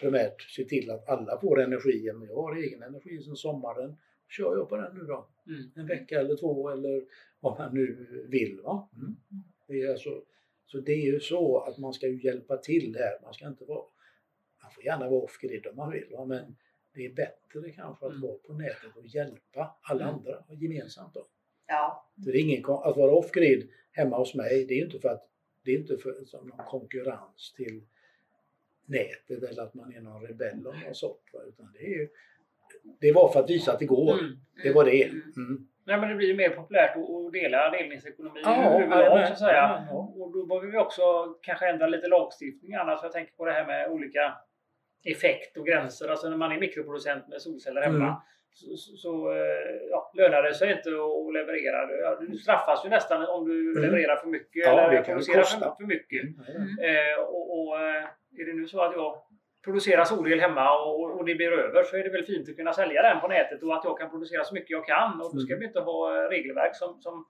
Primärt 0.00 0.42
se 0.42 0.64
till 0.64 0.90
att 0.90 1.08
alla 1.08 1.40
får 1.40 1.60
energi. 1.60 2.12
Men 2.14 2.28
jag 2.28 2.34
har 2.36 2.56
egen 2.56 2.82
energi 2.82 3.22
sen 3.22 3.36
sommaren. 3.36 3.96
kör 4.28 4.56
jag 4.56 4.68
på 4.68 4.76
den 4.76 4.94
nu 4.96 5.04
då. 5.04 5.28
Mm. 5.46 5.70
En 5.76 5.86
vecka 5.86 6.20
eller 6.20 6.36
två 6.36 6.68
eller 6.70 7.04
vad 7.40 7.58
man 7.58 7.74
nu 7.74 8.06
vill. 8.28 8.60
Va? 8.60 8.88
Mm. 8.96 9.16
Det 9.68 9.82
är 9.82 9.90
alltså, 9.90 10.22
så 10.66 10.80
det 10.80 10.92
är 10.92 11.12
ju 11.12 11.20
så 11.20 11.58
att 11.58 11.78
man 11.78 11.92
ska 11.92 12.08
ju 12.08 12.22
hjälpa 12.22 12.56
till 12.56 12.96
här. 12.98 13.18
Man 13.22 13.34
ska 13.34 13.46
inte 13.46 13.64
vara, 13.64 13.84
man 14.62 14.70
får 14.72 14.84
gärna 14.84 15.08
vara 15.10 15.22
off-grid 15.22 15.66
om 15.66 15.76
man 15.76 15.90
vill. 15.92 16.06
Va? 16.10 16.24
Men 16.24 16.56
det 16.94 17.06
är 17.06 17.14
bättre 17.14 17.70
kanske 17.72 18.06
att 18.06 18.12
Mm. 18.12 18.22
vara 18.22 18.38
på 18.38 18.52
nätet 18.52 18.96
och 18.96 19.06
hjälpa 19.06 19.78
alla 19.82 20.02
Mm. 20.02 20.14
andra 20.14 20.44
gemensamt. 20.60 21.14
Då. 21.14 21.26
Ja. 21.66 22.10
Det 22.14 22.30
är 22.30 22.36
ingen, 22.40 22.64
att 22.64 22.96
vara 22.96 23.12
off-grid 23.12 23.70
hemma 23.92 24.16
hos 24.18 24.34
mig, 24.34 24.64
det 24.66 24.74
är 24.80 24.84
inte 24.84 24.98
för 25.00 25.08
att 25.08 25.26
det 25.64 25.70
är 25.70 25.78
inte 25.78 25.96
för, 25.98 26.24
som 26.24 26.46
någon 26.48 26.66
konkurrens 26.66 27.52
till 27.56 27.82
nätet 28.90 29.50
eller 29.50 29.62
att 29.62 29.74
man 29.74 29.94
är 29.94 30.00
någon 30.00 30.22
rebell 30.26 30.66
av 30.66 30.74
något 30.86 30.96
sort. 30.96 31.24
Va? 31.32 31.40
Utan 31.48 31.72
det, 31.72 31.84
är 31.86 31.98
ju, 31.98 32.08
det 33.00 33.12
var 33.12 33.28
för 33.32 33.40
att 33.40 33.50
visa 33.50 33.72
att 33.72 33.78
det 33.78 33.86
går. 33.86 34.12
Mm. 34.18 34.32
Det 34.62 34.72
var 34.72 34.84
det. 34.84 35.04
Mm. 35.04 35.22
Mm. 35.36 35.66
Nej, 35.84 36.00
men 36.00 36.08
det 36.08 36.14
blir 36.14 36.28
ju 36.28 36.36
mer 36.36 36.50
populärt 36.50 36.96
att, 36.96 37.32
dela 37.32 37.70
delningsekonomi 37.70 38.40
Ja, 38.44 38.82
överlag 38.82 39.26
så 39.26 39.32
att 39.32 39.38
säga. 39.38 39.52
jajamän, 39.52 39.86
ja. 39.90 40.12
Och 40.16 40.32
då 40.32 40.46
behöver 40.46 40.66
vi 40.68 40.78
också 40.78 41.02
kanske 41.42 41.68
ändra 41.68 41.86
lite 41.86 42.08
lagstiftning 42.08 42.74
annars. 42.74 43.00
Jag 43.02 43.12
tänker 43.12 43.32
på 43.32 43.44
det 43.44 43.52
här 43.52 43.66
med 43.66 43.90
olika 43.90 44.34
effekt 45.04 45.56
och 45.56 45.66
gränser. 45.66 46.08
Alltså 46.08 46.30
när 46.30 46.36
man 46.36 46.52
är 46.52 46.60
mikroproducent 46.60 47.28
med 47.28 47.42
solceller 47.42 47.82
hemma 47.82 48.04
Mm. 48.04 48.14
Så, 48.52 48.76
så, 48.76 48.96
så 48.96 49.32
eh, 49.32 49.88
ja, 49.90 50.10
lönar 50.14 50.42
det 50.42 50.54
sig 50.54 50.72
inte 50.72 50.88
att 50.90 51.32
leverera. 51.34 51.92
Ja, 52.02 52.16
Du 52.20 52.38
straffas 52.38 52.84
ju 52.84 52.88
nästan 52.88 53.26
om 53.26 53.48
du 53.48 53.70
Mm. 53.70 53.82
levererar 53.82 54.16
för 54.16 54.26
mycket 54.28 54.64
Ja, 54.66 54.74
det 54.76 54.82
eller 54.82 55.02
producerar 55.02 55.42
för, 55.42 55.74
för 55.80 55.84
mycket. 55.86 56.22
Mm. 56.22 56.38
Eh, 56.88 57.20
och, 57.24 57.58
och 57.58 57.80
eh, 57.80 58.04
är 58.38 58.44
det 58.46 58.52
nu 58.52 58.66
så 58.66 58.80
att 58.80 58.92
jag 58.96 59.22
producerar 59.64 60.04
solel 60.04 60.40
hemma 60.40 60.78
och, 60.84 61.18
och 61.18 61.24
det 61.24 61.34
blir 61.34 61.52
över 61.52 61.82
så 61.82 61.96
är 61.96 62.02
det 62.02 62.08
väl 62.10 62.24
fint 62.24 62.48
att 62.48 62.56
kunna 62.56 62.72
sälja 62.72 63.02
den 63.02 63.20
på 63.20 63.28
nätet 63.28 63.62
och 63.62 63.74
att 63.76 63.84
jag 63.84 63.98
kan 63.98 64.10
producera 64.10 64.44
så 64.44 64.54
mycket 64.54 64.70
jag 64.70 64.86
kan. 64.86 65.20
Och 65.20 65.34
då 65.34 65.40
ska 65.40 65.52
Mm. 65.52 65.60
vi 65.60 65.66
inte 65.66 65.80
ha 65.80 66.16
eh, 66.24 66.28
regelverk 66.28 66.76
som, 66.76 67.00
som, 67.00 67.26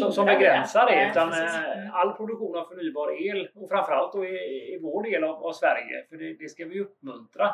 som, 0.00 0.12
som 0.12 0.26
begränsar 0.26 0.86
det. 0.86 1.10
Utan 1.10 1.28
eh, 1.32 1.94
all 1.94 2.12
produktion 2.12 2.56
av 2.56 2.64
förnybar 2.64 3.22
el 3.28 3.48
och 3.54 3.68
framförallt 3.68 4.12
då 4.12 4.24
i, 4.24 4.36
i 4.74 4.78
vår 4.82 5.02
del 5.10 5.24
av, 5.24 5.34
av 5.46 5.52
Sverige, 5.52 6.04
för 6.08 6.16
det, 6.16 6.34
det 6.38 6.48
ska 6.48 6.64
vi 6.64 6.80
uppmuntra 6.80 7.50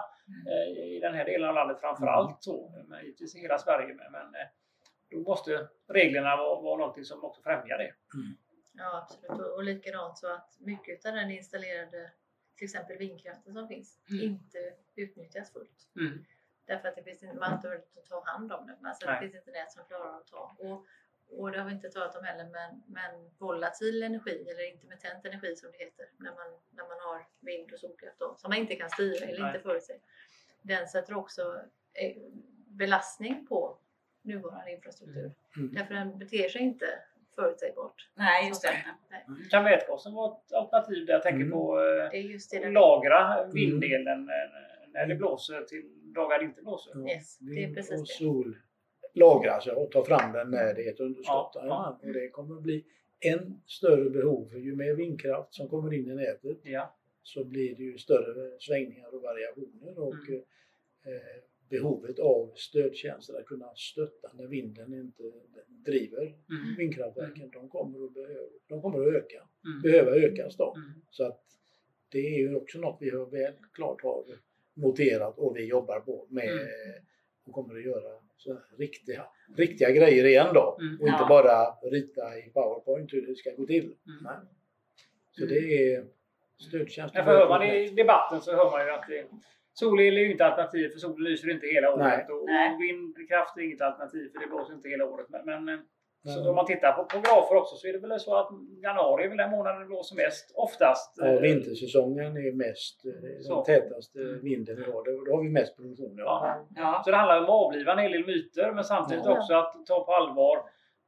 i 0.76 1.00
den 1.02 1.14
här 1.14 1.24
delen 1.24 1.48
av 1.48 1.54
landet 1.54 1.80
framförallt. 1.80 2.42
Så, 2.42 2.84
men 2.88 3.04
givetvis 3.04 3.36
i 3.36 3.40
hela 3.40 3.58
Sverige. 3.58 3.94
Men, 3.94 4.12
men 4.12 4.34
eh, 4.34 4.46
då 5.10 5.18
måste 5.20 5.68
reglerna 5.88 6.36
vara, 6.36 6.60
vara 6.60 6.76
någonting 6.78 7.04
som 7.04 7.24
också 7.24 7.42
främjar 7.42 7.78
det. 7.78 7.94
Ja, 8.72 8.98
absolut. 9.02 9.30
Och, 9.30 9.54
och 9.54 9.64
likadant 9.64 10.18
så 10.18 10.32
att 10.32 10.56
mycket 10.60 11.06
av 11.06 11.12
den 11.14 11.30
installerade, 11.30 12.12
till 12.56 12.64
exempel 12.64 12.96
vindkraften 12.96 13.54
som 13.54 13.68
finns, 13.68 13.98
Mm. 14.10 14.22
inte 14.24 14.58
utnyttjas 14.96 15.52
fullt. 15.52 15.88
Mm. 15.96 16.24
Därför 16.64 16.88
att 16.88 16.96
det 16.96 17.02
finns 17.02 17.22
inte, 17.22 17.36
man 17.36 17.50
har 17.50 17.56
inte 17.56 17.68
att 18.00 18.06
ta 18.06 18.24
hand 18.26 18.52
om 18.52 18.66
det. 18.66 18.88
Alltså 18.88 19.06
det 19.06 19.18
finns 19.20 19.34
inte 19.34 19.50
nät 19.50 19.72
som 19.72 19.84
klarar 19.84 20.16
att 20.16 20.26
ta. 20.26 20.56
Och, 20.58 20.86
och 21.32 21.50
det 21.52 21.58
har 21.58 21.66
vi 21.68 21.72
inte 21.74 21.88
talat 21.90 22.16
om 22.16 22.24
heller, 22.24 22.44
men, 22.44 22.82
men 22.86 23.30
volatil 23.38 24.02
energi 24.02 24.46
eller 24.50 24.72
intermittent 24.72 25.24
energi 25.24 25.56
som 25.56 25.70
det 25.72 25.84
heter 25.84 26.06
när 26.16 26.30
man, 26.30 26.46
när 26.70 26.84
man 26.84 26.98
har 27.06 27.26
vind 27.40 27.72
och 27.72 27.78
solkraft 27.78 28.18
då, 28.18 28.34
som 28.38 28.48
man 28.50 28.58
inte 28.58 28.74
kan 28.76 28.90
styra 28.90 29.26
eller 29.26 29.40
Nej. 29.40 29.48
inte 29.48 29.60
förutse. 29.60 29.92
Den 30.62 30.88
sätter 30.88 31.16
också 31.16 31.42
eh, 31.94 32.16
belastning 32.68 33.46
på 33.46 33.78
nuvarande 34.22 34.72
infrastruktur. 34.72 35.32
Mm. 35.56 35.74
Därför 35.74 35.94
den 35.94 36.18
beter 36.18 36.48
sig 36.48 36.60
inte 36.60 36.86
förutsägbart. 37.34 38.08
Nej, 38.14 38.48
just 38.48 38.62
det. 38.62 38.84
Nej, 39.10 39.26
Kan 39.50 39.64
vätgasen 39.64 40.14
vara 40.14 40.32
ett 40.36 40.52
alternativ 40.52 41.06
där 41.06 41.12
jag 41.12 41.22
tänker 41.22 41.40
Mm. 41.40 41.50
på 41.52 41.78
eh, 41.78 42.10
det 42.10 42.16
är 42.16 42.22
just 42.22 42.50
det. 42.50 42.58
Den, 42.58 42.72
lagra 42.72 43.46
vinddelen 43.46 44.28
eh, 44.28 44.88
när 44.88 45.06
det 45.06 45.14
blåser 45.14 45.62
till 45.62 46.12
dagar 46.14 46.38
det 46.38 46.44
inte 46.44 46.62
blåser? 46.62 46.92
Ja, 46.94 47.08
Yes, 47.14 47.38
det 47.38 47.50
är 47.52 47.54
vind 47.56 47.76
precis 47.76 47.92
och 48.00 48.06
det. 48.06 48.12
sol 48.12 48.56
lagras 49.14 49.66
och 49.66 49.90
tar 49.92 50.02
fram 50.04 50.32
den 50.32 50.50
när 50.50 50.74
det 50.74 50.86
är 50.86 50.92
ett 50.92 51.00
underskott. 51.00 51.52
Ja, 51.54 51.62
Ja, 51.66 52.00
Och 52.08 52.12
det 52.12 52.28
kommer 52.28 52.56
att 52.56 52.62
bli 52.62 52.84
än 53.20 53.60
större 53.66 54.10
behov. 54.10 54.48
För 54.48 54.58
ju 54.58 54.76
mer 54.76 54.94
vindkraft 54.94 55.54
som 55.54 55.68
kommer 55.68 55.92
in 55.94 56.10
i 56.10 56.14
nätet 56.14 56.58
Ja. 56.62 56.96
så 57.22 57.44
blir 57.44 57.76
det 57.76 57.82
ju 57.82 57.98
större 57.98 58.60
svängningar 58.60 59.14
och 59.14 59.22
variationer 59.22 59.98
och 59.98 60.14
Mm. 60.28 60.42
eh, 61.04 61.42
behovet 61.68 62.18
av 62.18 62.52
stödtjänster 62.54 63.34
att 63.38 63.44
kunna 63.46 63.74
stötta 63.74 64.30
när 64.34 64.46
vinden 64.46 64.94
inte 64.94 65.22
driver 65.68 66.22
Mm. 66.22 66.76
vindkraftverken. 66.78 67.50
De 67.50 67.68
kommer 67.68 68.04
att, 68.04 68.14
behöva, 68.14 68.48
de 68.68 68.82
kommer 68.82 69.00
att 69.08 69.14
öka, 69.14 69.48
Mm. 69.64 69.82
behöva 69.82 70.10
ökas 70.16 70.56
då. 70.56 70.74
Mm. 70.76 70.90
Så 71.10 71.24
att 71.26 71.42
det 72.08 72.18
är 72.18 72.38
ju 72.38 72.54
också 72.54 72.78
något 72.78 72.96
vi 73.00 73.10
har 73.10 73.26
väl 73.26 73.52
klart 73.72 74.02
har 74.02 74.24
noterat 74.74 75.38
och 75.38 75.56
vi 75.56 75.64
jobbar 75.64 76.00
på 76.00 76.26
med 76.30 76.50
Mm. 76.52 76.66
och 77.46 77.52
kommer 77.52 77.74
att 77.76 77.84
göra 77.84 78.20
riktiga, 78.78 79.26
riktiga 79.56 79.90
grejer 79.90 80.24
igen 80.24 80.54
då. 80.54 80.78
Mm. 80.80 81.00
Och 81.00 81.08
inte 81.08 81.22
Ja. 81.22 81.28
bara 81.28 81.90
rita 81.90 82.38
i 82.38 82.50
Powerpoint 82.54 83.12
hur 83.12 83.26
det 83.26 83.34
ska 83.36 83.50
gå 83.50 83.66
till. 83.66 83.84
Mm. 83.84 83.96
Nej. 84.22 84.36
Så 85.30 85.46
det 85.46 85.58
är 85.94 86.04
stödtjänster. 86.68 87.18
Ja, 87.18 87.24
för 87.24 87.32
hör 87.32 87.48
man 87.48 87.62
i 87.62 87.88
debatten 87.88 88.40
så 88.40 88.52
hör 88.56 88.70
man 88.70 88.86
ju 88.86 88.90
att 88.92 89.04
det, 89.08 89.24
solel 89.72 90.16
är 90.16 90.20
ju 90.20 90.32
inte 90.32 90.46
alternativ 90.46 90.88
för 90.88 90.98
solen 90.98 91.24
lyser 91.24 91.50
inte 91.50 91.66
hela 91.66 91.94
året 91.94 91.98
Nej. 92.06 92.26
och 92.30 92.44
Nej. 92.46 92.76
vindkraft 92.78 93.56
är 93.56 93.60
inget 93.62 93.80
alternativ 93.80 94.30
för 94.32 94.40
det 94.40 94.46
blåser 94.46 94.74
inte 94.74 94.88
hela 94.88 95.04
året. 95.04 95.26
Men, 95.28 95.44
men 95.44 95.68
eh. 95.68 95.80
Så 96.24 96.48
om 96.50 96.56
man 96.56 96.66
tittar 96.66 96.92
på, 96.92 97.04
på 97.04 97.20
grafer 97.20 97.56
också 97.56 97.76
så 97.76 97.86
är 97.88 97.92
det 97.92 97.98
väl 97.98 98.20
så 98.20 98.34
att 98.36 98.48
januari 98.82 99.24
är 99.24 99.28
väl 99.28 99.36
den 99.36 99.50
månaden 99.50 99.80
det 99.80 99.86
blåser 99.86 100.16
mest 100.16 100.52
oftast. 100.54 101.14
Ja, 101.16 101.26
Eh, 101.26 101.40
vintersäsongen 101.40 102.36
är 102.36 102.52
mest 102.52 103.04
eh, 103.04 103.40
Så. 103.40 103.54
den 103.54 103.64
tätaste 103.64 104.18
vinden 104.18 104.76
vi 104.76 104.82
har. 104.84 104.92
Då- 105.04 105.24
Då 105.24 105.36
har 105.36 105.42
vi 105.42 105.48
mest 105.50 105.76
produktion. 105.76 106.14
Ja. 106.18 106.24
Ja. 106.76 106.82
Ja. 106.82 107.02
Så 107.04 107.10
det 107.10 107.16
handlar 107.16 107.38
om 107.38 107.44
att 107.44 107.50
avliva 107.50 107.92
en 107.92 107.98
hel 107.98 108.12
del 108.12 108.26
myter 108.26 108.72
men 108.72 108.84
samtidigt 108.84 109.24
Ja. 109.26 109.38
också 109.38 109.54
att 109.54 109.86
ta 109.86 110.04
på 110.04 110.12
allvar 110.12 110.56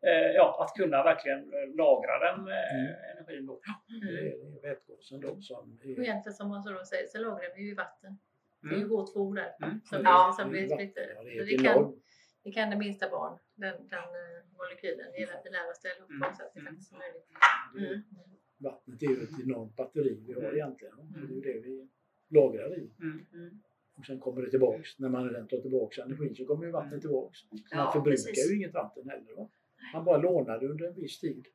eh, 0.07 0.31
ja, 0.35 0.57
att 0.65 0.77
kunna 0.77 1.03
verkligen 1.03 1.39
eh, 1.39 1.75
lagra 1.77 2.19
den 2.19 2.49
eh, 2.49 2.75
Mm. 2.75 2.95
energin. 3.17 3.47
Då. 3.47 3.61
Det 3.89 4.09
Mm. 4.09 4.57
är 4.57 4.63
vätgasen 4.69 5.21
då 5.21 5.41
som 5.41 5.79
Och 5.85 5.85
är 5.87 6.03
egentligen 6.03 6.35
som 6.35 6.49
man 6.49 6.63
så 6.63 6.71
då 6.73 6.85
säger 6.85 7.07
så 7.07 7.19
lagrar 7.19 7.57
vi 7.57 7.63
ju 7.63 7.71
i 7.71 7.75
vatten. 7.75 8.19
Det 8.63 8.69
är 8.69 8.79
ju 8.79 8.85
Mm. 8.85 8.91
H2 8.97 9.35
där. 9.35 9.53
Mm. 9.63 9.81
Som, 9.85 9.99
Ja. 10.05 10.35
vi, 10.39 10.43
som 10.43 10.53
vi 10.53 10.63
vatten. 10.63 10.77
splittrar. 10.79 11.13
Ja, 11.17 11.23
det 11.23 11.39
är 11.39 11.45
det, 11.59 11.65
kan, 11.69 12.01
det 12.45 12.51
kan 12.53 12.71
det 12.71 12.77
minsta 12.77 13.09
barn, 13.11 13.39
den, 13.55 13.75
den 13.89 14.05
molekylen. 14.63 15.07
Det 15.17 15.21
lär, 15.31 15.41
det 15.45 15.51
upp 16.03 16.11
Mm. 16.11 16.21
på 16.23 16.37
så 16.37 16.43
att 16.47 16.55
det 16.55 16.61
faktiskt 16.69 16.93
är 16.93 16.99
möjligt. 17.05 17.27
Mm. 17.79 18.03
Vattnet 18.69 19.03
är 19.03 19.07
ju 19.07 19.23
ett 19.27 19.41
enormt 19.45 19.77
batteri 19.77 20.15
vi 20.27 20.33
har 20.33 20.43
Mm. 20.43 20.55
egentligen. 20.55 20.95
Det 21.13 21.19
är 21.19 21.35
ju 21.37 21.41
det 21.41 21.59
vi 21.69 21.89
lagrar 22.39 22.79
i. 22.79 22.91
Mm. 23.01 23.27
Mm. 23.33 23.63
Och 23.99 24.07
sen 24.07 24.19
kommer 24.21 24.43
det 24.43 24.51
tillbaks. 24.51 24.99
När 24.99 25.09
man 25.09 25.29
redan 25.31 25.49
tar 25.49 25.59
tillbaks 25.67 25.99
energin 25.99 26.35
så 26.35 26.45
kommer 26.47 26.65
ju 26.67 26.71
vattnet 26.73 27.01
tillbaks. 27.01 27.39
Så 27.41 27.47
Ja, 27.71 27.77
man 27.77 27.93
förbrukar 27.93 28.17
precis. 28.31 28.51
ju 28.51 28.57
inget 28.57 28.75
vatten 28.75 29.09
heller. 29.09 29.33
Va? 29.37 29.49
Man 29.95 30.05
bara 30.05 30.17
lånar 30.19 30.59
det 30.61 30.67
under 30.69 30.87
en 30.89 30.95
viss 30.95 31.21
tid 31.21 31.47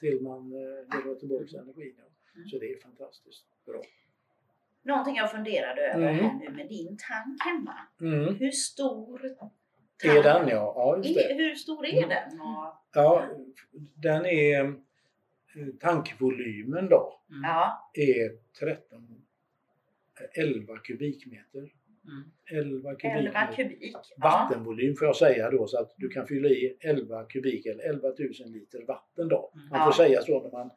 till 0.00 0.22
man 0.22 0.52
eh, 0.52 1.02
drar 1.02 1.14
tillbaks 1.14 1.54
energin. 1.54 1.94
Mm. 2.34 2.48
Så 2.48 2.58
det 2.58 2.72
är 2.72 2.80
fantastiskt 2.80 3.46
bra. 3.66 3.82
Någonting 4.82 5.16
jag 5.16 5.30
funderade 5.30 5.80
över 5.92 6.08
Mm. 6.12 6.24
här 6.24 6.38
nu 6.38 6.50
med 6.56 6.68
din 6.68 6.96
tank 7.08 7.42
hemma. 7.44 7.76
Mm. 8.00 8.34
Hur 8.34 8.50
stor 8.50 9.36
Är 10.04 10.22
den 10.22 10.48
ja? 10.48 10.72
Ja, 10.76 10.96
just 10.96 11.14
det. 11.14 11.34
Hur 11.34 11.54
stor 11.54 11.86
är 11.86 12.08
den? 12.08 12.40
Och, 12.40 12.72
Ja, 12.94 13.28
den 13.94 14.26
är 14.26 14.64
eh, 14.64 14.74
tankvolymen 15.80 16.88
då 16.88 17.12
Mm. 17.30 17.42
ja, 17.44 17.90
är 17.94 18.30
13 18.58 19.22
11 20.34 20.76
kubikmeter. 20.78 21.58
Mm. 21.58 22.24
11 22.50 22.90
11 22.90 22.94
kubikmeter. 22.96 23.52
kubik. 23.56 23.92
Ja. 23.92 24.02
Vattenvolym 24.22 24.96
får 24.96 25.06
jag 25.06 25.16
säga 25.16 25.50
då 25.50 25.66
så 25.66 25.78
att 25.80 25.94
du 25.96 26.08
kan 26.08 26.26
fylla 26.26 26.48
i 26.48 26.76
11 26.80 27.24
kubik 27.24 27.66
eller 27.66 27.84
11 27.84 28.08
000 28.08 28.16
liter 28.46 28.82
vatten 28.86 29.28
då. 29.28 29.52
Mm. 29.54 29.68
Man 29.68 29.78
Ja. 29.80 29.84
får 29.84 29.92
säga 30.04 30.22
så 30.22 30.42
när 30.42 30.50
man, 30.50 30.70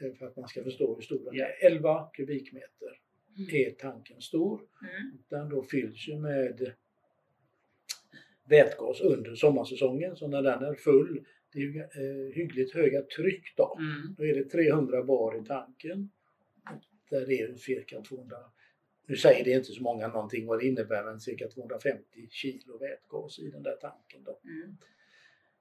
eh, 0.00 0.12
för 0.18 0.26
att 0.26 0.36
man 0.36 0.48
ska 0.48 0.62
förstå 0.64 0.94
hur 0.94 1.02
stor 1.02 1.24
den 1.24 1.34
är. 1.40 1.66
11 1.66 2.08
kubikmeter 2.12 3.00
är 3.52 3.70
tanken 3.70 4.20
stor. 4.20 4.60
Mm. 4.82 5.18
Den 5.28 5.48
då 5.48 5.62
fylls 5.62 6.08
ju 6.08 6.16
med 6.18 6.72
vätgas 8.48 9.00
under 9.00 9.34
sommarsäsongen. 9.34 10.16
Så 10.16 10.28
när 10.28 10.42
den 10.42 10.62
är 10.64 10.74
full, 10.74 11.24
det 11.52 11.58
är 11.58 11.62
ju 11.62 11.78
eh, 11.80 12.34
hyggligt 12.34 12.74
höga 12.74 13.02
tryck 13.02 13.56
då. 13.56 13.78
Mm. 13.78 14.14
Då 14.18 14.24
är 14.24 14.34
det 14.34 14.44
300 14.44 15.04
bar 15.04 15.42
i 15.42 15.44
tanken. 15.44 16.10
Där 17.10 17.26
det 17.26 17.40
är 17.40 17.54
cirka 17.54 18.00
200, 18.02 18.36
nu 19.06 19.16
säger 19.16 19.44
det 19.44 19.50
inte 19.50 19.72
så 19.72 19.82
många 19.82 20.08
någonting 20.08 20.46
vad 20.46 20.58
det 20.60 20.66
innebär, 20.66 21.04
men 21.04 21.20
cirka 21.20 21.48
250 21.48 22.28
kilo 22.30 22.78
vätgas 22.78 23.38
i 23.38 23.50
den 23.50 23.62
där 23.62 23.76
tanken 23.80 24.24
då 24.24 24.40
Mm. 24.44 24.76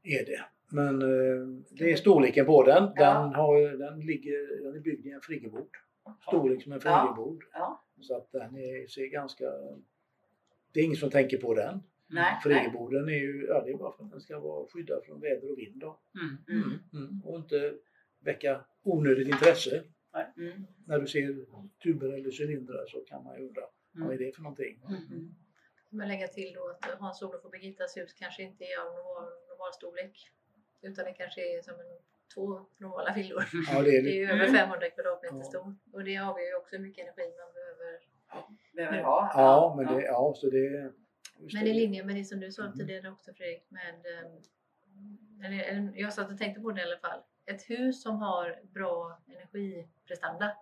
är 0.04 0.26
det. 0.26 0.42
Men 0.74 1.02
eh, 1.02 1.48
det 1.70 1.92
är 1.92 1.96
storleken 1.96 2.46
på 2.46 2.64
den. 2.64 2.84
Den, 2.84 2.94
Ja. 2.96 3.32
har, 3.36 3.78
den, 3.78 4.00
ligger, 4.00 4.64
den 4.64 4.76
är 4.76 4.80
byggd 4.80 5.06
i 5.06 5.12
en 5.12 5.22
friggebod. 5.22 5.70
Storlek 6.28 6.64
som 6.64 6.72
en 6.72 6.80
Ja. 6.84 7.16
friggebod. 7.16 7.42
Ja. 7.54 7.84
Så 8.02 8.18
att 8.18 8.32
den 8.32 8.56
är, 8.56 8.88
ser 8.88 9.06
ganska... 9.06 9.46
Det 10.74 10.80
är 10.80 10.84
ingen 10.84 10.98
som 10.98 11.10
tänker 11.10 11.38
på 11.38 11.54
den. 11.54 11.80
Nej, 12.12 12.24
nej. 12.24 12.40
Friggeboden 12.44 13.10
är 13.10 13.14
ju, 13.14 13.46
ja 13.50 13.62
det 13.62 13.72
är 13.72 13.78
bara 13.78 13.92
för 13.92 14.04
att 14.04 14.12
den 14.12 14.22
ska 14.22 14.40
vara 14.40 14.68
skyddad 14.68 15.04
från 15.06 15.20
väder 15.22 15.52
och 15.52 15.58
vind 15.60 15.80
då. 15.80 16.00
Mm. 16.22 16.62
Mm. 16.64 16.80
Mm. 16.94 17.22
Och 17.26 17.36
inte 17.36 17.74
väcka 18.20 18.66
onödigt 18.84 19.28
intresse. 19.28 19.84
Mm. 20.38 20.66
När 20.86 21.00
du 21.00 21.08
ser 21.08 21.46
tuber 21.84 22.14
eller 22.14 22.32
cylindrar 22.42 22.86
så 22.88 23.00
kan 23.00 23.24
man 23.24 23.38
ju 23.40 23.48
undra, 23.48 23.62
Mm. 23.96 24.08
vad 24.08 24.16
är 24.16 24.20
det 24.26 24.36
för 24.36 24.42
någonting? 24.42 24.82
Mm. 24.90 25.36
Men 25.90 26.08
lägga 26.08 26.28
till 26.28 26.54
då 26.54 26.68
att 26.82 27.00
Hans 27.00 27.22
Olof 27.22 27.46
och 27.46 27.52
Birgittas 27.52 27.98
hus 27.98 28.14
kanske 28.14 28.44
inte 28.44 28.64
är 28.64 28.80
av 28.82 28.86
normal, 28.86 29.24
normal 29.50 29.74
storlek. 29.74 30.30
Utan 30.82 31.06
det 31.06 31.12
kanske 31.14 31.42
är 31.58 31.62
som 31.62 31.74
en, 31.74 31.98
två 32.34 32.66
normala 32.78 33.14
villor. 33.14 33.44
Ja, 33.74 33.82
det 33.82 33.98
är 33.98 34.04
Det 34.04 34.10
är 34.18 34.20
ju 34.22 34.26
över 34.26 34.44
Mm. 34.48 34.56
500 34.56 34.90
kvadratmeter 34.90 35.38
Ja. 35.38 35.44
stor. 35.44 35.76
Och 35.94 36.04
det 36.04 36.18
avgör 36.18 36.48
ju 36.48 36.56
också 36.56 36.76
hur 36.76 36.84
mycket 36.84 37.04
energi 37.04 37.28
man 37.42 37.54
behöver. 37.54 38.00
Behöver 38.76 39.04
ha. 39.04 39.32
ja, 39.34 39.74
men 39.78 39.96
det, 39.96 40.02
ja, 40.04 40.34
så 40.36 40.50
det... 40.50 40.94
Men 41.54 41.68
i 41.68 41.74
linje 41.74 42.04
med 42.06 42.16
det 42.16 42.26
som 42.26 42.40
du 42.40 42.52
sa 42.52 42.64
Mm. 42.64 42.78
tidigare 42.78 43.10
också 43.12 43.34
Fredrik. 43.34 43.66
Med, 43.70 43.96
eh, 43.96 45.46
eller, 45.46 45.92
jag 45.96 46.14
satt 46.14 46.32
och 46.32 46.38
tänkte 46.38 46.62
på 46.62 46.72
det 46.72 46.82
i 46.82 46.84
alla 46.84 46.98
fall. 46.98 47.20
Ett 47.46 47.70
hus 47.70 48.02
som 48.04 48.18
har 48.18 48.60
bra 48.64 49.22
energiprestanda 49.28 50.58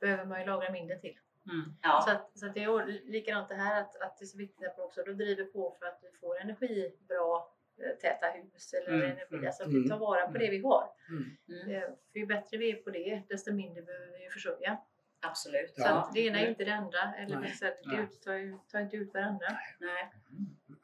behöver 0.00 0.24
man 0.24 0.40
ju 0.40 0.46
lagra 0.46 0.72
mindre 0.72 0.98
till. 0.98 1.18
Mm. 1.46 1.74
Ja. 1.82 2.02
Så, 2.06 2.10
att, 2.10 2.38
så 2.38 2.46
att 2.46 2.54
det 2.54 2.62
är 2.64 2.86
likadant 3.10 3.48
det 3.48 3.54
här 3.54 3.80
att, 3.80 3.96
att 4.02 4.18
det 4.18 4.24
är 4.24 4.26
så 4.26 4.38
viktigt 4.38 4.66
att 4.68 4.78
man 4.78 4.86
också 4.86 5.02
då 5.06 5.12
driver 5.12 5.44
på 5.44 5.76
för 5.78 5.86
att 5.86 5.98
vi 6.02 6.18
får 6.18 6.40
energibra 6.40 7.36
eh, 7.82 7.96
täta 8.00 8.26
hus 8.26 8.72
eller 8.74 8.88
Mm, 8.92 9.02
energi. 9.10 9.34
mm, 9.34 9.46
Alltså 9.46 9.62
att 9.62 9.68
mm, 9.68 9.82
vi 9.82 9.88
tar 9.88 9.98
vara 9.98 10.26
på 10.32 10.38
det 10.38 10.50
vi 10.50 10.58
har. 10.62 10.88
Mm. 11.08 11.24
Mm. 11.48 11.70
Eh, 11.82 11.88
För 12.12 12.18
ju 12.18 12.26
bättre 12.26 12.56
vi 12.56 12.70
är 12.70 12.76
på 12.76 12.90
det, 12.90 13.22
desto 13.28 13.52
mindre 13.52 13.82
behöver 13.82 14.18
vi 14.18 14.28
försörja. 14.30 14.78
Absolut. 15.22 15.74
Så 15.74 15.82
Ja. 15.82 15.88
att 15.90 16.12
det 16.14 16.20
ena 16.20 16.40
är 16.40 16.48
inte 16.48 16.64
det 16.64 16.74
andra. 16.74 16.98
Eller 17.18 17.38
Nej. 17.40 17.50
så 17.50 17.66
att 17.66 17.78
det 17.84 18.06
tar, 18.24 18.32
ju- 18.34 18.58
tar 18.72 18.80
inte 18.80 18.96
ut 18.96 19.14
varandra. 19.14 19.46
Nej. 19.80 20.10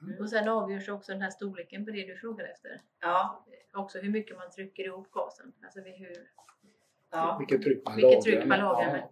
Mm. 0.02 0.20
Och 0.20 0.30
sen 0.30 0.48
avgörs 0.48 0.88
också 0.88 1.12
den 1.12 1.22
här 1.22 1.30
storleken 1.30 1.84
på 1.84 1.90
det 1.90 2.06
du 2.06 2.16
frågar 2.16 2.44
efter. 2.44 2.80
Ja. 3.00 3.44
Också 3.74 3.98
hur 3.98 4.10
mycket 4.10 4.36
man 4.36 4.50
trycker 4.50 4.84
ihop 4.84 5.10
gasen. 5.10 5.52
Alltså 5.64 5.80
vi- 5.84 5.96
hur, 5.96 6.12
Ja. 7.10 7.36
Vilket 7.38 7.62
tryck 7.62 7.82
man 7.84 7.96
Vilket 7.96 8.12
lagrar 8.12 8.22
tryck 8.22 8.38
man 8.48 8.58
med. 8.58 8.58
Ja. 8.58 8.92
med. 8.92 9.02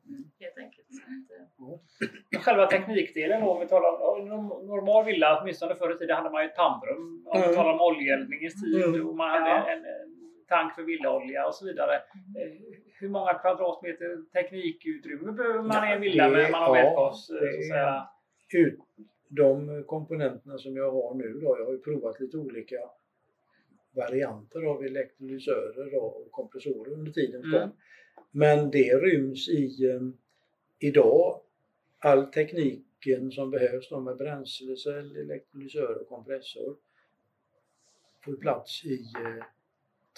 helt 0.41 0.59
enkelt. 0.59 0.87
Så 0.91 1.03
att, 1.03 1.81
Men 2.31 2.41
Själva 2.41 2.67
teknikdelen 2.67 3.41
då, 3.41 3.51
om 3.51 3.61
vi 3.61 3.67
talar 3.69 4.01
om 4.19 4.29
normal 4.67 5.05
villa, 5.05 5.41
åtminstone 5.43 5.75
förr 5.75 5.95
i 5.95 5.99
tiden 5.99 6.17
hade 6.17 6.31
man 6.31 6.43
ju 6.43 6.49
ett 6.49 6.57
pannrum. 6.57 7.27
Om 7.27 7.41
vi 7.41 7.45
Mm. 7.45 7.57
talar 7.57 7.73
om 7.73 7.81
oljeeldningens 7.81 8.63
tid 8.63 8.85
Mm. 8.85 9.07
och 9.09 9.17
man 9.17 9.31
hade 9.31 9.51
Ja. 9.51 9.71
en, 9.71 9.79
en 9.85 10.16
tank 10.49 10.75
för 10.75 10.83
villaolja 10.83 11.47
och 11.47 11.55
så 11.55 11.65
vidare. 11.67 11.95
Eh, 11.95 12.53
Hur 12.99 13.09
många 13.09 13.35
kvadratmeter 13.35 14.23
teknikutrymme 14.33 15.33
behöver 15.33 15.63
man 15.63 15.71
i 15.85 15.89
Ja, 15.89 15.95
en 15.95 16.01
villa 16.01 16.29
med 16.29 16.51
man 16.51 16.63
har 16.63 16.77
ja, 16.77 16.83
vätgas? 16.83 17.31
eh, 17.31 17.37
är- 17.37 17.63
säga. 17.69 18.09
ut 18.55 18.79
de 19.29 19.85
komponenterna 19.87 20.59
som 20.59 20.77
jag 20.77 20.93
har 20.93 21.15
nu 21.15 21.33
då, 21.33 21.57
jag 21.59 21.65
har 21.65 21.73
ju 21.73 21.79
provat 21.79 22.21
lite 22.21 22.37
olika 22.37 22.77
varianter 23.95 24.63
av 24.63 24.85
elektrolysörer 24.85 26.03
och 26.05 26.29
kompressorer 26.31 26.93
under 26.93 27.13
tidens 27.13 27.45
Mm. 27.55 27.71
Men 28.31 28.71
det 28.71 28.95
ryms 28.97 29.49
i 29.49 29.91
eh, 29.91 30.01
idag 30.79 31.41
all 31.99 32.27
tekniken 32.27 33.31
som 33.33 33.51
behövs 33.51 33.89
då 33.89 34.01
med 34.01 34.17
bränslecell, 34.17 35.17
elektrolysör 35.17 36.01
och 36.01 36.09
kompressor 36.09 36.77
får 38.25 38.37
plats 38.37 38.85
i 38.85 38.95
eh, 39.17 39.45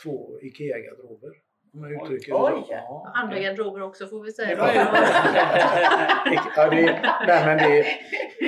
två 0.02 0.38
IKEA-garderober. 0.42 1.30
Om 1.74 1.90
jag 1.90 1.90
Oj. 1.92 1.98
uttrycker 2.04 2.32
det 2.32 2.38
Oj. 2.38 2.62
så. 2.66 2.72
Ja. 2.72 3.12
Andra 3.14 3.38
garderober 3.38 3.82
också 3.82 4.06
får 4.06 4.22
vi 4.22 4.32
säga. 4.32 4.50
Ja. 4.50 4.66
Ja, 6.56 6.70
det, 6.70 6.80
är- 6.80 7.26
nej, 7.26 7.46
men 7.46 7.58
det 7.58 7.78
är 7.80 7.84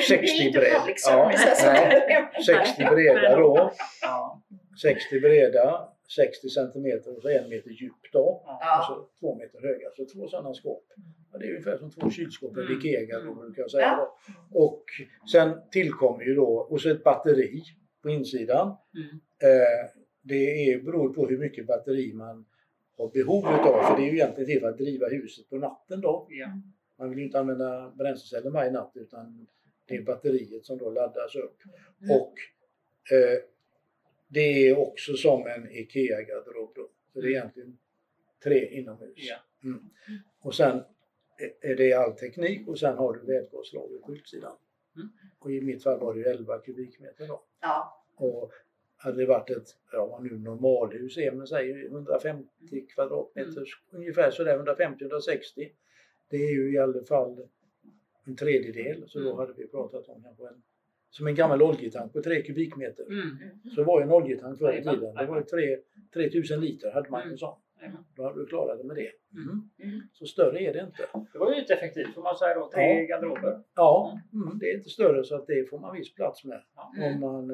60 0.09 0.27
Inte 0.43 0.59
bredd. 0.59 0.73
public 0.81 1.05
Ja, 1.07 1.31
service, 1.33 1.47
alltså. 1.51 1.67
nej, 1.67 2.29
60 2.47 2.85
breda 2.95 3.37
då. 3.37 3.73
Ja. 4.03 4.43
60 4.83 5.21
breda, 5.21 5.89
60 6.17 6.49
centimeter 6.49 7.17
och 7.17 7.23
så 7.23 7.29
en 7.29 7.49
meter 7.49 7.71
djup 7.71 7.93
då. 8.13 8.25
Och 8.79 8.85
så 8.87 9.09
två 9.21 9.35
meter 9.39 9.61
höga. 9.61 9.89
Så 9.97 10.05
två 10.15 10.29
sådana 10.29 10.55
skåp. 10.55 10.85
Ja, 11.33 11.39
det 11.39 11.45
är 11.45 11.51
ungefär 11.51 11.77
som 11.77 11.91
två 11.91 12.11
kylskåp 12.11 12.53
eller 12.57 12.67
Mm. 12.67 12.79
IKEA-garderober 12.79 13.43
kan 13.55 13.55
jag 13.63 13.71
säga. 13.71 13.97
Då. 13.97 14.17
Och 14.65 14.85
sen 15.33 15.57
tillkommer 15.73 16.25
ju 16.25 16.35
då, 16.35 16.49
och 16.71 16.81
så 16.81 16.91
ett 16.91 17.05
batteri 17.05 17.63
på 18.03 18.11
insidan. 18.11 18.77
Mm. 18.97 19.09
Eh, 19.43 20.00
det 20.23 20.71
är, 20.71 20.81
beror 20.81 21.13
på 21.15 21.27
hur 21.27 21.39
mycket 21.39 21.67
batteri 21.67 22.13
man 22.13 22.45
har 22.97 23.09
behov 23.09 23.45
utav. 23.45 23.83
För 23.83 23.97
det 23.97 24.03
är 24.03 24.11
ju 24.11 24.17
egentligen 24.17 24.47
till 24.47 24.61
för 24.61 24.69
att 24.69 24.79
driva 24.79 25.09
huset 25.09 25.51
på 25.51 25.57
natten 25.57 26.01
då. 26.01 26.27
Ja. 26.31 26.61
Man 26.97 27.11
vill 27.11 27.19
ju 27.19 27.25
inte 27.25 27.41
använda 27.41 27.91
bränsleceller 27.91 28.51
varje 28.51 28.71
natt 28.71 28.93
utan 28.95 29.47
det 29.87 29.97
är 29.97 30.03
batteriet 30.03 30.65
som 30.65 30.79
då 30.79 30.91
laddas 30.91 31.35
upp. 31.35 31.59
Mm. 32.01 32.17
Och 32.17 32.35
eh, 33.13 33.39
det 34.29 34.69
är 34.69 34.79
också 34.79 35.15
som 35.15 35.47
en 35.47 35.71
IKEA-garderob 35.71 36.73
då. 36.75 36.89
Så 37.13 37.21
det 37.21 37.27
är 37.27 37.31
egentligen 37.31 37.79
tre 38.43 38.79
inomhus. 38.79 39.17
Ja. 39.17 39.37
Mm. 39.65 39.91
Och 40.41 40.55
sen 40.55 40.83
är 41.61 41.77
det 41.77 41.93
all 41.93 42.13
teknik 42.13 42.69
och 42.69 42.79
sen 42.79 42.97
har 42.97 43.15
du 43.15 43.21
vätgaslagret 43.21 44.03
på 44.03 44.15
utsidan. 44.15 44.57
Mm. 44.97 45.09
Och 45.39 45.53
i 45.53 45.61
mitt 45.61 45.83
fall 45.83 46.01
var 46.01 46.15
det 46.15 46.21
ju 46.21 46.27
11 46.27 46.59
kubikmeter 46.59 47.29
då. 47.29 47.43
Ja. 47.61 48.05
Och 48.17 48.53
hade 49.03 49.17
det 49.17 49.27
varit 49.27 49.51
ett, 49.51 49.69
ja 49.93 50.07
vad 50.07 50.23
nu 50.23 50.39
normalhus 50.39 51.19
är, 51.19 51.33
men 51.33 51.47
säg 51.47 51.87
150 51.87 52.87
kvadratmeter, 52.95 53.65
ungefär 53.91 54.31
sådär 54.31 54.59
150-160. 54.59 55.71
Det 56.31 56.37
är 56.37 56.51
ju 56.53 56.73
i 56.75 56.79
alla 56.79 57.05
fall 57.05 57.47
en 58.25 58.37
tredjedel, 58.37 59.05
så 59.09 59.19
då 59.19 59.25
Mm. 59.27 59.39
hade 59.39 59.53
vi 59.53 59.67
pratat 59.69 60.09
om 60.09 60.23
kanske 60.23 60.47
en, 60.49 60.63
som 61.11 61.27
en 61.27 61.35
gammal 61.35 61.63
oljetank 61.63 62.13
på 62.13 62.23
3 62.23 62.43
kubikmeter. 62.43 63.05
Mm. 63.07 63.37
Så 63.75 63.85
var 63.85 64.01
ju 64.01 64.05
en 64.05 64.13
oljetank 64.13 64.59
förr 64.59 64.73
i 64.73 64.83
tiden. 64.83 65.15
Det 65.15 65.27
var 65.27 65.37
ju 65.37 65.43
3, 65.45 65.79
3000 66.15 66.61
liter 66.61 66.91
hade 66.91 67.11
man 67.11 67.21
ju 67.21 67.25
Mm. 67.25 67.33
en 67.33 67.39
sån. 67.39 67.55
Då 68.17 68.23
hade 68.23 68.41
du 68.41 68.47
klarat 68.47 68.79
det 68.79 68.85
med 68.85 68.97
det. 68.97 69.11
Mm. 69.35 69.71
Mm. 69.83 70.01
Så 70.13 70.27
större 70.27 70.59
är 70.61 70.73
det 70.73 70.81
inte. 70.81 71.07
Det 71.33 71.39
var 71.39 71.55
ju 71.55 71.61
effektivt 71.63 72.15
får 72.15 72.23
man 72.23 72.37
säga 72.37 72.55
då. 72.55 72.71
Tre 72.75 72.83
Ja. 72.83 73.07
garderober. 73.17 73.63
Ja, 73.75 74.21
mm, 74.33 74.59
det 74.59 74.71
är 74.71 74.77
inte 74.77 74.91
större 74.91 75.25
så 75.25 75.37
att 75.37 75.47
det 75.47 75.71
får 75.71 75.79
man 75.79 75.97
viss 75.97 76.15
plats 76.15 76.45
med. 76.45 76.63
Mm. 76.97 77.15
Om 77.15 77.21
man, 77.21 77.51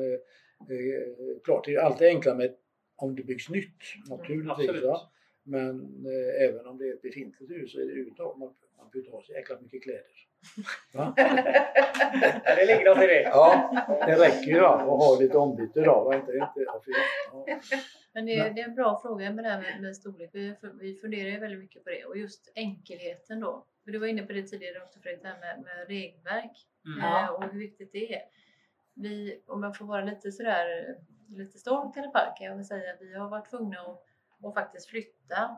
eh, 0.61 1.41
klart, 1.45 1.65
det 1.65 1.75
är 1.75 1.81
alltid 1.81 2.09
enklare 2.09 2.37
med 2.37 2.55
om 2.97 3.15
det 3.17 3.23
byggs 3.23 3.49
nytt 3.49 3.81
naturligtvis. 4.09 4.83
Va? 4.85 5.11
Men 5.43 5.81
eh, 6.07 6.49
även 6.49 6.67
om 6.67 6.79
det 6.79 6.89
är 6.89 6.95
ett 6.95 7.03
befintligt 7.03 7.53
hus 7.53 7.73
så 7.73 7.81
är 7.81 7.85
det 7.85 7.93
uttag. 7.93 8.39
Man, 8.39 8.55
man 8.77 8.91
inte 8.95 9.11
ha 9.11 9.23
så 9.23 9.33
jäkla 9.33 9.61
mycket 9.61 9.83
kläder. 9.83 10.03
Va? 10.95 11.15
Det 12.57 12.67
ligger 12.67 12.85
något 12.85 13.05
i 13.05 13.07
det. 13.07 13.23
Ja, 13.23 13.71
det 14.07 14.17
räcker 14.17 14.51
ju 14.51 14.61
att 14.61 14.81
ha 14.81 15.19
lite 15.21 15.39
ombyte 15.39 15.81
då. 15.81 16.05
Va? 16.05 16.17
Inte, 16.17 16.33
inte, 16.33 16.53
ja. 16.57 16.83
Men 18.13 18.27
det 18.27 18.35
är, 18.35 18.51
det 18.51 18.61
är 18.61 18.69
en 18.69 18.75
bra 18.75 19.01
fråga 19.03 19.33
med 19.33 19.45
det 19.45 19.49
här 19.49 19.63
med, 19.63 19.83
med 19.83 19.97
storlek. 19.97 20.31
Vi, 20.33 20.55
vi 20.81 20.95
funderar 20.95 21.31
ju 21.31 21.39
väldigt 21.39 21.59
mycket 21.61 21.85
på 21.85 21.91
det 21.91 22.05
och 22.05 22.19
just 22.19 22.53
enkelheten 22.55 23.41
då. 23.41 23.67
För 23.85 23.91
du 23.93 23.99
var 23.99 24.07
inne 24.07 24.23
på 24.23 24.33
det 24.33 24.43
tidigare 24.43 24.83
också 24.83 25.01
Fredrik, 25.01 25.23
det 25.23 25.29
här 25.29 25.41
med, 25.41 25.65
med 25.65 25.89
regelverk 25.89 26.67
Mm. 26.87 27.25
eh, 27.25 27.31
och 27.31 27.45
hur 27.45 27.59
viktigt 27.59 27.93
det 27.93 28.15
är. 28.15 28.23
Vi, 28.99 29.42
om 29.47 29.62
jag 29.62 29.76
får 29.76 29.84
vara 29.84 30.05
lite 30.05 30.32
sådär, 30.32 30.97
lite 31.28 31.59
stolt 31.59 31.97
i 31.97 32.01
alla 32.01 32.11
fall 32.11 32.34
kan 32.36 32.47
jag 32.47 32.66
säga 32.66 32.97
vi 33.01 33.14
har 33.14 33.28
varit 33.28 33.51
tvungna 33.51 33.80
att, 33.80 34.05
att 34.44 34.55
faktiskt 34.55 34.86
flytta 34.86 35.57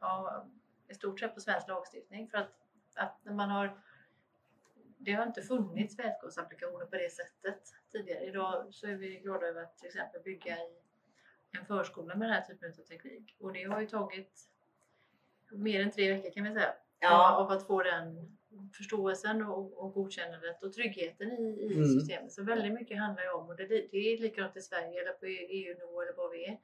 ja, 0.00 0.44
i 0.88 0.94
stort 0.94 1.20
sett 1.20 1.34
på 1.34 1.40
svensk 1.40 1.68
lagstiftning 1.68 2.28
för 2.28 2.38
att, 2.38 2.54
att 2.94 3.24
när 3.24 3.32
man 3.32 3.50
har 3.50 3.80
det 5.04 5.12
har 5.12 5.26
inte 5.26 5.42
funnits 5.42 5.98
vätgasapplikationer 5.98 6.86
på 6.86 6.96
det 6.96 7.12
sättet 7.12 7.74
tidigare. 7.92 8.24
Idag 8.24 8.66
så 8.70 8.86
är 8.86 8.94
vi 8.94 9.18
glada 9.18 9.46
över 9.46 9.62
att 9.62 9.78
till 9.78 9.86
exempel 9.86 10.22
bygga 10.22 10.56
i 10.58 10.78
en 11.58 11.64
förskola 11.64 12.14
med 12.14 12.28
den 12.28 12.34
här 12.34 12.42
typen 12.42 12.72
av 12.78 12.82
teknik. 12.82 13.36
Och 13.40 13.52
det 13.52 13.62
har 13.64 13.80
ju 13.80 13.86
tagit 13.86 14.48
mer 15.50 15.82
än 15.82 15.90
tre 15.90 16.14
veckor 16.14 16.30
kan 16.30 16.44
vi 16.44 16.54
säga. 16.54 16.74
Ja. 16.98 17.36
Av 17.36 17.50
att 17.50 17.66
få 17.66 17.82
den 17.82 18.38
förståelsen 18.76 19.42
och, 19.42 19.78
och 19.84 19.92
godkännandet 19.94 20.62
och 20.62 20.72
tryggheten 20.72 21.32
i, 21.32 21.42
i 21.60 21.74
Mm. 21.74 21.88
systemet. 21.88 22.32
Så 22.32 22.42
väldigt 22.42 22.72
mycket 22.72 22.98
handlar 22.98 23.22
ju 23.22 23.30
om, 23.30 23.48
och 23.48 23.56
det, 23.56 23.66
det 23.66 23.96
är 23.96 24.18
likadant 24.18 24.56
i 24.56 24.60
Sverige 24.60 25.00
eller 25.02 25.12
på 25.12 25.26
EU-nivå 25.26 26.02
eller 26.02 26.12
vad 26.16 26.30
vi 26.30 26.44
är. 26.44 26.58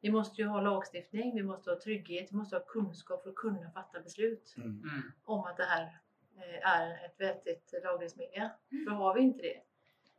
Vi 0.00 0.10
måste 0.10 0.42
ju 0.42 0.46
ha 0.48 0.60
lagstiftning, 0.60 1.34
vi 1.36 1.42
måste 1.42 1.70
ha 1.70 1.80
trygghet, 1.80 2.32
vi 2.32 2.36
måste 2.36 2.56
ha 2.56 2.64
kunskap 2.64 3.22
för 3.22 3.30
att 3.30 3.36
kunna 3.36 3.70
fatta 3.70 4.00
beslut 4.00 4.54
Mm. 4.56 4.68
Mm. 4.68 5.12
om 5.24 5.40
att 5.44 5.56
det 5.56 5.64
här 5.64 6.00
eh, 6.36 6.70
är 6.70 7.04
ett 7.06 7.14
vettigt 7.20 7.74
lagringsmedia. 7.84 8.50
För 8.86 8.90
har 8.94 9.14
vi 9.14 9.20
inte 9.20 9.42
det, 9.42 9.60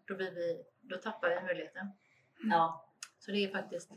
då, 0.05 0.15
blir 0.15 0.31
vi, 0.31 0.63
då 0.81 0.97
tappar 0.97 1.29
vi 1.29 1.41
möjligheten. 1.41 1.87
Ja. 2.43 2.89
Så 3.19 3.31
det 3.31 3.37
är 3.43 3.51
faktiskt 3.51 3.91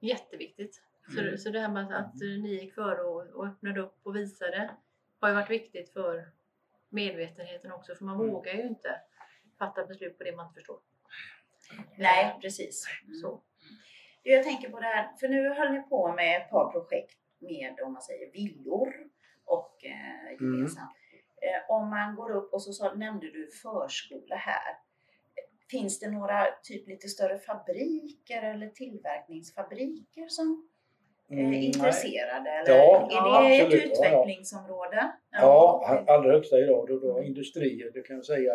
jätteviktigt. 0.00 0.82
Så, 1.14 1.20
Mm. 1.20 1.38
så 1.38 1.50
det 1.50 1.60
här 1.60 1.68
med 1.68 1.82
att, 1.84 2.06
att 2.06 2.14
ni 2.20 2.48
gick 2.54 2.74
före 2.74 3.00
och, 3.02 3.26
och 3.26 3.46
öppnade 3.46 3.80
upp 3.80 3.96
och 4.02 4.16
visade 4.16 4.70
har 5.20 5.28
ju 5.28 5.34
varit 5.34 5.50
viktigt 5.50 5.92
för 5.92 6.28
medvetenheten 6.88 7.72
också. 7.72 7.94
För 7.94 8.04
man 8.04 8.14
Mm. 8.20 8.28
vågar 8.30 8.52
ju 8.54 8.62
inte 8.62 9.00
fatta 9.58 9.86
beslut 9.86 10.18
på 10.18 10.24
det 10.24 10.36
man 10.36 10.46
inte 10.46 10.54
förstår. 10.60 10.80
Nej, 11.96 12.38
precis. 12.40 12.86
Så. 13.22 13.42
Du, 14.22 14.32
Jag 14.32 14.44
tänker 14.44 14.68
på 14.70 14.80
det 14.80 14.86
här, 14.86 15.16
för 15.20 15.28
nu 15.28 15.48
höll 15.48 15.72
ni 15.72 15.82
på 15.82 16.12
med 16.12 16.42
ett 16.42 16.50
par 16.50 16.72
projekt 16.72 17.18
med, 17.38 17.80
om 17.80 17.92
man 17.92 18.02
säger 18.02 18.32
villor 18.32 18.94
och 19.44 19.84
eh, 19.84 20.32
gemensamt. 20.40 20.96
Eh, 21.42 21.70
om 21.74 21.90
man 21.90 22.14
går 22.16 22.30
upp 22.30 22.52
och 22.52 22.62
så 22.62 22.72
sa, 22.72 22.94
nämnde 22.94 23.30
du 23.30 23.50
förskola 23.50 24.36
här. 24.36 24.78
Finns 25.70 26.00
det 26.00 26.10
några 26.10 26.46
typ 26.62 26.88
lite 26.88 27.08
större 27.08 27.38
fabriker 27.38 28.42
eller 28.42 28.68
tillverkningsfabriker 28.68 30.28
som 30.28 30.68
Mm, 31.30 31.50
nej. 31.50 31.66
intresserade? 31.66 32.50
Eller 32.50 32.74
Ja, 32.78 33.08
är 33.12 33.48
det 33.50 33.64
absolut. 33.64 33.84
ett 33.84 33.90
Ja, 33.98 34.04
ja. 34.04 34.22
utvecklingsområde? 34.22 35.12
Ja, 35.30 36.04
allra 36.06 36.32
högsta 36.32 36.58
idag. 36.58 36.88
Då, 36.88 36.98
då 36.98 37.22
industrier, 37.22 37.90
det 37.94 38.00
kan 38.02 38.16
jag 38.16 38.24
säga, 38.24 38.52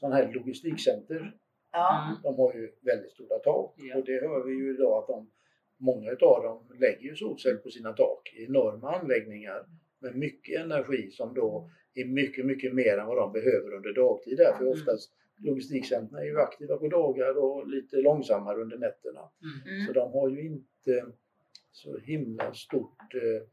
sådana 0.00 0.16
här 0.16 0.32
logistikcenter. 0.32 1.32
Ja. 1.72 2.04
Mm. 2.04 2.16
De 2.22 2.36
har 2.42 2.54
ju 2.54 2.72
väldigt 2.82 3.10
stora 3.12 3.38
tak 3.38 3.74
Ja. 3.76 3.96
och 3.98 4.04
det 4.04 4.20
hör 4.20 4.44
vi 4.44 4.52
ju 4.54 4.74
idag 4.74 4.98
att 4.98 5.06
de, 5.06 5.30
många 5.78 6.10
utav 6.10 6.42
dem 6.42 6.76
lägger 6.80 7.00
ju 7.02 7.16
solceller 7.16 7.56
på 7.56 7.70
sina 7.70 7.92
tak. 7.92 8.34
Enorma 8.48 8.94
anläggningar 8.96 9.66
med 9.98 10.14
mycket 10.16 10.60
energi 10.60 11.10
som 11.10 11.34
då 11.34 11.70
är 11.94 12.04
mycket, 12.04 12.46
mycket 12.46 12.74
mer 12.74 12.98
än 12.98 13.06
vad 13.06 13.16
de 13.16 13.32
behöver 13.32 13.74
under 13.74 13.92
dagtid. 13.94 14.36
Därför 14.38 14.60
Mm. 14.64 14.72
oftast 14.72 15.12
logistikcenterna 15.38 16.20
är 16.20 16.24
ju 16.24 16.40
aktiva 16.40 16.76
på 16.76 16.88
dagar 16.88 17.38
och 17.38 17.68
lite 17.68 17.96
långsammare 17.96 18.60
under 18.62 18.78
nätterna. 18.78 19.20
Mm. 19.42 19.74
Mm. 19.76 19.86
Så 19.86 19.92
de 19.92 20.12
har 20.12 20.28
ju 20.28 20.46
inte 20.46 21.04
så 21.76 21.98
himla 21.98 22.52
stort 22.54 23.14
eh, 23.14 23.48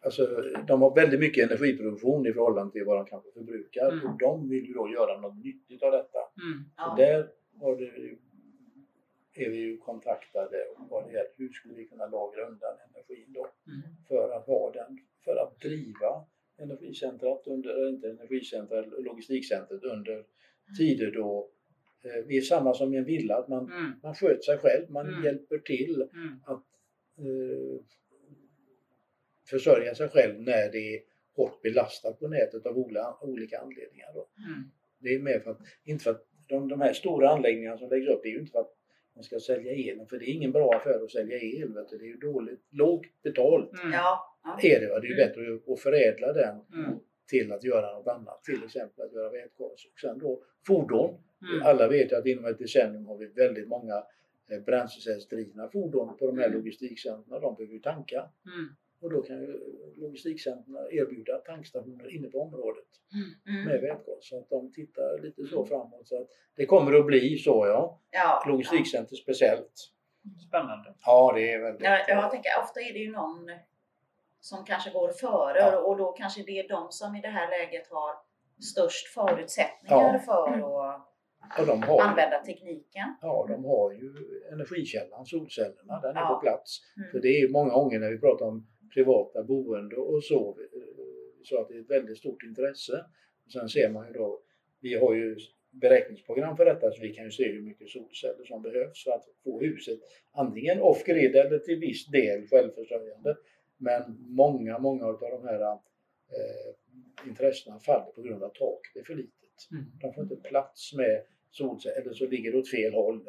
Alltså, 0.00 0.26
de 0.68 0.82
har 0.82 0.94
väldigt 0.94 1.20
mycket 1.20 1.50
energiproduktion 1.50 2.26
i 2.26 2.32
förhållande 2.32 2.72
till 2.72 2.84
vad 2.84 2.96
de 2.96 3.04
kanske 3.06 3.30
förbrukar 3.32 3.92
Mm. 3.92 4.06
och 4.06 4.18
de 4.18 4.48
vill 4.48 4.66
ju 4.66 4.72
då 4.74 4.90
göra 4.90 5.20
något 5.20 5.44
nyttigt 5.44 5.82
av 5.82 5.92
detta. 5.92 6.18
Mm. 6.18 6.64
Så 6.64 6.70
Ja. 6.76 6.94
där 6.98 7.28
har 7.60 7.76
det, 7.76 7.90
är 9.44 9.50
vi 9.50 9.56
ju 9.56 9.76
kontaktade 9.78 10.56
vad 10.90 11.04
det 11.06 11.12
gäller 11.12 11.30
hur 11.36 11.52
skulle 11.52 11.74
vi 11.74 11.84
kunna 11.84 12.06
lagra 12.06 12.46
undan 12.46 12.74
energin 12.94 13.32
då 13.32 13.40
Mm. 13.66 13.80
för 14.08 14.30
att 14.36 14.46
ha 14.46 14.72
den, 14.72 14.98
för 15.24 15.36
att 15.36 15.60
driva 15.60 16.24
energicentrat 16.58 17.42
under, 17.46 17.88
inte 17.88 18.10
energicentrat, 18.10 18.86
logistikcentret 18.98 19.82
under 19.84 20.24
tider 20.78 21.10
då 21.10 21.48
eh, 22.04 22.24
vi 22.26 22.36
är 22.36 22.40
samma 22.42 22.74
som 22.74 22.94
i 22.94 22.96
en 22.96 23.04
villa, 23.04 23.36
att 23.36 23.48
man, 23.48 23.72
Mm. 23.72 23.92
man 24.02 24.14
sköter 24.14 24.42
sig 24.42 24.58
själv, 24.58 24.90
man 24.90 25.08
Mm. 25.08 25.24
hjälper 25.24 25.58
till 25.58 26.08
Mm. 26.14 26.34
att 26.46 26.64
eh, 27.18 27.80
försörja 29.50 29.94
sig 29.94 30.08
själv 30.08 30.40
när 30.40 30.70
det 30.72 30.94
är 30.96 31.00
hårt 31.36 31.62
belastat 31.62 32.18
på 32.20 32.28
nätet 32.28 32.66
av 32.66 32.78
olika 33.22 33.58
anledningar. 33.58 34.08
Då. 34.14 34.28
Mm. 34.48 34.70
Det 34.98 35.08
är 35.14 35.18
mer 35.18 35.40
för 35.40 35.50
att, 35.50 35.58
inte 35.84 36.04
för 36.04 36.10
att 36.10 36.24
de, 36.48 36.68
de 36.68 36.80
här 36.80 36.92
stora 36.92 37.30
anläggningarna 37.30 37.78
som 37.78 37.90
läggs 37.90 38.08
upp, 38.08 38.20
det 38.22 38.28
är 38.28 38.32
ju 38.32 38.38
inte 38.38 38.52
för 38.52 38.60
att 38.60 38.74
man 39.14 39.24
ska 39.24 39.40
sälja 39.40 39.72
elen, 39.72 40.06
för 40.06 40.18
det 40.18 40.24
är 40.30 40.32
ingen 40.34 40.52
bra 40.52 40.74
affär 40.74 41.04
att 41.04 41.10
sälja 41.10 41.38
el. 41.38 41.74
Vet 41.74 41.88
du. 41.88 41.98
Det 41.98 42.04
är 42.04 42.08
ju 42.08 42.16
dåligt, 42.16 42.60
lågt 42.70 43.22
betalt 43.22 43.72
Mm. 43.82 43.92
Ja. 43.92 44.38
är 44.62 44.80
det. 44.80 44.86
Va? 44.88 45.00
Det 45.00 45.06
är 45.06 45.10
ju 45.10 45.14
Mm. 45.14 45.28
bättre 45.28 45.54
att- 45.54 45.68
att 45.68 45.80
förädla 45.80 46.32
den 46.32 46.60
Mm. 46.74 46.98
till 47.28 47.52
att 47.52 47.64
göra 47.64 47.92
något 47.98 48.06
annat, 48.06 48.44
till 48.44 48.64
exempel 48.64 49.04
att 49.06 49.12
göra 49.12 49.30
vätgas. 49.30 49.86
Och 49.92 49.98
sen 50.00 50.18
då 50.18 50.42
fordon. 50.66 51.10
Mm. 51.54 51.66
Alla 51.66 51.88
vet 51.88 52.12
ju 52.12 52.16
att 52.16 52.26
inom 52.26 52.44
ett 52.44 52.58
decennium 52.58 53.06
har 53.06 53.16
vi 53.18 53.26
väldigt 53.26 53.68
många 53.68 54.04
bränslecellsdrivna 54.66 55.68
fordon 55.68 56.16
på 56.16 56.26
de 56.26 56.38
här 56.38 56.46
Mm. 56.46 56.58
logistikcenterna. 56.58 57.38
De 57.40 57.54
behöver 57.54 57.74
ju 57.74 57.80
tanka. 57.80 58.18
Mm. 58.46 58.68
Och 59.00 59.10
då 59.10 59.22
kan 59.22 59.40
ju 59.40 59.60
logistikcenterna 59.96 60.78
erbjuda 60.90 61.38
tankstationer 61.38 62.14
inne 62.16 62.28
på 62.28 62.40
området 62.40 62.84
Mm. 63.48 63.64
med 63.64 63.80
vätgas. 63.80 64.18
Så 64.28 64.38
att 64.38 64.48
de 64.50 64.72
tittar 64.72 65.22
lite 65.22 65.44
så 65.46 65.64
framåt. 65.66 66.08
Så 66.08 66.20
att 66.22 66.28
det 66.56 66.66
kommer 66.66 66.98
att 66.98 67.06
bli 67.06 67.38
så 67.38 67.66
ja. 67.66 68.00
Ja. 68.10 68.44
Logistikcenter 68.48 69.16
speciellt. 69.16 69.72
Spännande. 70.48 70.94
Ja, 71.06 71.32
det 71.34 71.52
är 71.52 71.58
väldigt... 71.62 71.82
Jag, 71.84 72.00
jag 72.08 72.30
tänker, 72.30 72.50
ofta 72.62 72.80
är 72.80 72.92
det 72.92 72.98
ju 72.98 73.12
någon 73.12 73.50
som 74.40 74.64
kanske 74.64 74.90
går 74.90 75.08
före 75.08 75.58
Ja. 75.58 75.78
och 75.78 75.96
då 75.96 76.12
kanske 76.12 76.42
det 76.42 76.58
är 76.58 76.68
de 76.68 76.86
som 76.90 77.16
i 77.16 77.20
det 77.20 77.28
här 77.28 77.50
läget 77.50 77.88
har 77.90 78.10
störst 78.62 79.06
förutsättningar 79.08 80.14
Ja. 80.14 80.18
för 80.26 80.48
att 80.88 81.07
Och 81.58 81.66
de 81.66 81.82
har, 81.82 82.00
använda 82.02 82.38
tekniken. 82.38 83.14
ja, 83.22 83.46
de 83.48 83.64
har 83.64 83.92
ju 83.92 84.12
energikällan, 84.52 85.26
solcellerna, 85.26 86.00
den 86.00 86.16
är 86.16 86.20
Ja. 86.20 86.34
på 86.34 86.40
plats. 86.40 86.80
Mm. 86.96 87.10
För 87.10 87.20
det 87.20 87.28
är 87.28 87.40
ju 87.40 87.48
många 87.48 87.70
gånger 87.74 87.98
när 87.98 88.10
vi 88.10 88.18
pratar 88.18 88.46
om 88.46 88.66
privata 88.94 89.42
boende 89.44 89.96
och 89.96 90.24
så, 90.24 90.48
eh, 90.48 90.80
så 91.42 91.60
att 91.60 91.68
det 91.68 91.74
är 91.74 91.80
ett 91.80 91.90
väldigt 91.90 92.18
stort 92.18 92.42
intresse. 92.42 93.04
Och 93.44 93.52
sen 93.52 93.68
ser 93.68 93.90
man 93.90 94.06
ju 94.06 94.12
då, 94.12 94.40
vi 94.80 94.94
har 94.94 95.14
ju 95.14 95.36
beräkningsprogram 95.70 96.56
för 96.56 96.64
detta 96.64 96.90
så 96.90 97.02
vi 97.02 97.14
kan 97.14 97.24
ju 97.24 97.30
se 97.30 97.52
hur 97.52 97.62
mycket 97.62 97.88
solceller 97.88 98.44
som 98.44 98.62
behövs 98.62 99.04
för 99.04 99.10
att 99.10 99.24
få 99.44 99.60
huset 99.60 99.98
antingen 100.32 100.80
off-grid 100.82 101.36
eller 101.36 101.58
till 101.58 101.78
viss 101.78 102.06
del 102.06 102.46
självförsörjande. 102.46 103.36
Men 103.76 104.16
många, 104.18 104.78
många 104.78 105.06
av 105.06 105.18
de 105.20 105.44
här 105.48 105.60
eh, 105.60 107.28
intressena 107.28 107.78
faller 107.78 108.12
på 108.12 108.22
grund 108.22 108.42
av 108.42 108.48
taket 108.48 108.96
är 108.96 109.02
för 109.02 109.14
litet. 109.14 109.32
Mm. 109.72 109.84
De 110.00 110.12
får 110.14 110.22
inte 110.22 110.36
plats 110.36 110.94
med 110.94 111.22
solceller, 111.50 112.00
eller 112.00 112.12
så 112.12 112.26
ligger 112.26 112.52
det 112.52 112.58
åt 112.58 112.70
fel 112.70 112.92
håll 112.94 113.28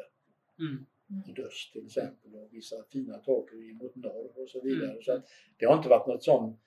Mm. 0.58 0.86
mot 1.06 1.38
öst 1.38 1.72
till 1.72 1.86
exempel 1.86 2.34
och 2.34 2.48
vissa 2.52 2.76
fina 2.92 3.18
takhöjder 3.18 3.74
mot 3.74 3.96
norr 3.96 4.32
och 4.42 4.48
så 4.48 4.60
vidare. 4.60 4.90
Mm. 4.90 5.02
Så 5.02 5.12
att 5.12 5.24
det 5.58 5.66
har 5.66 5.76
inte 5.76 5.88
varit 5.88 6.06
något 6.06 6.22
sånt 6.24 6.60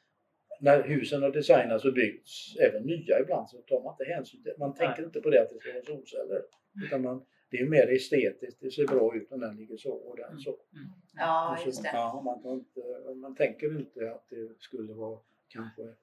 när 0.62 0.84
husen 0.84 1.22
har 1.24 1.32
designats 1.32 1.86
och 1.86 1.94
byggts, 1.94 2.56
även 2.58 2.84
nya 2.84 3.20
ibland, 3.20 3.50
så 3.50 3.58
tar 3.58 3.84
man 3.84 3.94
inte 3.94 4.14
hänsyn 4.14 4.44
till 4.44 4.54
Man 4.60 4.74
tänker 4.74 4.98
Nej. 4.98 5.06
inte 5.06 5.22
på 5.22 5.30
det 5.30 5.42
att 5.42 5.50
det 5.50 5.60
ska 5.60 5.74
vara 5.74 5.84
solceller. 5.84 6.42
Utan 6.86 7.02
man, 7.02 7.26
det 7.52 7.58
är 7.58 7.70
mer 7.70 7.88
estetiskt, 7.96 8.60
det 8.62 8.72
ser 8.72 8.88
bra 8.88 9.16
ut 9.16 9.32
om 9.32 9.40
den 9.40 9.56
ligger 9.56 9.78
så 9.78 9.92
och 9.94 10.18
den 10.18 10.40
så. 10.40 10.58
Ja, 11.16 11.52
Och 11.54 11.60
så- 11.60 11.66
just 11.66 11.84
det. 11.84 11.90
Ja, 11.94 12.22
man, 12.44 12.54
inte, 12.54 12.82
man 13.16 13.36
tänker 13.36 13.80
inte 13.80 14.12
att 14.12 14.30
det 14.30 14.50
skulle 14.60 14.94
vara 14.94 15.20
kanske 15.48 15.82
Mm. 15.82 15.96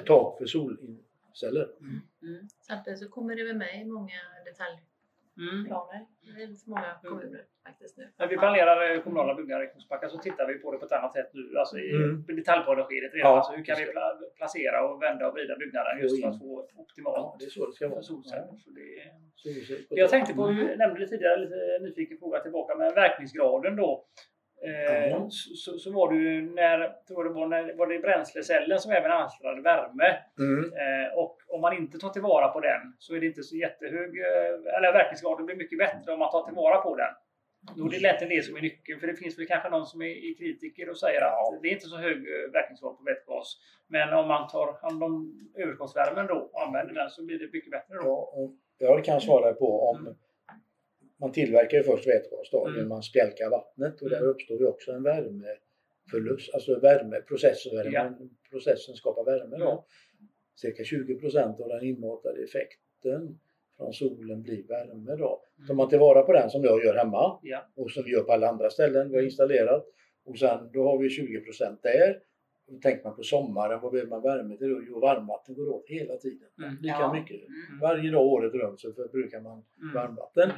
ett 0.00 0.06
tak 0.06 0.38
för 0.38 0.46
solceller. 1.38 1.68
Mm. 2.22 2.48
Samtidigt 2.68 2.98
så 2.98 3.08
kommer 3.08 3.36
det 3.36 3.54
med 3.54 3.80
i 3.80 3.84
många 3.84 4.20
detaljplaner 4.44 4.84
Mm. 5.38 5.66
i 6.46 6.58
många 6.66 6.82
Mm. 6.84 6.98
kommuner 7.02 7.44
faktiskt 7.66 7.96
nu. 7.96 8.08
När 8.16 8.26
vi 8.28 8.36
planerar 8.36 8.94
eh, 8.94 9.02
kommunala 9.02 9.34
byggnader 9.34 9.64
i 9.64 9.68
Kungsbacka 9.72 10.08
så 10.08 10.18
tittar 10.18 10.46
vi 10.46 10.54
på 10.54 10.72
det 10.72 10.78
på 10.78 10.84
ett 10.86 10.92
annat 10.92 11.12
sätt 11.12 11.30
nu. 11.32 11.58
Alltså 11.58 11.78
i 11.78 11.90
Mm. 11.96 12.24
detaljplaneskedet 12.26 13.14
redan. 13.14 13.30
Ja, 13.30 13.36
alltså 13.36 13.52
hur 13.52 13.64
kan 13.64 13.76
vi 13.78 13.84
pla- 13.84 14.30
placera 14.36 14.88
och 14.88 15.02
vända 15.02 15.28
och 15.28 15.34
vrida 15.34 15.56
byggnaden 15.56 15.98
just 16.02 16.22
för 16.22 16.28
att 16.28 16.38
få 16.38 16.68
Ja, 16.74 16.80
optimalt 16.82 17.38
det 17.38 17.44
är 17.44 17.50
så 17.50 17.66
det 17.66 17.72
ska 17.72 17.88
vara. 17.88 18.02
solceller. 18.02 18.46
Ja, 18.50 18.56
Så 18.56 18.70
det, 18.70 19.64
det 19.88 19.96
jag 20.00 20.10
tänkte 20.10 20.34
på, 20.34 20.46
vi 20.46 20.76
nämnde 20.76 21.00
det 21.00 21.06
tidigare, 21.08 21.36
lite 21.40 21.78
nyfiken 21.80 22.18
fråga 22.18 22.40
tillbaka, 22.40 22.74
men 22.78 22.94
verkningsgraden 22.94 23.76
då. 23.76 24.04
Eh, 24.64 25.08
Ja. 25.10 25.26
så, 25.30 25.78
så, 25.78 25.92
var 25.92 26.12
ju 26.12 26.54
när, 26.54 26.92
tror 27.08 27.24
det 27.24 27.30
var, 27.30 27.46
när 27.46 27.74
var 27.74 27.86
det 27.86 27.98
bränslecellen 27.98 28.78
som 28.78 28.92
även 28.92 29.10
alstrade 29.12 29.62
värme. 29.62 30.16
Mm. 30.38 30.64
Eh, 30.72 31.18
och 31.18 31.36
om 31.48 31.60
man 31.60 31.76
inte 31.76 31.98
tar 31.98 32.08
tillvara 32.10 32.48
på 32.48 32.60
den 32.60 32.80
så 32.98 33.14
är 33.14 33.20
det 33.20 33.26
inte 33.26 33.42
så 33.42 33.56
jättehög, 33.56 34.10
eh, 34.20 34.76
eller 34.76 34.92
verkningsgraden 34.92 35.46
blir 35.46 35.56
mycket 35.56 35.78
bättre 35.78 36.12
om 36.12 36.18
man 36.18 36.30
tar 36.30 36.44
tillvara 36.44 36.76
på 36.80 36.96
den. 36.96 37.14
Då 37.76 37.86
är 37.86 37.90
det 37.90 38.00
lätt 38.00 38.20
det 38.28 38.44
som 38.44 38.56
är 38.56 38.60
nyckeln, 38.60 39.00
för 39.00 39.06
det 39.06 39.14
finns 39.16 39.38
väl 39.38 39.46
kanske 39.46 39.68
någon 39.68 39.86
som 39.86 40.02
är, 40.02 40.38
kritiker 40.38 40.90
och 40.90 40.98
säger 40.98 41.20
Ja. 41.20 41.52
att 41.56 41.62
det 41.62 41.68
är 41.68 41.72
inte 41.72 41.86
så 41.86 41.96
hög 41.96 42.16
eh, 42.16 42.52
verkningsgrad 42.52 42.96
på 42.98 43.02
vätgas. 43.04 43.56
Men 43.88 44.12
om 44.14 44.28
man 44.28 44.48
tar 44.48 44.78
hand 44.82 45.02
om 45.04 45.12
överskottsvärmen 45.58 46.26
då 46.26 46.34
och 46.52 46.62
använder 46.66 46.94
den 46.94 47.10
så 47.10 47.24
blir 47.26 47.38
det 47.38 47.52
mycket 47.52 47.70
bättre 47.70 47.94
då. 47.94 48.30
Ja, 48.78 48.96
det 48.96 49.02
kan 49.02 49.12
jag 49.14 49.22
svara 49.22 49.52
på. 49.52 49.88
Om 49.90 49.96
Mm. 50.00 50.14
Man 51.20 51.32
tillverkar 51.32 51.78
ju 51.78 51.84
först 51.84 52.06
vätgas 52.06 52.50
då, 52.52 52.66
Mm. 52.66 52.88
man 52.88 53.02
spjälkar 53.02 53.50
vattnet 53.50 54.02
och 54.02 54.10
där 54.10 54.16
Mm. 54.16 54.28
uppstår 54.30 54.58
ju 54.60 54.66
också 54.66 54.92
en 54.92 55.02
värmeförlust, 55.02 56.54
alltså 56.54 56.80
värme, 56.80 57.20
processen, 57.20 57.92
Ja. 57.92 58.18
processen 58.50 58.94
skapar 58.94 59.24
värme 59.24 59.56
då. 59.56 59.70
Mm. 59.70 59.82
Cirka 60.56 60.84
20 60.84 61.14
procent 61.14 61.60
av 61.60 61.68
den 61.68 61.84
inmatade 61.84 62.42
effekten 62.44 63.38
från 63.76 63.92
solen 63.92 64.42
blir 64.42 64.62
värme 64.68 65.16
då. 65.16 65.42
Tar 65.56 65.64
Mm. 65.64 65.76
man 65.76 65.88
tillvara 65.88 66.22
på 66.22 66.32
den 66.32 66.50
som 66.50 66.64
jag 66.64 66.84
gör 66.84 66.94
hemma 66.94 67.38
Ja. 67.42 67.68
och 67.76 67.90
som 67.90 68.04
vi 68.04 68.10
gör 68.10 68.22
på 68.22 68.32
alla 68.32 68.48
andra 68.48 68.70
ställen 68.70 69.10
vi 69.10 69.16
har 69.16 69.22
installerat 69.22 69.86
och 70.24 70.38
sen 70.38 70.70
då 70.72 70.82
har 70.84 70.98
vi 70.98 71.10
20 71.10 71.40
procent 71.40 71.82
där. 71.82 72.20
Tänker 72.82 73.04
man 73.04 73.16
på 73.16 73.22
sommaren, 73.22 73.80
vad 73.80 73.92
behöver 73.92 74.10
man 74.10 74.22
värme 74.22 74.56
till 74.56 74.68
då? 74.70 74.82
Jo, 74.88 75.00
varmvatten 75.00 75.54
går 75.54 75.68
åt 75.68 75.88
hela 75.88 76.16
tiden. 76.16 76.48
Mm. 76.58 76.70
Lika 76.80 76.94
Ja. 76.94 77.12
mycket. 77.12 77.36
Mm. 77.48 77.80
Varje 77.80 78.10
dag 78.10 78.26
året 78.26 78.54
runt 78.54 78.80
så 78.80 78.92
förbrukar 78.92 79.40
man 79.40 79.64
Mm. 79.82 79.94
varmvatten. 79.94 80.50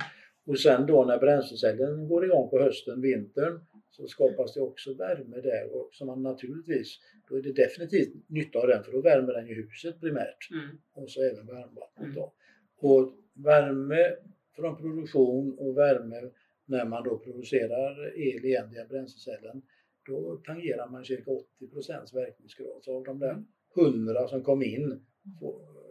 Och 0.51 0.59
sen 0.61 0.87
då 0.87 1.05
när 1.05 1.19
bränslecellen 1.19 2.09
går 2.09 2.25
igång 2.25 2.51
på 2.51 2.59
hösten, 2.59 3.01
vintern, 3.01 3.61
så 3.91 4.07
skapas 4.07 4.55
det 4.55 4.61
också 4.61 4.95
värme 4.95 5.41
där. 5.41 5.77
Och 5.77 5.89
som 5.93 6.07
man 6.07 6.23
naturligtvis, 6.23 6.99
då 7.29 7.37
är 7.37 7.43
det 7.43 7.53
definitivt 7.53 8.15
nytta 8.29 8.59
av 8.59 8.67
den 8.69 8.85
för 8.85 8.93
då 8.93 9.01
värmer 9.01 9.33
den 9.33 9.47
ju 9.47 9.55
huset 9.55 10.01
primärt. 10.01 10.51
Mm. 10.51 10.79
Och 10.93 11.11
så 11.11 11.23
även 11.23 11.47
varmvattnet 11.47 12.05
Mm. 12.05 12.15
då. 12.15 12.35
Och 12.77 13.13
värme 13.35 14.17
från 14.57 14.77
produktion 14.77 15.59
och 15.59 15.77
värme 15.77 16.31
när 16.65 16.85
man 16.85 17.05
då 17.05 17.19
producerar 17.19 18.19
el 18.19 18.45
igen 18.45 18.71
via 18.71 18.85
bränslecellen, 18.85 19.63
då 20.07 20.37
tangerar 20.47 20.89
man 20.89 21.05
cirka 21.05 21.31
80 21.31 21.69
procents 21.73 22.15
verkningsgrad. 22.15 22.85
Så 22.85 22.97
av 22.97 23.05
de 23.05 23.19
där 23.19 23.45
100 23.77 24.29
som 24.29 24.43
kom 24.43 24.63
in 24.63 25.05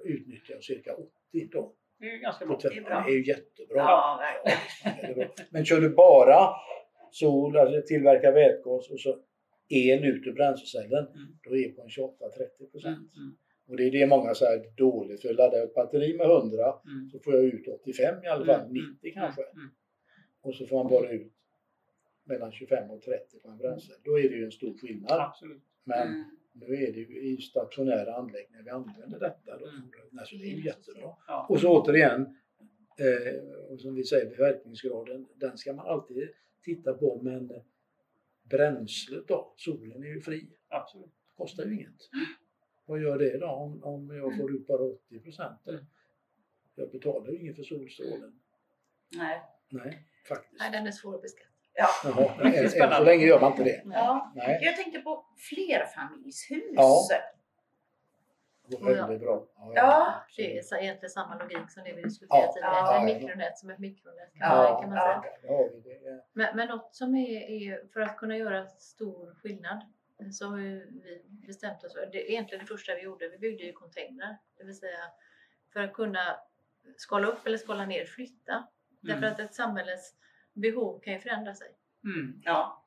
utnyttjar 0.05 0.59
cirka 0.61 0.93
80 0.93 1.49
då. 1.51 1.75
Det 1.99 2.05
är 2.05 2.11
ju 2.13 2.19
ganska 2.19 2.45
bra. 2.45 2.59
Det 2.61 2.67
är 2.77 2.81
bra. 2.81 3.03
Det 3.07 3.11
är 3.11 3.15
ju 3.15 3.25
jättebra. 3.27 3.77
Ja, 3.77 4.19
verkligen. 4.43 5.29
Men 5.49 5.65
kör 5.65 5.81
du 5.81 5.89
bara 5.89 6.49
sol, 7.11 7.57
alltså 7.57 7.81
tillverkar 7.87 8.31
vätgas 8.33 8.89
och 8.91 8.99
så 8.99 9.19
el 9.69 10.05
ut 10.05 10.27
ur 10.27 10.33
bränslecellen, 10.33 11.07
Mm. 11.07 11.27
då 11.43 11.55
är 11.55 11.67
det 11.67 11.69
på 11.75 11.81
en 11.81 11.89
28-30 11.89 12.71
procent. 12.71 13.15
Mm. 13.15 13.35
Och 13.67 13.77
det 13.77 13.83
är 13.83 13.91
det 13.91 14.07
många 14.07 14.33
säger 14.35 14.59
är 14.59 14.71
dåligt, 14.77 15.21
för 15.21 15.33
laddar 15.33 15.57
jag 15.57 15.67
ett 15.67 15.73
batteri 15.75 16.17
med 16.17 16.27
100 16.27 16.73
Mm. 16.85 17.09
så 17.11 17.19
får 17.19 17.35
jag 17.35 17.43
ut 17.43 17.67
85 17.67 18.23
i 18.23 18.27
alla 18.27 18.45
fall, 18.45 18.61
Mm. 18.61 18.73
90 18.73 19.13
kanske. 19.13 19.41
Mm. 19.41 19.69
Och 20.41 20.55
så 20.55 20.65
får 20.65 20.83
man 20.83 20.91
bara 20.91 21.09
ut 21.09 21.33
mellan 22.23 22.51
25 22.51 22.91
och 22.91 23.01
30 23.01 23.39
på 23.39 23.49
en 23.49 23.57
bränsle. 23.57 23.95
Då 24.03 24.19
är 24.19 24.29
det 24.29 24.35
ju 24.35 24.45
en 24.45 24.51
stor 24.51 24.77
skillnad. 24.77 25.19
Absolut. 25.21 25.61
Men 25.83 26.07
Mm. 26.07 26.23
Nu 26.59 26.75
är 26.75 26.93
det 26.93 26.99
ju 26.99 27.21
i 27.21 27.37
stationära 27.37 28.15
anläggningar 28.15 28.63
vi 28.63 28.69
använder 28.69 29.19
detta. 29.19 29.57
Då. 29.57 29.65
Mm. 29.65 30.19
Alltså, 30.19 30.35
det 30.35 30.43
är 30.43 30.55
ju 30.55 30.65
jättebra. 30.65 31.15
Ja. 31.27 31.45
Och 31.49 31.59
så 31.59 31.81
återigen, 31.81 32.21
eh, 32.97 33.43
och 33.69 33.81
som 33.81 33.95
vi 33.95 34.03
säger, 34.03 34.37
verkningsgraden, 34.37 35.27
den 35.35 35.57
ska 35.57 35.73
man 35.73 35.87
alltid 35.87 36.29
titta 36.63 36.93
på. 36.93 37.21
Men 37.21 37.51
bränslet 38.43 39.27
då, 39.27 39.53
solen 39.57 40.03
är 40.03 40.07
ju 40.07 40.21
fri, 40.21 40.49
Absolut. 40.67 41.13
kostar 41.37 41.65
ju 41.65 41.73
inget. 41.73 42.09
Vad 42.85 43.01
gör 43.01 43.17
det 43.19 43.37
då 43.37 43.47
om, 43.47 43.83
om 43.83 44.15
jag 44.15 44.37
får 44.37 44.55
ut 44.55 44.67
bara 44.67 44.83
80 44.83 45.19
procent? 45.19 45.67
Mm. 45.67 45.85
Jag 46.75 46.91
betalar 46.91 47.31
ju 47.31 47.37
inget 47.37 47.55
för 47.55 47.63
solstrålen. 47.63 48.39
Nej. 49.15 49.41
Nej, 49.69 50.05
faktiskt. 50.27 50.59
Nej, 50.59 50.71
den 50.71 50.87
är 50.87 50.91
svår 50.91 51.15
att 51.15 51.21
beskatta. 51.21 51.48
Ja. 51.79 51.87
Jaha, 52.03 52.53
än, 52.55 52.69
så 52.69 53.03
länge 53.03 53.25
gör 53.25 53.39
man 53.41 53.51
inte 53.51 53.63
det. 53.63 53.81
ja. 53.85 54.31
Nej, 54.35 54.59
Jag 54.61 54.75
tänkte 54.75 54.99
på 54.99 55.25
flerfamiljshus. 55.49 56.63
Ja. 56.75 57.07
det 58.67 58.77
var 58.83 58.93
väldigt 58.93 59.19
bra. 59.21 59.45
Ja, 59.55 59.71
Ja. 59.75 60.13
Det 60.37 60.57
är 60.57 60.61
så 60.61 60.75
egentligen 60.75 61.09
samma 61.09 61.35
logik 61.37 61.71
som 61.71 61.83
det 61.83 61.93
vi 61.93 62.01
diskuterade 62.01 62.43
Ja. 62.45 62.53
tidigare. 62.53 62.73
Ja. 62.75 62.97
Ett 63.09 63.21
mikronät 63.21 63.57
som 63.57 63.69
ett 63.69 63.79
mikronät 63.79 64.33
kan, 64.39 64.39
Ja. 64.57 64.71
man, 64.73 64.81
kan 64.81 64.89
man 64.89 64.97
Ja. 64.97 65.23
säga. 65.83 65.99
det. 65.99 66.23
Men, 66.33 66.55
men 66.55 66.67
något 66.67 66.95
som 66.95 67.15
är, 67.15 67.41
är 67.49 67.87
för 67.93 67.99
att 68.01 68.17
kunna 68.17 68.37
göra 68.37 68.67
stor 68.67 69.35
skillnad 69.41 69.81
så 70.33 70.45
har 70.49 70.57
ju 70.57 70.85
vi 71.03 71.23
bestämt 71.47 71.83
oss 71.83 71.93
för, 71.93 72.09
det 72.11 72.17
är 72.27 72.29
egentligen 72.31 72.65
det 72.65 72.67
första 72.67 72.95
vi 72.95 73.01
gjorde, 73.01 73.29
vi 73.29 73.37
byggde 73.37 73.63
ju 73.63 73.73
containrar. 73.73 74.37
Det 74.57 74.63
vill 74.63 74.77
säga 74.77 74.99
för 75.73 75.79
att 75.79 75.93
kunna 75.93 76.39
skala 76.97 77.27
upp 77.27 77.45
eller 77.47 77.57
skala 77.57 77.85
ner, 77.85 78.05
flytta. 78.05 78.67
Därför 79.01 79.17
Mm. 79.17 79.31
att 79.33 79.39
ett 79.39 79.55
samhälles 79.55 80.13
behov 80.59 80.99
kan 80.99 81.13
ju 81.13 81.19
förändra 81.19 81.53
sig 81.55 81.67
Mm. 82.03 82.41
Ja. 82.45 82.85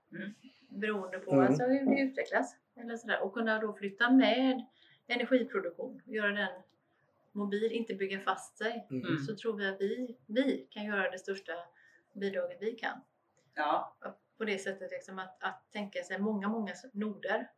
beroende 0.69 1.19
på 1.19 1.33
Mm. 1.33 1.47
alltså 1.47 1.65
hur 1.65 1.87
det 1.97 2.01
utvecklas. 2.01 2.57
Eller 2.77 2.97
sådär. 2.97 3.23
Och 3.23 3.35
kunna 3.35 3.59
då 3.61 3.73
flytta 3.73 4.11
med 4.11 4.65
energiproduktion, 5.07 6.03
göra 6.05 6.33
den 6.33 6.63
mobil, 7.33 7.73
inte 7.73 7.95
bygga 7.95 8.21
fast 8.21 8.59
sig. 8.59 8.87
Mm. 8.91 9.07
Mm. 9.07 9.19
Så 9.19 9.37
tror 9.37 9.57
vi 9.57 9.67
att 9.69 9.81
vi, 9.81 10.17
vi 10.27 10.67
kan 10.71 10.85
göra 10.85 11.11
det 11.11 11.19
största 11.19 11.53
bidraget 12.13 12.59
vi 12.61 12.73
kan. 12.73 13.01
Ja. 13.55 13.97
På 14.39 14.45
det 14.45 14.59
sättet 14.59 14.91
liksom 14.91 15.19
att, 15.19 15.37
att 15.43 15.73
tänka 15.73 16.03
sig 16.03 16.19
många, 16.19 16.49
många 16.49 16.73
noder 16.93 17.51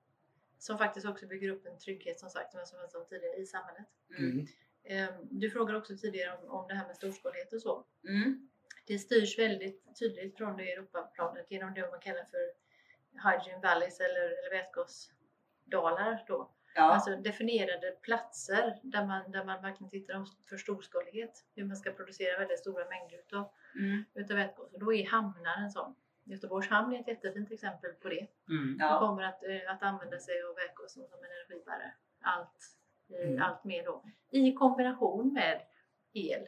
som 0.59 0.79
faktiskt 0.79 1.07
också 1.07 1.27
bygger 1.27 1.49
upp 1.49 1.67
en 1.67 1.79
trygghet 1.79 2.21
som 2.21 2.31
sagt, 2.31 2.53
som 2.53 2.79
jag 2.81 2.91
sa 2.91 3.05
tidigare, 3.05 3.37
i 3.37 3.47
samhället. 3.47 3.87
Mm. 4.19 4.31
Mm. 4.31 4.47
Eh, 4.85 5.15
Du 5.31 5.51
frågar 5.51 5.75
också 5.75 5.97
tidigare 5.97 6.39
om, 6.39 6.49
om 6.51 6.69
det 6.69 6.75
här 6.75 6.87
med 6.87 6.97
storskalighet 6.97 7.53
och 7.53 7.61
så. 7.63 7.85
Mm. 8.09 8.49
Det 8.87 8.99
styrs 8.99 9.39
väldigt 9.39 9.99
tydligt 9.99 10.37
från 10.37 10.57
det 10.57 10.73
Europaplanet 10.73 11.51
genom 11.51 11.75
det 11.75 11.91
man 11.91 12.01
kallar 12.01 12.25
för 12.25 12.53
hydrogen 13.31 13.61
valleys 13.61 14.01
eller, 14.01 14.25
eller 14.25 14.51
vätgasdalar 14.51 16.25
då. 16.27 16.51
Ja. 16.75 16.83
Alltså 16.83 17.17
definierade 17.17 17.91
platser 18.03 18.79
där 18.83 19.07
man, 19.07 19.31
där 19.31 19.45
man 19.45 19.63
verkligen 19.63 19.91
tittar 19.91 20.25
för 20.49 20.57
storskalighet. 20.57 21.45
Hur 21.55 21.65
man 21.65 21.77
ska 21.77 21.91
producera 21.93 22.39
väldigt 22.39 22.59
stora 22.59 22.85
mängder 22.89 23.19
utav, 23.19 23.51
Mm. 23.81 24.05
utav 24.15 24.37
vätgas. 24.37 24.73
Och 24.73 24.79
då 24.81 24.93
är 24.95 25.07
hamnar 25.07 25.57
en 25.57 25.71
sån. 25.71 25.95
Göteborgs 26.25 26.69
hamn 26.69 26.95
är 26.95 27.01
ett 27.01 27.09
jättefint 27.09 27.51
exempel 27.53 27.93
på 27.93 28.09
det. 28.09 28.27
Mm. 28.49 28.79
De 28.79 28.85
Ja. 28.85 28.99
kommer 28.99 29.23
att, 29.23 29.45
eh, 29.45 29.73
att 29.75 29.83
använda 29.83 30.19
sig 30.19 30.43
av 30.43 30.55
vätgasen 30.55 31.07
som 31.09 31.19
en 31.25 31.31
energibärare. 31.31 31.95
Allt, 32.21 32.59
eh, 33.11 33.29
Mm. 33.31 33.43
allt 33.43 33.65
mer 33.65 33.85
då. 33.85 34.05
I 34.31 34.53
kombination 34.55 35.33
med 35.33 35.63
el 36.13 36.47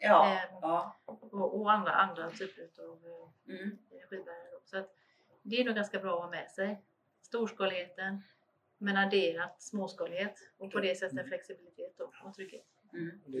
Ja. 0.00 0.32
eh, 0.32 0.58
Ja. 0.62 0.96
och, 1.04 1.60
och 1.60 1.72
andra, 1.72 1.90
andra 1.90 2.30
typer 2.30 2.62
av 2.82 2.98
eh, 3.06 3.54
Mm. 3.54 3.78
energibärare. 3.90 4.60
Så 4.64 4.76
att 4.78 4.94
det 5.42 5.60
är 5.60 5.64
nog 5.64 5.74
ganska 5.74 5.98
bra 6.00 6.14
att 6.16 6.22
ha 6.22 6.30
med 6.30 6.50
sig. 6.50 6.80
Storskaligheten 7.22 8.22
men 8.78 8.96
adderat 8.96 9.62
småskalighet 9.62 10.34
och 10.58 10.72
på 10.72 10.80
det 10.80 10.94
sättet 10.94 11.12
Mm. 11.12 11.26
flexibilitet 11.28 12.00
och 12.00 12.34
trygghet. 12.34 12.66
Mm. 12.94 13.10
Vi, 13.26 13.40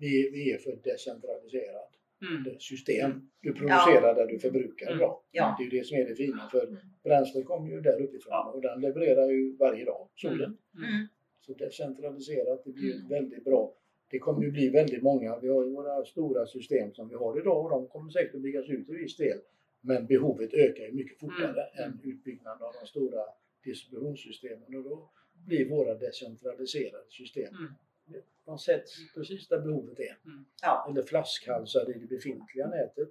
vi, 0.00 0.30
vi 0.30 0.52
är 0.52 0.58
för 0.58 0.76
decentraliserat 0.84 1.88
Mm. 2.22 2.58
system. 2.60 3.30
Du 3.40 3.52
producerar 3.52 4.08
Ja. 4.08 4.14
där 4.14 4.26
du 4.26 4.38
förbrukar 4.38 4.86
Mm. 4.86 4.98
idag. 4.98 5.20
Ja. 5.30 5.54
Det 5.58 5.62
är 5.64 5.70
ju 5.70 5.78
det 5.78 5.84
som 5.86 5.96
är 5.98 6.04
det 6.08 6.14
fina. 6.14 6.48
För 6.50 6.66
Mm. 6.66 6.78
bränslet 7.02 7.46
kommer 7.46 7.70
ju 7.70 7.80
där 7.80 8.00
uppifrån 8.02 8.30
Ja. 8.30 8.50
och 8.54 8.60
den 8.60 8.80
levererar 8.80 9.30
ju 9.30 9.56
varje 9.56 9.84
dag, 9.84 10.08
solen. 10.16 10.58
Mm. 10.76 11.06
Så 11.40 11.52
decentraliserat, 11.54 12.64
det 12.64 12.70
blir 12.72 12.94
Mm. 12.96 13.08
väldigt 13.08 13.44
bra. 13.44 13.72
Det 14.12 14.18
kommer 14.18 14.42
ju 14.44 14.50
bli 14.50 14.70
väldigt 14.70 15.02
många. 15.02 15.38
Vi 15.38 15.48
har 15.48 15.64
ju 15.64 15.70
våra 15.70 16.04
stora 16.04 16.46
system 16.46 16.94
som 16.94 17.08
vi 17.08 17.14
har 17.14 17.38
idag 17.40 17.64
och 17.64 17.70
de 17.70 17.86
kommer 17.88 18.10
säkert 18.10 18.34
att 18.34 18.40
byggas 18.40 18.68
ut 18.68 18.88
i 18.88 18.92
viss 18.92 19.16
del. 19.16 19.38
Men 19.80 20.06
behovet 20.06 20.54
ökar 20.54 20.84
ju 20.84 20.92
mycket 20.92 21.20
fortare 21.20 21.62
Mm. 21.62 21.84
än 21.92 22.00
utbyggnaden 22.04 22.62
av 22.62 22.72
de 22.80 22.86
stora 22.86 23.22
distributionssystemen 23.64 24.76
och 24.76 24.82
då 24.84 25.10
blir 25.46 25.68
våra 25.68 25.94
decentraliserade 25.94 27.04
system. 27.08 27.54
Mm. 27.54 28.22
De 28.44 28.58
sätts 28.58 29.14
precis 29.14 29.48
där 29.48 29.60
behovet 29.60 30.00
är. 30.00 30.16
Ja. 30.62 30.86
Eller 30.90 31.02
flaskhalsar 31.02 31.90
i 31.96 31.98
det 31.98 32.06
befintliga 32.06 32.66
nätet. 32.68 33.08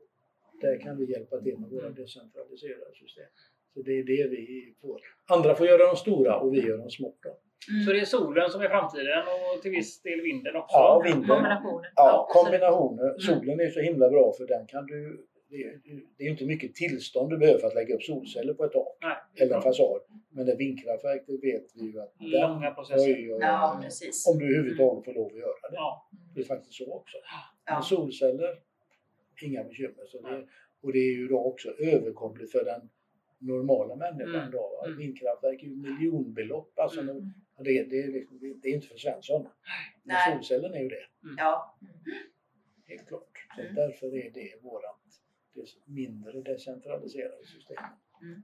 Där 0.61 0.77
kan 0.79 0.97
vi 0.97 1.11
hjälpa 1.11 1.41
till 1.41 1.57
med 1.57 1.69
våra 1.69 1.85
Mm. 1.85 1.95
decentraliserade 1.95 2.95
system. 2.95 3.25
Så 3.73 3.81
det 3.81 3.91
är 3.99 4.03
det 4.03 4.27
vi 4.29 4.73
får. 4.81 5.01
Andra 5.25 5.55
får 5.55 5.67
göra 5.67 5.87
de 5.87 5.95
stora 5.95 6.39
och 6.39 6.53
vi 6.53 6.67
gör 6.67 6.77
de 6.77 6.89
små. 6.89 7.13
Då. 7.21 7.37
Mm. 7.69 7.83
Så 7.83 7.91
det 7.91 7.99
är 7.99 8.05
solen 8.05 8.49
som 8.49 8.61
är 8.61 8.69
framtiden 8.69 9.23
och 9.55 9.61
till 9.61 9.71
viss 9.71 10.01
del 10.01 10.21
vinden 10.21 10.55
också? 10.55 10.77
Ja, 10.77 11.01
vinden. 11.05 11.27
Kombinationer. 11.27 11.91
Ja, 11.95 12.27
kombinationer. 12.31 13.19
Solen 13.19 13.59
är 13.59 13.69
så 13.69 13.79
himla 13.79 14.09
bra 14.09 14.33
för 14.37 14.47
den 14.47 14.67
kan 14.67 14.85
du... 14.85 15.25
Det 15.49 15.63
är, 15.63 15.81
är 16.17 16.29
inte 16.29 16.45
mycket 16.45 16.75
tillstånd 16.75 17.29
du 17.29 17.37
behöver 17.37 17.59
för 17.59 17.67
att 17.67 17.75
lägga 17.75 17.95
upp 17.95 18.03
solceller 18.03 18.53
på 18.53 18.65
ett 18.65 18.71
tak 18.71 18.97
eller 19.39 19.55
en 19.55 19.61
fasad. 19.61 20.01
Men 20.29 20.45
det 20.45 20.55
vindkraftverk, 20.55 21.23
det 21.27 21.37
vet 21.37 21.65
vi 21.75 21.91
ju 21.91 22.01
att. 22.01 22.13
Långa 22.19 22.71
processer. 22.71 23.39
Ja, 23.41 23.79
precis. 23.83 24.27
Om 24.27 24.39
du 24.39 24.45
överhuvudtaget 24.45 25.05
får 25.05 25.13
lov 25.13 25.27
att 25.27 25.37
göra 25.37 25.69
det. 25.71 25.75
Ja. 25.75 26.09
Det 26.35 26.41
är 26.41 26.45
faktiskt 26.45 26.73
så 26.73 26.93
också. 26.93 27.17
Ja. 27.65 27.73
Men 27.73 27.83
solceller, 27.83 28.59
inga 29.43 29.63
bekymmer. 29.63 30.05
Så 30.07 30.21
det, 30.21 30.47
och 30.83 30.93
det 30.93 30.99
är 30.99 31.13
ju 31.17 31.27
då 31.27 31.39
också 31.39 31.69
överkomligt 31.69 32.51
för 32.51 32.65
den 32.65 32.89
normala 33.39 33.95
människan. 33.95 34.35
Mm. 34.35 34.51
Då. 34.51 34.83
Mm. 34.85 34.97
Vindkraftverk 34.97 35.63
är 35.63 35.67
ju 35.67 35.75
miljonbelopp. 35.75 36.79
Alltså, 36.79 37.01
Mm. 37.01 37.33
Det, 37.63 37.83
det, 37.83 38.03
är 38.03 38.11
liksom, 38.11 38.39
det 38.61 38.69
är 38.69 38.73
inte 38.73 38.87
för 38.87 38.97
Svensson. 38.97 39.47
Men 40.03 40.17
solcellen 40.33 40.73
är 40.73 40.79
ju 40.79 40.87
det. 40.89 41.05
Ja. 41.37 41.77
Helt 42.87 43.07
klart. 43.07 43.47
Så 43.55 43.61
Mm. 43.61 43.75
därför 43.75 44.07
är 44.17 44.31
det 44.31 44.63
vårat 44.63 44.97
det 45.53 45.93
mindre 45.93 46.41
decentraliserade 46.41 47.45
system. 47.45 47.77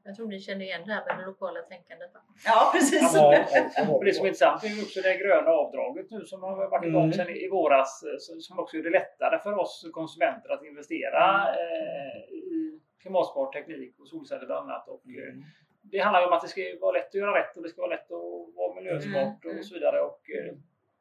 Jag 0.04 0.16
tror 0.16 0.28
ni 0.28 0.40
känner 0.40 0.66
igen 0.66 0.82
det 0.86 0.94
här 0.94 1.06
med 1.06 1.18
det 1.20 1.26
lokala 1.26 1.62
tänkandet. 1.62 2.12
ja, 2.46 2.72
precis. 2.76 3.12
Ja, 3.16 3.34
ja, 3.34 3.44
det 3.46 3.74
som 3.74 3.96
är 3.96 4.04
det. 4.04 4.28
intressant 4.28 4.64
är 4.64 4.68
ju 4.68 4.82
också 4.82 5.02
det 5.02 5.18
gröna 5.18 5.50
avdraget 5.50 6.12
nu 6.12 6.26
som 6.26 6.44
har 6.44 6.70
varit 6.70 6.86
igång 6.86 7.04
Mm. 7.04 7.14
sedan 7.14 7.30
i 7.30 7.48
våras 7.50 8.04
eh, 8.04 8.38
som 8.40 8.60
också 8.60 8.78
gör 8.78 8.84
det 8.84 8.90
lättare 8.90 9.40
för 9.40 9.54
oss 9.60 9.90
konsumenter 9.94 10.50
att 10.50 10.64
investera 10.66 11.48
eh, 11.56 12.34
i 12.34 12.80
klimatsmart 13.02 13.54
teknik 13.54 14.00
och 14.00 14.08
solceller 14.08 14.46
bland 14.46 14.70
annat. 14.70 14.88
Och, 14.88 15.04
eh, 15.08 15.34
Mm. 15.34 15.44
Det 15.92 16.00
handlar 16.00 16.22
ju 16.22 16.28
om 16.28 16.34
att 16.34 16.42
det 16.42 16.48
ska 16.48 16.62
vara 16.82 16.92
lätt 16.92 17.08
att 17.08 17.14
göra 17.14 17.40
rätt 17.40 17.58
och 17.58 17.64
det 17.64 17.70
ska 17.70 17.82
vara 17.82 17.96
lätt 17.96 18.12
att 18.12 18.56
vara 18.56 18.76
miljösmart 18.76 19.44
Mm, 19.44 19.52
mm. 19.52 19.60
och 19.60 19.66
så 19.66 19.74
vidare. 19.74 20.02
Och, 20.02 20.22
eh, 20.30 20.54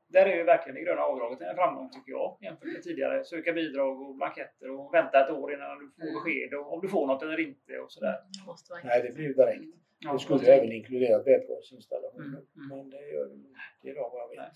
där 0.08 0.26
är 0.26 0.36
ju 0.36 0.44
verkligen 0.44 0.74
det 0.74 0.80
gröna 0.82 1.02
avdraget 1.02 1.40
en 1.40 1.54
framgång 1.56 1.90
tycker 1.90 2.10
jag 2.12 2.38
jämfört 2.40 2.72
med 2.72 2.82
tidigare. 2.82 3.24
Söka 3.24 3.52
bidrag 3.52 4.00
och 4.02 4.14
blanketter 4.14 4.70
och 4.70 4.94
vänta 4.94 5.24
ett 5.24 5.30
år 5.30 5.54
innan 5.54 5.78
du 5.78 5.90
får 5.90 6.02
Mm. 6.02 6.14
besked 6.14 6.54
och 6.58 6.72
om 6.74 6.80
du 6.80 6.88
får 6.88 7.06
något 7.06 7.22
eller 7.22 7.40
inte 7.40 7.78
och 7.78 7.92
sådär. 7.92 8.16
Det 8.40 8.46
måste 8.46 8.72
vara 8.72 8.80
Nej, 8.84 9.02
det 9.02 9.12
blir 9.14 9.24
ju 9.24 9.34
direkt. 9.34 9.64
Ja, 9.98 10.12
Det 10.12 10.18
skulle 10.18 10.46
även 10.46 10.72
inkludera 10.72 11.22
vätgasinstallationer. 11.22 12.24
Mm, 12.26 12.46
mm. 12.56 12.68
Men 12.78 12.90
det 12.90 13.08
gör 13.12 13.26
det 13.26 13.34
inte 13.34 13.48
idag 13.82 14.10
vad 14.12 14.22
jag 14.22 14.28
vet. 14.28 14.52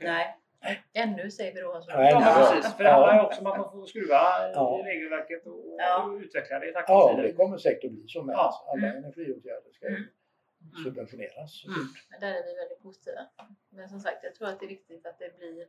Nej. 0.00 0.36
Ännu 0.92 1.30
säger 1.30 1.54
vi 1.54 1.60
då. 1.60 1.72
Alltså. 1.72 1.90
Ja, 1.90 2.10
ja. 2.10 2.50
precis. 2.52 2.74
För 2.76 2.84
det 2.84 2.90
handlar 2.90 3.14
ju 3.14 3.20
också 3.20 3.40
om 3.40 3.46
att 3.46 3.58
man 3.58 3.70
får 3.72 3.86
skruva 3.86 4.50
Ja. 4.54 4.80
i 4.80 4.82
regelverket 4.82 5.46
och 5.46 5.64
Ja. 5.78 6.18
utveckla 6.22 6.58
det 6.58 6.68
i 6.70 6.72
takt 6.72 6.88
med 6.88 6.94
Ja, 6.96 7.08
tiden. 7.08 7.26
det 7.26 7.32
kommer 7.32 7.58
säkert 7.58 7.84
att 7.84 7.90
bli 7.90 8.08
så 8.08 8.22
med. 8.22 8.32
Ja. 8.34 8.64
Alla 8.68 8.86
Mm. 8.88 9.04
energiåtgärder 9.04 9.70
ska 9.72 9.86
Mm. 9.86 10.02
subventioneras. 10.84 11.64
Mm. 11.64 11.76
Men 12.10 12.20
där 12.20 12.28
är 12.34 12.42
vi 12.46 12.54
väldigt 12.54 12.82
positiva. 12.82 13.20
Men 13.70 13.88
som 13.88 14.00
sagt, 14.00 14.24
jag 14.24 14.34
tror 14.34 14.48
att 14.48 14.60
det 14.60 14.66
är 14.66 14.68
viktigt 14.68 15.06
att 15.06 15.18
det 15.18 15.36
blir 15.38 15.66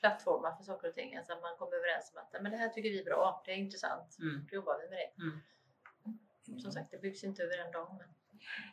plattformar 0.00 0.52
för 0.56 0.64
saker 0.64 0.88
och 0.88 0.94
ting. 0.94 1.16
Alltså 1.16 1.32
att 1.32 1.42
man 1.42 1.56
kommer 1.56 1.76
överens 1.76 2.12
om 2.14 2.18
att 2.22 2.32
"Nej, 2.32 2.42
men 2.42 2.52
det 2.52 2.58
här 2.58 2.68
tycker 2.68 2.90
vi 2.90 3.00
är 3.00 3.04
bra, 3.04 3.42
det 3.46 3.52
är 3.52 3.56
intressant, 3.56 4.16
Mm. 4.20 4.46
då 4.50 4.54
jobbar 4.56 4.78
vi 4.82 4.88
med 4.88 4.98
det. 4.98 5.22
Mm. 5.22 6.60
Som 6.60 6.72
sagt, 6.72 6.90
det 6.90 6.98
byggs 6.98 7.24
inte 7.24 7.42
över 7.42 7.58
en 7.58 7.72
dag. 7.72 7.88
Men... 7.98 8.08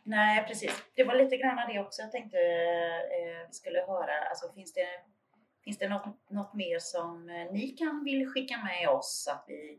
Nej, 0.04 0.44
precis. 0.48 0.84
Det 0.94 1.04
var 1.04 1.14
lite 1.14 1.36
grann 1.36 1.68
det 1.72 1.80
också 1.80 2.02
jag 2.02 2.12
tänkte 2.12 2.38
eh, 2.38 3.46
vi 3.46 3.52
skulle 3.52 3.80
höra. 3.80 4.14
Alltså, 4.30 4.52
finns 4.52 4.72
det, 4.72 4.86
finns 5.64 5.78
det 5.78 5.88
något, 5.88 6.30
något 6.30 6.54
mer 6.54 6.78
som 6.78 7.30
eh, 7.30 7.52
ni 7.52 7.68
kan 7.68 8.04
vill 8.04 8.30
skicka 8.30 8.58
med 8.58 8.88
oss 8.88 9.28
att 9.32 9.44
vi, 9.48 9.78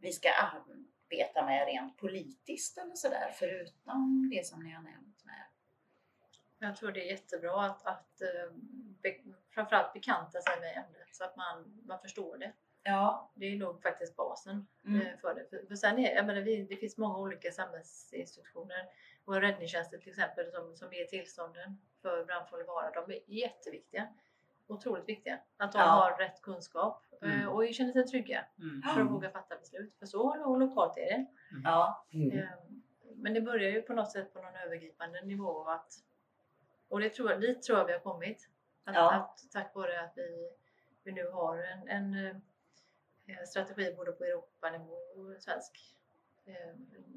vi 0.00 0.12
ska 0.12 0.28
arbeta 0.30 1.44
med 1.44 1.66
rent 1.66 1.96
politiskt 1.96 2.78
eller 2.78 2.94
sådär, 2.94 3.30
förutom 3.38 4.30
det 4.34 4.46
som 4.46 4.64
ni 4.64 4.70
har 4.72 4.82
nämnt 4.82 5.24
med? 5.24 5.44
Jag 6.58 6.76
tror 6.76 6.92
det 6.92 7.00
är 7.08 7.10
jättebra 7.10 7.64
att, 7.64 7.86
att 7.86 8.20
eh, 8.20 8.52
be, 9.02 9.16
framförallt 9.50 9.92
bekanta 9.92 10.40
sig 10.40 10.60
med 10.60 10.76
ämnet 10.76 11.08
så 11.12 11.24
att 11.24 11.36
man, 11.36 11.82
man 11.84 12.00
förstår 12.00 12.38
det. 12.38 12.52
Ja. 12.82 13.30
Det 13.34 13.46
är 13.46 13.56
nog 13.56 13.82
faktiskt 13.82 14.16
basen 14.16 14.66
Mm. 14.84 15.00
eh, 15.06 15.16
för 15.18 15.34
det. 15.34 15.44
För, 15.50 15.66
för 15.68 15.74
sen 15.74 15.98
är, 15.98 16.14
jag 16.14 16.26
menar, 16.26 16.40
vi, 16.40 16.62
det 16.62 16.76
finns 16.76 16.96
många 16.98 17.18
olika 17.18 17.52
samhällsinstitutioner. 17.52 18.88
Våra 19.24 19.40
räddningstjänster 19.40 19.98
till 19.98 20.08
exempel 20.08 20.50
som, 20.50 20.76
som 20.76 20.92
ger 20.92 21.04
tillstånden 21.04 21.80
för 22.02 22.24
brandfarlig 22.24 22.66
vara. 22.66 22.90
De 22.90 23.12
är 23.12 23.20
jätteviktiga. 23.26 24.08
Otroligt 24.70 25.08
viktiga. 25.08 25.38
Att 25.56 25.72
de 25.72 25.78
Ja. 25.78 25.84
har 25.84 26.16
rätt 26.18 26.42
kunskap 26.42 27.04
eh, 27.22 27.34
Mm. 27.34 27.48
och 27.48 27.74
känner 27.74 27.92
sig 27.92 28.06
trygga 28.06 28.44
Mm. 28.58 28.82
för 28.82 29.00
att 29.00 29.10
våga 29.10 29.30
fatta 29.30 29.56
beslut. 29.56 29.94
För 29.98 30.06
så 30.06 30.36
lo- 30.36 30.56
lokalt 30.56 30.96
är 30.98 31.06
det. 31.06 31.26
Ja. 31.64 32.06
Mm. 32.12 32.38
Eh, 32.38 32.48
Men 33.14 33.34
det 33.34 33.40
börjar 33.40 33.70
ju 33.70 33.82
på 33.82 33.92
något 33.92 34.12
sätt 34.12 34.32
på 34.32 34.42
någon 34.42 34.56
övergripande 34.56 35.22
nivå 35.22 35.64
att, 35.68 35.92
och 36.88 37.00
det 37.00 37.10
tror 37.10 37.30
jag, 37.30 37.40
dit 37.40 37.62
tror 37.62 37.78
jag 37.78 37.86
vi 37.86 37.92
har 37.92 38.00
kommit. 38.00 38.48
Att, 38.84 38.94
Ja. 38.94 39.12
att 39.14 39.50
tack 39.52 39.74
vare 39.74 40.00
att 40.04 40.12
vi, 40.16 40.50
vi 41.02 41.12
nu 41.12 41.30
har 41.30 41.58
en, 41.58 41.88
en 41.88 42.14
eh, 43.26 43.44
strategi 43.46 43.94
både 43.96 44.12
på 44.12 44.24
Europanivå 44.24 44.92
och 44.92 45.42
svensk 45.42 45.96
eh, 46.46 46.74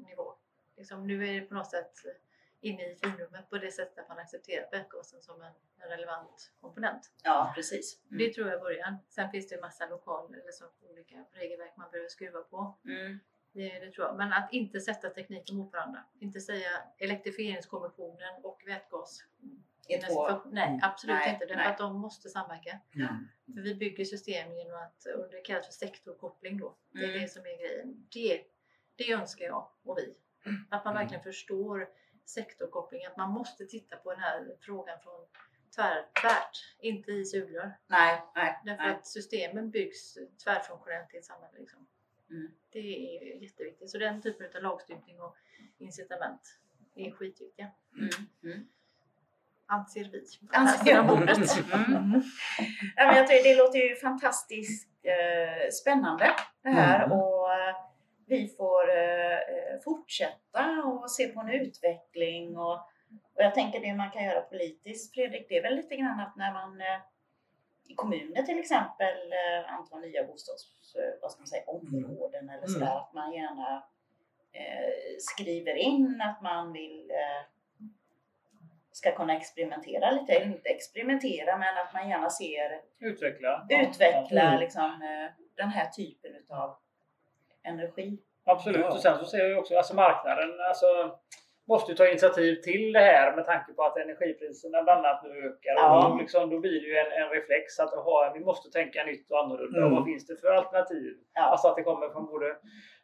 nivå. 0.08 0.34
Liksom, 0.76 1.06
nu 1.06 1.28
är 1.28 1.40
det 1.40 1.46
på 1.46 1.54
något 1.54 1.70
sätt 1.70 1.92
inne 2.64 2.82
i 2.92 2.96
finrummet 2.96 3.50
på 3.50 3.58
det 3.58 3.70
sättet 3.70 3.98
att 3.98 4.08
man 4.08 4.18
accepterar 4.18 4.68
vätgasen 4.72 5.22
som 5.22 5.42
en, 5.42 5.52
en 5.78 5.88
relevant 5.88 6.52
komponent. 6.60 7.10
ja, 7.22 7.52
precis. 7.54 8.00
Det 8.08 8.32
tror 8.34 8.46
jag 8.48 8.56
är 8.56 8.60
början. 8.60 8.96
Sen 9.08 9.30
finns 9.30 9.48
det 9.48 9.54
en 9.54 9.60
massa 9.60 9.86
lokala 9.86 10.36
eller 10.36 10.52
så, 10.52 10.64
olika 10.90 11.24
regelverk 11.32 11.76
man 11.76 11.90
behöver 11.90 12.08
skruva 12.08 12.40
på. 12.42 12.78
Mm. 12.84 13.20
Det, 13.52 13.78
det 13.78 13.90
tror 13.90 14.06
jag. 14.06 14.16
Men 14.16 14.32
att 14.32 14.52
inte 14.52 14.80
sätta 14.80 15.10
tekniken 15.10 15.56
mot 15.56 15.72
varandra. 15.72 16.04
Inte 16.20 16.40
säga 16.40 16.70
elektrifieringskommissionen 16.98 18.34
och 18.44 18.62
vätgas. 18.66 19.24
Två. 20.08 20.26
För- 20.28 20.42
Nej, 20.50 20.68
Mm. 20.68 20.80
absolut 20.82 21.16
Nej, 21.16 21.32
inte. 21.32 21.46
Därför 21.46 21.70
att 21.70 21.78
de 21.78 21.96
måste 22.00 22.28
samverka. 22.28 22.78
Mm. 22.94 23.28
För 23.54 23.60
vi 23.60 23.74
bygger 23.74 24.04
system 24.04 24.52
genom 24.52 24.82
att, 24.82 25.06
och 25.06 25.30
det 25.30 25.40
kallas 25.40 25.66
för 25.66 25.72
sektorkoppling 25.72 26.58
då. 26.58 26.76
Det 26.92 26.98
är 27.04 27.08
Mm. 27.08 27.20
det 27.20 27.28
som 27.28 27.42
är 27.42 27.58
grejen. 27.58 28.06
Det, 28.12 28.40
det 28.96 29.12
önskar 29.12 29.44
jag 29.46 29.70
och 29.84 29.98
vi. 29.98 30.16
Att 30.70 30.84
man 30.84 30.92
Mm. 30.94 31.02
verkligen 31.02 31.22
förstår 31.24 31.88
sektorkoppling. 32.24 33.04
Att 33.06 33.16
man 33.16 33.30
måste 33.30 33.66
titta 33.66 33.96
på 33.96 34.10
den 34.12 34.20
här 34.20 34.56
frågan 34.60 34.98
från 35.02 35.20
tvär, 35.76 36.06
tvärt, 36.22 36.74
inte 36.78 37.10
i 37.12 37.24
sugrör. 37.24 37.72
Nej, 37.86 38.22
nej, 38.34 38.60
Därför 38.64 38.82
nej. 38.82 38.94
att 38.94 39.06
systemen 39.06 39.70
byggs 39.70 40.18
tvärfunktionellt 40.44 41.14
i 41.14 41.16
ett 41.16 41.24
samhälle. 41.24 41.58
Liksom. 41.58 41.86
Mm. 42.30 42.50
Det 42.70 42.78
är 42.78 43.42
jätteviktigt. 43.42 43.90
Så 43.90 43.98
den 43.98 44.22
typen 44.22 44.46
av 44.56 44.62
lagstiftning 44.62 45.20
och 45.20 45.36
incitament 45.78 46.58
är 46.94 47.10
skitviktiga. 47.10 47.70
Mm. 47.98 48.10
Mm. 48.44 48.68
Anser 49.66 50.04
vi. 50.04 50.24
Anser 50.52 50.90
jag. 50.90 51.06
bordet. 51.06 51.56
Mm. 51.72 52.22
Ja, 52.96 53.06
men 53.06 53.16
jag 53.16 53.26
tycker 53.26 53.48
det 53.50 53.56
låter 53.56 53.78
ju 53.78 53.96
fantastiskt 53.96 54.88
eh, 55.02 55.70
spännande 55.72 56.30
det 56.62 56.68
här 56.68 57.04
Mm. 57.04 57.18
och 57.18 57.43
vi 58.26 58.48
får 58.48 58.96
eh, 58.98 59.38
fortsätta 59.84 60.82
och 60.84 61.10
se 61.10 61.28
på 61.28 61.40
en 61.40 61.50
utveckling 61.50 62.56
och, 62.58 62.74
och 63.34 63.42
jag 63.42 63.54
tänker 63.54 63.80
det 63.80 63.94
man 63.94 64.10
kan 64.10 64.24
göra 64.24 64.40
politiskt 64.40 65.14
Fredrik, 65.14 65.46
det 65.48 65.56
är 65.56 65.62
väl 65.62 65.76
lite 65.76 65.96
grann 65.96 66.20
att 66.20 66.36
när 66.36 66.52
man 66.52 66.80
eh, 66.80 67.00
i 67.88 67.94
kommuner 67.94 68.42
till 68.42 68.58
exempel 68.58 69.32
eh, 69.32 69.74
antar 69.74 69.98
nya 69.98 70.24
bostads, 70.24 70.94
eh, 70.96 71.20
vad 71.22 71.30
ska 71.32 71.40
man 71.40 71.46
säga, 71.46 71.64
områden 71.66 72.48
eller 72.48 72.58
Mm. 72.58 72.68
sådär 72.68 72.96
att 72.96 73.12
man 73.14 73.32
gärna 73.32 73.84
eh, 74.52 74.92
skriver 75.18 75.74
in 75.74 76.20
att 76.20 76.42
man 76.42 76.72
vill 76.72 77.10
eh, 77.10 77.86
ska 78.92 79.12
kunna 79.12 79.36
experimentera 79.36 80.10
lite, 80.10 80.42
inte 80.44 80.68
experimentera 80.68 81.56
men 81.58 81.78
att 81.78 81.92
man 81.94 82.08
gärna 82.08 82.30
ser 82.30 82.80
Utveckla. 82.98 83.66
utveckla 83.70 84.42
Mm. 84.48 84.60
liksom, 84.60 84.84
eh, 85.02 85.30
den 85.56 85.68
här 85.68 85.86
typen 85.90 86.34
utav 86.34 86.76
energi. 87.64 88.18
Absolut. 88.46 88.80
Ja. 88.80 88.92
Och 88.92 89.00
sen 89.00 89.18
så 89.18 89.24
ser 89.24 89.48
vi 89.48 89.54
också 89.54 89.76
alltså 89.76 89.94
marknaden 89.94 90.50
alltså, 90.68 90.86
måste 91.68 91.92
ju 91.92 91.96
ta 91.96 92.08
initiativ 92.08 92.54
till 92.56 92.92
det 92.92 93.00
här 93.00 93.36
med 93.36 93.44
tanke 93.46 93.72
på 93.72 93.82
att 93.84 93.96
energipriserna 93.96 94.82
bland 94.82 95.06
annat 95.06 95.22
nu 95.22 95.28
ökar. 95.30 95.74
Ja. 95.76 96.04
Och 96.06 96.10
då, 96.12 96.16
liksom, 96.22 96.50
då 96.50 96.60
blir 96.60 96.80
det 96.80 96.86
ju 96.86 96.96
en, 96.96 97.12
en 97.22 97.28
reflex 97.30 97.78
att 97.80 97.92
aha, 97.94 98.32
vi 98.34 98.40
måste 98.44 98.70
tänka 98.70 99.04
nytt 99.04 99.30
och 99.30 99.38
annorlunda. 99.44 99.78
Mm. 99.78 99.92
Och 99.92 99.96
vad 99.98 100.04
finns 100.06 100.26
det 100.26 100.36
för 100.36 100.48
alternativ? 100.48 101.12
Ja. 101.34 101.42
Alltså 101.42 101.68
att 101.68 101.76
det 101.76 101.82
kommer 101.82 102.08
från 102.08 102.26
både 102.26 102.56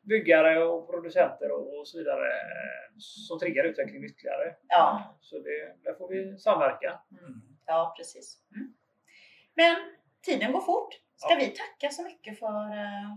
byggare 0.02 0.64
och 0.64 0.90
producenter 0.90 1.50
och, 1.50 1.78
och 1.78 1.88
så 1.88 1.98
vidare 1.98 2.26
som 2.98 3.38
triggar 3.38 3.64
utvecklingen 3.64 4.04
ytterligare. 4.04 4.54
Ja, 4.68 5.16
Så 5.20 5.38
det, 5.38 5.74
där 5.84 5.94
får 5.94 6.08
vi 6.08 6.38
samverka. 6.38 7.00
ja 7.66 7.94
precis. 7.96 8.38
Mm. 8.56 8.74
Men 9.54 9.76
tiden 10.26 10.52
går 10.52 10.60
fort. 10.60 10.94
Ska 11.16 11.32
Ja. 11.32 11.36
vi 11.40 11.46
tacka 11.46 11.90
så 11.92 12.02
mycket 12.04 12.38
för 12.38 12.46
eh, 12.82 13.16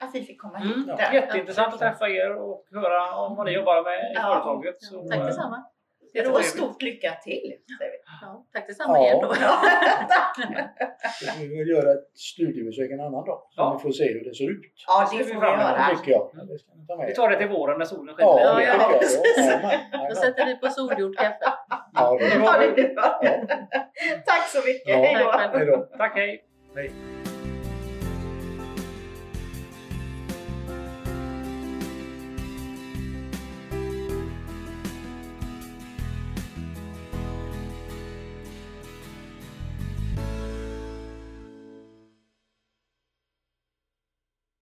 att 0.00 0.14
vi 0.14 0.22
fick 0.24 0.40
komma 0.40 0.56
Mm. 0.58 0.68
hit? 0.68 0.86
Ja. 0.98 1.12
Jätteintressant 1.12 1.74
att 1.74 1.80
träffa 1.80 2.08
er 2.08 2.36
och 2.36 2.64
höra 2.72 3.14
om 3.14 3.36
vad 3.36 3.46
ni 3.46 3.52
jobbar 3.52 3.82
med 3.82 3.98
i 4.10 4.12
Ja. 4.14 4.20
företaget. 4.22 4.82
Så, 4.82 5.08
Tack 5.08 5.18
detsamma. 5.26 5.64
Det 6.12 6.18
är 6.18 6.32
Och 6.32 6.44
stort 6.44 6.82
lycka 6.82 7.12
till! 7.24 7.54
Säger 7.78 7.90
vi. 7.90 7.98
Ja, 8.22 8.44
tack 8.52 8.66
detsamma 8.66 8.98
Ja. 8.98 9.04
er 9.16 9.22
då. 9.22 9.34
Vi 11.40 11.46
vill 11.58 11.68
göra 11.68 11.92
ett 11.92 12.18
studiebesök 12.18 12.90
en 12.90 13.00
annan 13.00 13.12
dag 13.24 13.42
så 13.50 13.60
Ja. 13.60 13.74
vi 13.78 13.82
får 13.82 13.90
se 13.92 14.04
hur 14.12 14.24
det 14.24 14.34
ser 14.34 14.50
ut. 14.50 14.60
Ja, 14.86 15.08
Det 15.12 15.18
det 15.18 15.24
får 15.24 15.34
vi 15.34 15.40
vi 15.40 15.46
göra. 15.46 15.88
tycker 15.96 16.12
jag. 16.12 16.30
Det 16.48 16.58
ska 16.58 16.74
ni 16.74 16.86
ta 16.86 16.96
med 16.96 17.06
Vi 17.06 17.14
tar 17.14 17.28
det 17.30 17.38
till 17.38 17.48
våren 17.48 17.78
när 17.78 17.84
solen 17.84 18.14
skiner. 18.14 18.28
Ja, 18.30 18.40
Ja, 18.40 18.54
det 18.54 18.62
ja, 18.64 18.92
jag. 18.92 20.02
Ja, 20.02 20.08
Då 20.08 20.14
sätter 20.14 20.46
vi 20.46 20.56
på 20.56 20.68
solgjort 20.68 21.16
kaffe. 21.16 21.52
Ja, 21.94 22.16
det 22.20 22.24
Ja, 22.34 22.40
bra. 22.94 22.94
bra. 22.94 23.20
Tack 24.26 24.48
så 24.48 24.58
mycket. 24.58 24.88
Ja. 24.88 24.96
Hej 25.58 25.66
då. 25.66 25.88
Tack, 25.98 26.14
hej! 26.14 26.44
Hej. 26.74 26.90